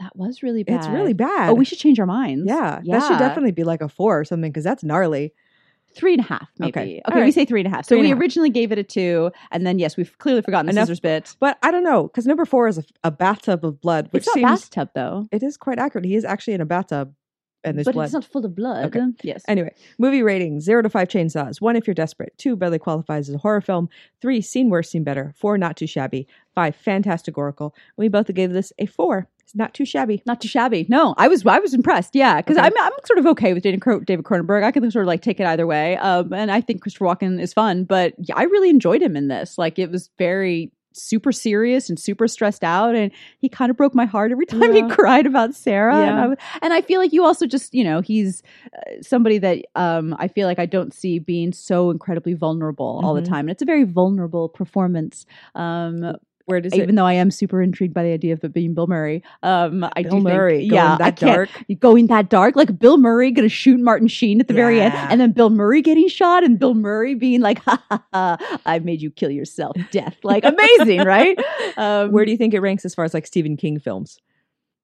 That 0.01 0.17
was 0.17 0.43
really 0.43 0.63
bad. 0.65 0.77
It's 0.81 0.89
really 0.89 1.13
bad. 1.13 1.51
Oh, 1.51 1.55
we 1.55 1.65
should 1.65 1.79
change 1.79 2.01
our 2.01 2.07
minds. 2.07 2.45
Yeah, 2.47 2.81
yeah. 2.83 2.99
that 2.99 3.07
should 3.09 3.19
definitely 3.19 3.53
be 3.53 3.65
like 3.65 3.83
a 3.83 3.89
four 3.89 4.19
or 4.19 4.25
something 4.25 4.51
because 4.51 4.65
that's 4.65 4.83
gnarly. 4.83 5.33
Three 5.95 6.15
and 6.15 6.21
a 6.21 6.25
half, 6.25 6.49
maybe. 6.59 6.71
Okay. 6.71 7.03
Okay, 7.09 7.19
All 7.19 7.25
we 7.25 7.33
say 7.33 7.45
three 7.45 7.61
and 7.61 7.67
a 7.67 7.71
half. 7.71 7.85
So 7.85 7.99
we 7.99 8.11
half. 8.11 8.19
originally 8.19 8.49
gave 8.51 8.71
it 8.73 8.79
a 8.79 8.85
two, 8.85 9.31
and 9.51 9.67
then 9.67 9.79
yes, 9.79 9.97
we've 9.97 10.17
clearly 10.19 10.41
forgotten 10.41 10.67
the 10.67 10.71
Enough- 10.73 10.85
scissors 10.87 11.01
bit. 11.01 11.37
But 11.41 11.59
I 11.63 11.71
don't 11.71 11.83
know 11.85 12.05
because 12.05 12.27
number 12.27 12.45
four 12.45 12.69
is 12.69 12.79
a, 12.79 12.85
a 13.05 13.11
bathtub 13.11 13.65
of 13.65 13.81
blood, 13.81 14.09
which 14.13 14.21
It's 14.21 14.29
not 14.29 14.35
seems 14.35 14.51
bathtub 14.63 14.91
though, 14.95 15.27
it 15.33 15.43
is 15.43 15.57
quite 15.57 15.79
accurate. 15.79 16.05
He 16.05 16.15
is 16.15 16.25
actually 16.25 16.55
in 16.55 16.61
a 16.61 16.65
bathtub, 16.67 17.13
and 17.65 17.77
there's 17.77 17.87
but 17.87 17.95
blood. 17.95 18.05
it's 18.05 18.13
not 18.15 18.25
full 18.25 18.47
of 18.47 18.55
blood. 18.55 18.87
Okay. 18.97 19.05
Yes. 19.25 19.43
Anyway, 19.49 19.75
movie 19.99 20.23
rating 20.23 20.61
zero 20.61 20.81
to 20.81 20.89
five 20.89 21.09
chainsaws. 21.09 21.61
One, 21.61 21.75
if 21.75 21.89
you're 21.89 21.95
desperate. 21.95 22.33
Two, 22.39 22.55
barely 22.57 22.79
qualifies 22.79 23.29
as 23.29 23.35
a 23.35 23.39
horror 23.39 23.61
film. 23.61 23.89
Three, 24.23 24.41
seen 24.41 24.71
worse, 24.71 24.91
seen 24.91 25.03
better. 25.03 25.35
Four, 25.37 25.59
not 25.59 25.77
too 25.77 25.89
shabby. 25.89 26.27
Five, 26.55 26.77
fantasticorical. 26.81 27.73
We 27.97 28.09
both 28.09 28.33
gave 28.33 28.53
this 28.53 28.73
a 28.79 28.87
four. 28.87 29.29
It's 29.51 29.57
not 29.57 29.75
too 29.75 29.85
shabby. 29.85 30.23
not 30.27 30.41
too 30.41 30.47
shabby. 30.47 30.87
No, 30.89 31.13
I 31.19 31.27
was 31.27 31.45
I 31.45 31.59
was 31.59 31.75
impressed. 31.75 32.15
Yeah, 32.15 32.37
because 32.37 32.57
Okay. 32.57 32.67
I'm 32.67 32.73
I'm 32.81 32.93
sort 33.05 33.19
of 33.19 33.27
okay 33.27 33.53
with 33.53 33.65
David, 33.65 33.81
Cro- 33.81 34.01
Cronenberg. 34.01 34.63
I 34.63 34.71
can 34.71 34.89
sort 34.93 35.03
of 35.03 35.09
like 35.09 35.23
take 35.23 35.41
it 35.41 35.47
either 35.47 35.67
way. 35.67 35.97
Um, 35.97 36.33
and 36.33 36.53
I 36.53 36.61
think 36.61 36.83
Christopher 36.83 37.07
Walken 37.07 37.41
is 37.41 37.53
fun, 37.53 37.83
but 37.83 38.15
yeah, 38.19 38.37
I 38.37 38.45
really 38.45 38.71
enjoyed 38.71 39.03
him 39.03 39.17
in 39.17 39.27
this. 39.27 39.59
Like 39.59 39.81
it 39.81 39.91
was 39.91 40.09
very 40.19 40.71
super 40.93 41.33
serious 41.33 41.89
and 41.89 41.99
super 41.99 42.29
stressed 42.29 42.63
out, 42.63 42.95
and 42.95 43.11
he 43.39 43.49
kind 43.49 43.71
of 43.71 43.77
broke 43.77 43.95
my 43.95 44.05
heart 44.05 44.31
every 44.31 44.47
time 44.55 44.73
Yeah. 44.73 44.87
he 44.89 44.95
cried 44.95 45.27
about 45.27 45.55
Sarah. 45.57 45.97
And, 45.97 46.31
Yeah. 46.39 46.59
And 46.63 46.73
I 46.73 46.81
feel 46.81 47.01
like 47.01 47.13
you 47.13 47.25
also 47.25 47.47
just 47.47 47.75
you 47.75 47.83
know 47.83 48.03
he's 48.03 48.45
uh, 48.73 49.03
somebody 49.03 49.39
that 49.39 49.65
um 49.75 50.15
I 50.21 50.29
feel 50.29 50.47
like 50.47 50.61
I 50.61 50.67
don't 50.67 50.95
see 50.95 51.19
being 51.19 51.53
so 51.53 51.91
incredibly 51.91 52.35
vulnerable 52.35 53.01
all 53.03 53.15
the 53.15 53.21
Mhm. 53.23 53.29
time, 53.29 53.41
and 53.47 53.51
it's 53.51 53.63
a 53.63 53.67
very 53.67 53.83
vulnerable 53.85 54.49
performance. 54.49 55.27
Um, 55.57 56.15
Where 56.51 56.61
does 56.61 56.75
even 56.75 56.91
it? 56.91 56.97
though 56.97 57.07
I 57.07 57.15
am 57.15 57.31
super 57.31 57.63
intrigued 57.63 57.95
by 57.95 58.03
the 58.03 58.11
idea 58.13 58.33
of 58.33 58.45
it 58.45 58.53
being 58.53 58.75
Bill 58.75 58.87
Murray, 58.87 59.23
um, 59.43 59.85
I 59.97 60.03
Bill 60.03 60.19
do 60.19 60.21
Murray 60.21 60.59
think, 60.59 60.71
going 60.73 60.83
yeah, 60.83 60.95
I 60.95 60.99
that 60.99 61.17
can't 61.17 61.51
dark. 61.51 61.81
going 61.81 62.07
that 62.09 62.29
dark, 62.29 62.57
like 62.57 62.79
Bill 62.79 62.99
Murray 62.99 63.31
going 63.31 63.49
to 63.49 63.55
shoot 63.55 63.81
Martin 63.81 64.09
Sheen 64.09 64.41
at 64.41 64.49
the 64.49 64.55
very 64.55 64.81
end, 64.81 64.95
and 64.95 65.21
then 65.21 65.33
Bill 65.33 65.51
Murray 65.51 65.83
getting 65.83 66.09
shot, 66.09 66.45
and 66.45 66.59
Bill 66.59 66.75
Murray 66.75 67.15
being 67.15 67.41
like, 67.41 67.61
"Ha 67.65 67.83
ha 67.91 68.05
ha! 68.13 68.59
I 68.67 68.79
made 68.81 69.01
you 69.01 69.11
kill 69.11 69.31
yourself, 69.31 69.77
death!" 69.91 70.17
Like 70.23 70.45
amazing, 70.45 71.01
right? 71.05 71.39
Um, 71.77 72.13
Where 72.13 72.25
do 72.25 72.31
you 72.31 72.37
think 72.37 72.55
it 72.55 72.61
ranks 72.61 72.85
as 72.85 72.95
far 72.95 73.05
as 73.05 73.15
like 73.15 73.27
Stephen 73.27 73.57
King 73.57 73.79
films? 73.79 74.19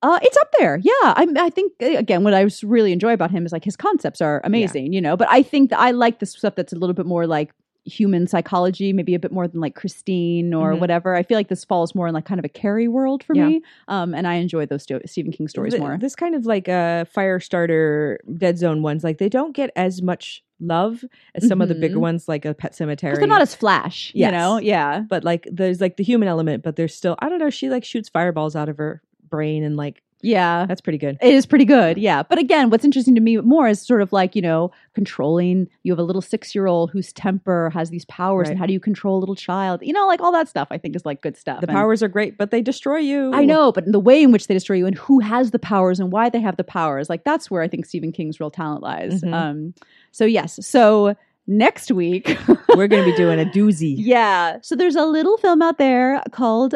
uh, 0.03 0.19
it's 0.23 0.37
up 0.37 0.49
there. 0.59 0.79
Yeah. 0.83 0.93
I, 1.03 1.27
I 1.37 1.51
think, 1.51 1.73
uh, 1.83 1.87
again, 1.97 2.23
what 2.23 2.35
I 2.35 2.47
really 2.62 2.93
enjoy 2.93 3.12
about 3.12 3.31
him 3.31 3.45
is 3.47 3.53
like 3.53 3.64
his 3.64 3.77
concepts 3.77 4.21
are 4.21 4.41
amazing, 4.45 4.93
you 4.93 5.01
know, 5.01 5.17
but 5.17 5.29
I 5.31 5.43
think 5.43 5.71
that 5.71 5.81
I 5.81 5.91
like 5.91 6.21
the 6.21 6.27
stuff 6.27 6.55
that's 6.55 6.73
a 6.73 6.77
little 6.77 6.95
bit 6.95 7.07
more 7.07 7.27
like 7.27 7.53
human 7.87 8.26
psychology, 8.26 8.93
maybe 8.93 9.14
a 9.14 9.18
bit 9.18 9.30
more 9.32 9.47
than 9.49 9.61
like 9.61 9.74
Christine 9.76 10.53
or 10.53 10.72
Mhm. 10.74 10.80
whatever. 10.80 11.14
I 11.14 11.22
feel 11.22 11.39
like 11.39 11.49
this 11.49 11.64
falls 11.64 11.95
more 11.95 12.09
in 12.09 12.14
like 12.14 12.24
kind 12.24 12.39
of 12.39 12.45
a 12.45 12.49
Carrie 12.49 12.89
world 12.89 13.22
for 13.22 13.34
Yeah. 13.34 13.47
me. 13.49 13.62
Um, 13.89 14.14
and 14.14 14.26
I 14.26 14.34
enjoy 14.34 14.66
those 14.66 14.82
sto- 14.82 15.01
Stephen 15.07 15.30
King 15.32 15.47
stories 15.49 15.72
Th- 15.72 15.80
more. 15.80 15.97
This 15.97 16.16
kind 16.16 16.34
of 16.34 16.47
like 16.47 16.68
uh, 16.68 17.05
fire 17.05 17.39
starter 17.41 18.18
Dead 18.37 18.59
Zone 18.59 18.82
ones, 18.82 19.05
like 19.05 19.18
they 19.18 19.28
don't 19.28 19.55
get 19.55 19.70
as 19.76 20.03
much 20.03 20.43
love 20.61 21.05
as 21.34 21.47
some 21.47 21.61
of 21.61 21.68
the 21.68 21.74
bigger 21.74 21.97
Mhm. 21.97 22.01
ones, 22.01 22.28
like 22.28 22.45
a 22.45 22.55
Pet 22.55 22.72
Sematary. 22.72 23.16
They're 23.16 23.26
not 23.26 23.43
as 23.43 23.55
flash, 23.55 24.11
Yes. 24.14 24.32
you 24.32 24.37
know? 24.39 24.59
Yeah. 24.59 25.05
but 25.09 25.22
like 25.22 25.47
there's 25.53 25.80
like 25.80 25.97
the 25.97 26.03
human 26.05 26.26
element, 26.28 26.62
but 26.64 26.76
there's 26.76 26.95
still 26.95 27.14
I 27.20 27.28
don't 27.28 27.39
know. 27.39 27.51
She 27.51 27.68
like 27.70 27.84
shoots 27.84 28.09
fireballs 28.09 28.57
out 28.57 28.68
of 28.68 28.78
her 28.78 29.03
brain, 29.28 29.62
and 29.62 29.76
like 29.76 30.03
Yeah. 30.23 30.67
that's 30.67 30.81
pretty 30.81 30.99
good. 30.99 31.19
It 31.21 31.35
is 31.35 31.47
pretty 31.47 31.64
good, 31.64 31.99
yeah. 31.99 32.23
But 32.23 32.39
again, 32.39 32.71
what's 32.71 32.85
interesting 32.85 33.14
to 33.14 33.21
me 33.21 33.37
more 33.39 33.69
is 33.69 33.81
sort 33.81 34.03
of 34.03 34.12
like, 34.12 34.35
you 34.35 34.43
know, 34.43 34.73
controlling. 34.95 35.69
You 35.83 35.93
have 35.93 35.99
a 35.99 36.03
little 36.03 36.23
six 36.23 36.55
year 36.55 36.67
old 36.67 36.91
whose 36.91 37.12
temper 37.12 37.71
has 37.75 37.91
these 37.91 38.05
powers, 38.07 38.47
Right. 38.47 38.53
and 38.53 38.59
how 38.59 38.67
do 38.67 38.73
you 38.73 38.81
control 38.81 39.19
a 39.19 39.21
little 39.21 39.37
child? 39.37 39.81
You 39.83 39.93
know, 39.93 40.07
like 40.07 40.21
all 40.21 40.33
that 40.33 40.49
stuff 40.49 40.69
I 40.71 40.79
think 40.79 40.97
is 40.97 41.05
like 41.07 41.23
good 41.23 41.37
stuff. 41.37 41.61
The 41.61 41.69
And- 41.69 41.77
powers 41.77 42.03
are 42.03 42.09
great, 42.09 42.37
but 42.39 42.51
they 42.51 42.62
destroy 42.62 42.99
you. 42.99 43.33
I 43.35 43.45
know, 43.45 43.71
but 43.73 43.85
the 43.91 44.01
way 44.01 44.23
in 44.23 44.33
which 44.33 44.47
they 44.49 44.55
destroy 44.55 44.77
you 44.77 44.87
and 44.87 44.97
who 44.97 45.21
has 45.21 45.53
the 45.53 45.59
powers 45.59 46.01
and 46.01 46.11
why 46.11 46.29
they 46.31 46.41
have 46.41 46.57
the 46.57 46.64
powers, 46.64 47.09
like 47.09 47.23
that's 47.25 47.51
where 47.51 47.62
I 47.62 47.69
think 47.69 47.87
Stephen 47.87 48.11
King's 48.11 48.41
real 48.41 48.51
talent 48.51 48.83
lies. 48.83 49.23
Mhm. 49.23 49.33
Um, 49.35 49.75
so 50.12 50.25
yes, 50.25 50.59
so 50.67 51.14
next 51.47 51.93
week, 51.93 52.37
We're 52.75 52.89
going 52.89 53.05
to 53.05 53.11
be 53.11 53.17
doing 53.17 53.39
a 53.41 53.45
doozy. 53.45 53.95
yeah. 53.99 54.59
So 54.61 54.75
there's 54.75 54.97
a 54.97 55.05
little 55.07 55.39
film 55.39 55.62
out 55.62 55.79
there 55.79 56.21
called 56.33 56.75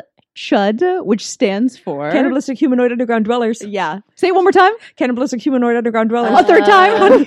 CHUD, 0.48 0.82
which 1.04 1.26
stands 1.26 1.76
for 1.76 2.10
Cannibalistic 2.10 2.58
humanoid 2.58 2.92
underground 2.92 3.24
dwellers. 3.26 3.62
Yeah, 3.62 4.00
say 4.14 4.28
it 4.28 4.34
one 4.34 4.44
more 4.44 4.52
time. 4.52 4.72
Cannibalistic 4.96 5.40
humanoid 5.42 5.76
underground 5.76 6.08
dwellers. 6.08 6.32
a 6.38 6.44
third 6.44 6.64
time. 6.64 7.26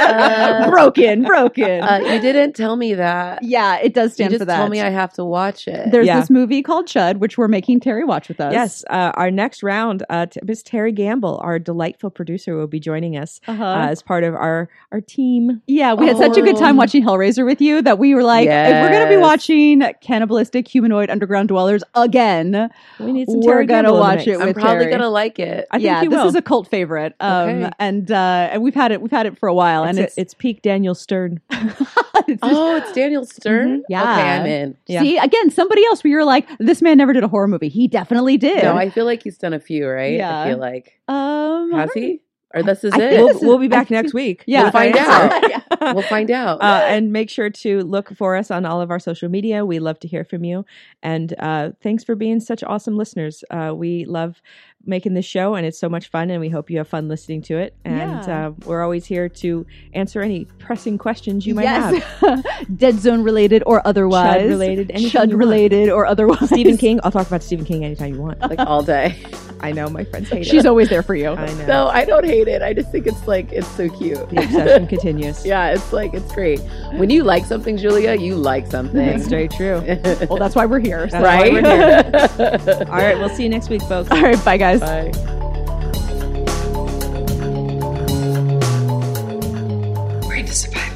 Uh, 0.00 0.70
broken, 0.70 1.22
broken. 1.24 1.82
Uh, 1.82 1.98
you 2.04 2.20
didn't 2.20 2.54
tell 2.54 2.76
me 2.76 2.94
that. 2.94 3.42
yeah, 3.42 3.76
it 3.78 3.94
does 3.94 4.10
You 4.10 4.14
stand 4.14 4.30
just 4.32 4.40
for 4.40 4.44
that. 4.46 4.56
Tell 4.56 4.68
me 4.68 4.80
I 4.80 4.90
have 4.90 5.12
to 5.14 5.24
watch 5.24 5.66
it. 5.68 5.90
There's 5.90 6.06
Yeah. 6.06 6.20
this 6.20 6.30
movie 6.30 6.62
called 6.62 6.86
Chud, 6.86 7.16
which 7.18 7.38
we're 7.38 7.48
making 7.48 7.80
Terry 7.80 8.04
watch 8.04 8.28
with 8.28 8.40
us. 8.40 8.52
Yes, 8.52 8.84
uh, 8.90 9.12
our 9.14 9.30
next 9.30 9.62
round, 9.62 10.04
uh, 10.10 10.26
Miss 10.44 10.62
Terry 10.62 10.92
Gamble, 10.92 11.40
our 11.42 11.58
delightful 11.58 12.10
producer, 12.10 12.56
will 12.56 12.66
be 12.66 12.80
joining 12.80 13.16
us 13.16 13.40
Uh-huh. 13.48 13.64
uh, 13.64 13.86
as 13.88 14.02
part 14.02 14.24
of 14.24 14.34
our 14.34 14.68
our 14.92 15.00
team. 15.00 15.62
yeah, 15.66 15.94
we 15.94 16.06
had 16.06 16.18
such 16.18 16.36
a 16.36 16.42
good 16.42 16.56
time 16.56 16.74
Oh. 16.76 16.78
watching 16.78 17.02
Hellraiser 17.04 17.46
with 17.46 17.60
you 17.60 17.80
that 17.82 17.98
we 17.98 18.14
were 18.14 18.22
like, 18.22 18.46
if 18.48 18.82
we're 18.82 18.90
going 18.90 19.04
to 19.08 19.08
be 19.08 19.16
watching 19.16 19.82
cannibalistic 20.02 20.68
humanoid 20.68 21.08
underground 21.10 21.48
dwellers 21.48 21.82
again, 22.02 22.70
We 23.00 23.12
need 23.12 23.28
some. 23.28 23.40
We're 23.40 23.64
gonna 23.64 23.88
Gamble 23.88 23.98
watch 24.00 24.26
it 24.26 24.38
I'm 24.38 24.46
with 24.48 24.56
probably 24.56 24.84
Terry. 24.84 24.90
gonna 24.92 25.08
like 25.10 25.38
it. 25.38 25.66
I 25.70 25.76
think 25.78 25.84
yeah, 25.84 26.02
you 26.02 26.10
this 26.10 26.18
will. 26.18 26.26
is 26.28 26.34
a 26.34 26.42
cult 26.42 26.68
favorite. 26.68 27.14
Um, 27.20 27.48
Okay. 27.48 27.70
and 27.78 28.10
uh, 28.12 28.48
and 28.52 28.62
we've 28.62 28.74
had 28.74 28.92
it 28.92 29.00
we've 29.00 29.10
had 29.10 29.26
it 29.26 29.38
for 29.38 29.48
a 29.48 29.54
while, 29.54 29.84
and 29.84 29.98
It's, 29.98 30.12
it's, 30.12 30.18
it's 30.18 30.34
peak 30.34 30.62
Daniel 30.62 30.94
Stern. 30.94 31.40
it's 31.50 32.40
Oh, 32.42 32.76
it's 32.76 32.92
Daniel 32.92 33.24
Stern. 33.24 33.80
Mhm. 33.80 33.82
Yeah. 33.88 34.02
Okay, 34.02 34.22
I'm 34.30 34.46
in. 34.46 34.76
Yeah. 34.86 35.00
see 35.02 35.16
again 35.18 35.50
somebody 35.50 35.84
else 35.86 36.04
where 36.04 36.10
you're 36.10 36.24
like, 36.24 36.46
this 36.58 36.82
man 36.82 36.98
never 36.98 37.12
did 37.12 37.24
a 37.24 37.28
horror 37.28 37.48
movie. 37.48 37.68
He 37.68 37.88
definitely 37.88 38.36
did. 38.36 38.62
No, 38.62 38.76
I 38.76 38.90
feel 38.90 39.04
like 39.04 39.22
he's 39.22 39.38
done 39.38 39.52
a 39.52 39.60
few, 39.60 39.88
right? 39.88 40.14
Yeah. 40.14 40.42
I 40.42 40.48
feel 40.50 40.58
like 40.58 41.00
um, 41.08 41.72
has 41.72 41.92
he? 41.94 42.20
Or 42.54 42.62
this 42.62 42.84
is 42.84 42.92
I 42.92 43.00
it? 43.00 43.18
We'll, 43.18 43.28
this 43.28 43.36
is- 43.38 43.42
we'll 43.42 43.58
be 43.58 43.68
back 43.68 43.90
I 43.90 43.94
next 43.94 44.12
week. 44.14 44.44
Yeah, 44.46 44.62
We'll 44.64 44.72
find 44.72 44.96
out. 44.96 45.42
Yeah. 45.50 45.92
we'll 45.94 46.02
find 46.02 46.30
out. 46.30 46.62
Uh, 46.62 46.82
and 46.86 47.12
make 47.12 47.28
sure 47.28 47.50
to 47.50 47.80
look 47.82 48.14
for 48.16 48.36
us 48.36 48.50
on 48.50 48.64
all 48.64 48.80
of 48.80 48.90
our 48.90 48.98
social 49.00 49.28
media. 49.28 49.64
We 49.64 49.78
love 49.80 49.98
to 50.00 50.08
hear 50.08 50.24
from 50.24 50.44
you. 50.44 50.64
And 51.02 51.34
uh, 51.40 51.70
thanks 51.82 52.04
for 52.04 52.14
being 52.14 52.38
such 52.40 52.62
awesome 52.62 52.96
listeners. 52.96 53.42
Uh, 53.50 53.72
we 53.74 54.04
love 54.04 54.40
making 54.84 55.14
this 55.14 55.24
show, 55.24 55.54
and 55.54 55.64
it's 55.66 55.78
so 55.78 55.88
much 55.88 56.08
fun. 56.08 56.30
And 56.30 56.40
we 56.40 56.48
hope 56.48 56.70
you 56.70 56.78
have 56.78 56.88
fun 56.88 57.08
listening 57.08 57.42
to 57.42 57.56
it. 57.58 57.74
And 57.84 58.26
Yeah. 58.26 58.46
uh, 58.48 58.50
we're 58.66 58.82
always 58.82 59.04
here 59.06 59.28
to 59.28 59.66
answer 59.94 60.20
any 60.22 60.44
pressing 60.58 60.98
questions 60.98 61.46
you 61.46 61.54
might 61.54 61.64
yes. 61.64 62.02
have. 62.20 62.44
Dead 62.76 62.98
Zone 63.00 63.22
related 63.22 63.62
or 63.66 63.84
otherwise, 63.86 64.42
Chud 64.42 64.48
related, 64.48 64.90
anything 64.92 65.10
Chud 65.30 65.36
related 65.36 65.88
or 65.88 66.06
otherwise. 66.06 66.46
Stephen 66.48 66.76
King. 66.76 67.00
I'll 67.02 67.10
talk 67.12 67.26
about 67.26 67.42
Stephen 67.42 67.64
King 67.64 67.84
anytime 67.84 68.14
you 68.14 68.20
want. 68.20 68.40
like 68.40 68.58
all 68.60 68.82
day. 68.82 69.16
I 69.62 69.72
know 69.72 69.88
my 69.88 70.04
friends 70.04 70.28
hate 70.28 70.42
it. 70.42 70.46
She's 70.46 70.66
always 70.66 70.88
there 70.88 71.02
for 71.02 71.14
you. 71.14 71.30
I 71.30 71.52
know. 71.54 71.66
No, 71.66 71.86
I 71.88 72.04
don't 72.04 72.24
hate 72.24 72.48
it. 72.48 72.62
I 72.62 72.72
just 72.72 72.90
think 72.90 73.06
it's 73.06 73.26
like 73.28 73.52
it's 73.52 73.68
so 73.76 73.88
cute. 73.88 74.28
The 74.30 74.42
obsession 74.44 74.86
continues. 74.86 75.44
Yeah, 75.52 75.70
it's 75.70 75.92
like 75.92 76.14
it's 76.14 76.32
great. 76.32 76.60
When 76.94 77.10
you 77.10 77.24
like 77.24 77.44
something, 77.44 77.76
Julia, 77.76 78.14
you 78.14 78.34
like 78.36 78.66
something. 78.66 79.04
That's 79.04 79.28
very 79.28 79.48
true. 79.48 79.82
well, 80.28 80.38
that's 80.38 80.54
why 80.54 80.66
we're 80.66 80.78
here. 80.78 81.06
That's 81.06 81.22
right. 81.22 81.52
We're 81.52 81.60
here. 81.62 82.86
All 82.88 82.96
right. 82.96 83.18
We'll 83.18 83.28
see 83.28 83.42
you 83.42 83.48
next 83.48 83.68
week, 83.68 83.82
folks. 83.82 84.10
All 84.10 84.22
right. 84.22 84.42
Bye, 84.44 84.56
guys. 84.56 84.80
Bye. 84.80 85.10
Great 90.28 90.46
to 90.46 90.54
survive. 90.54 90.91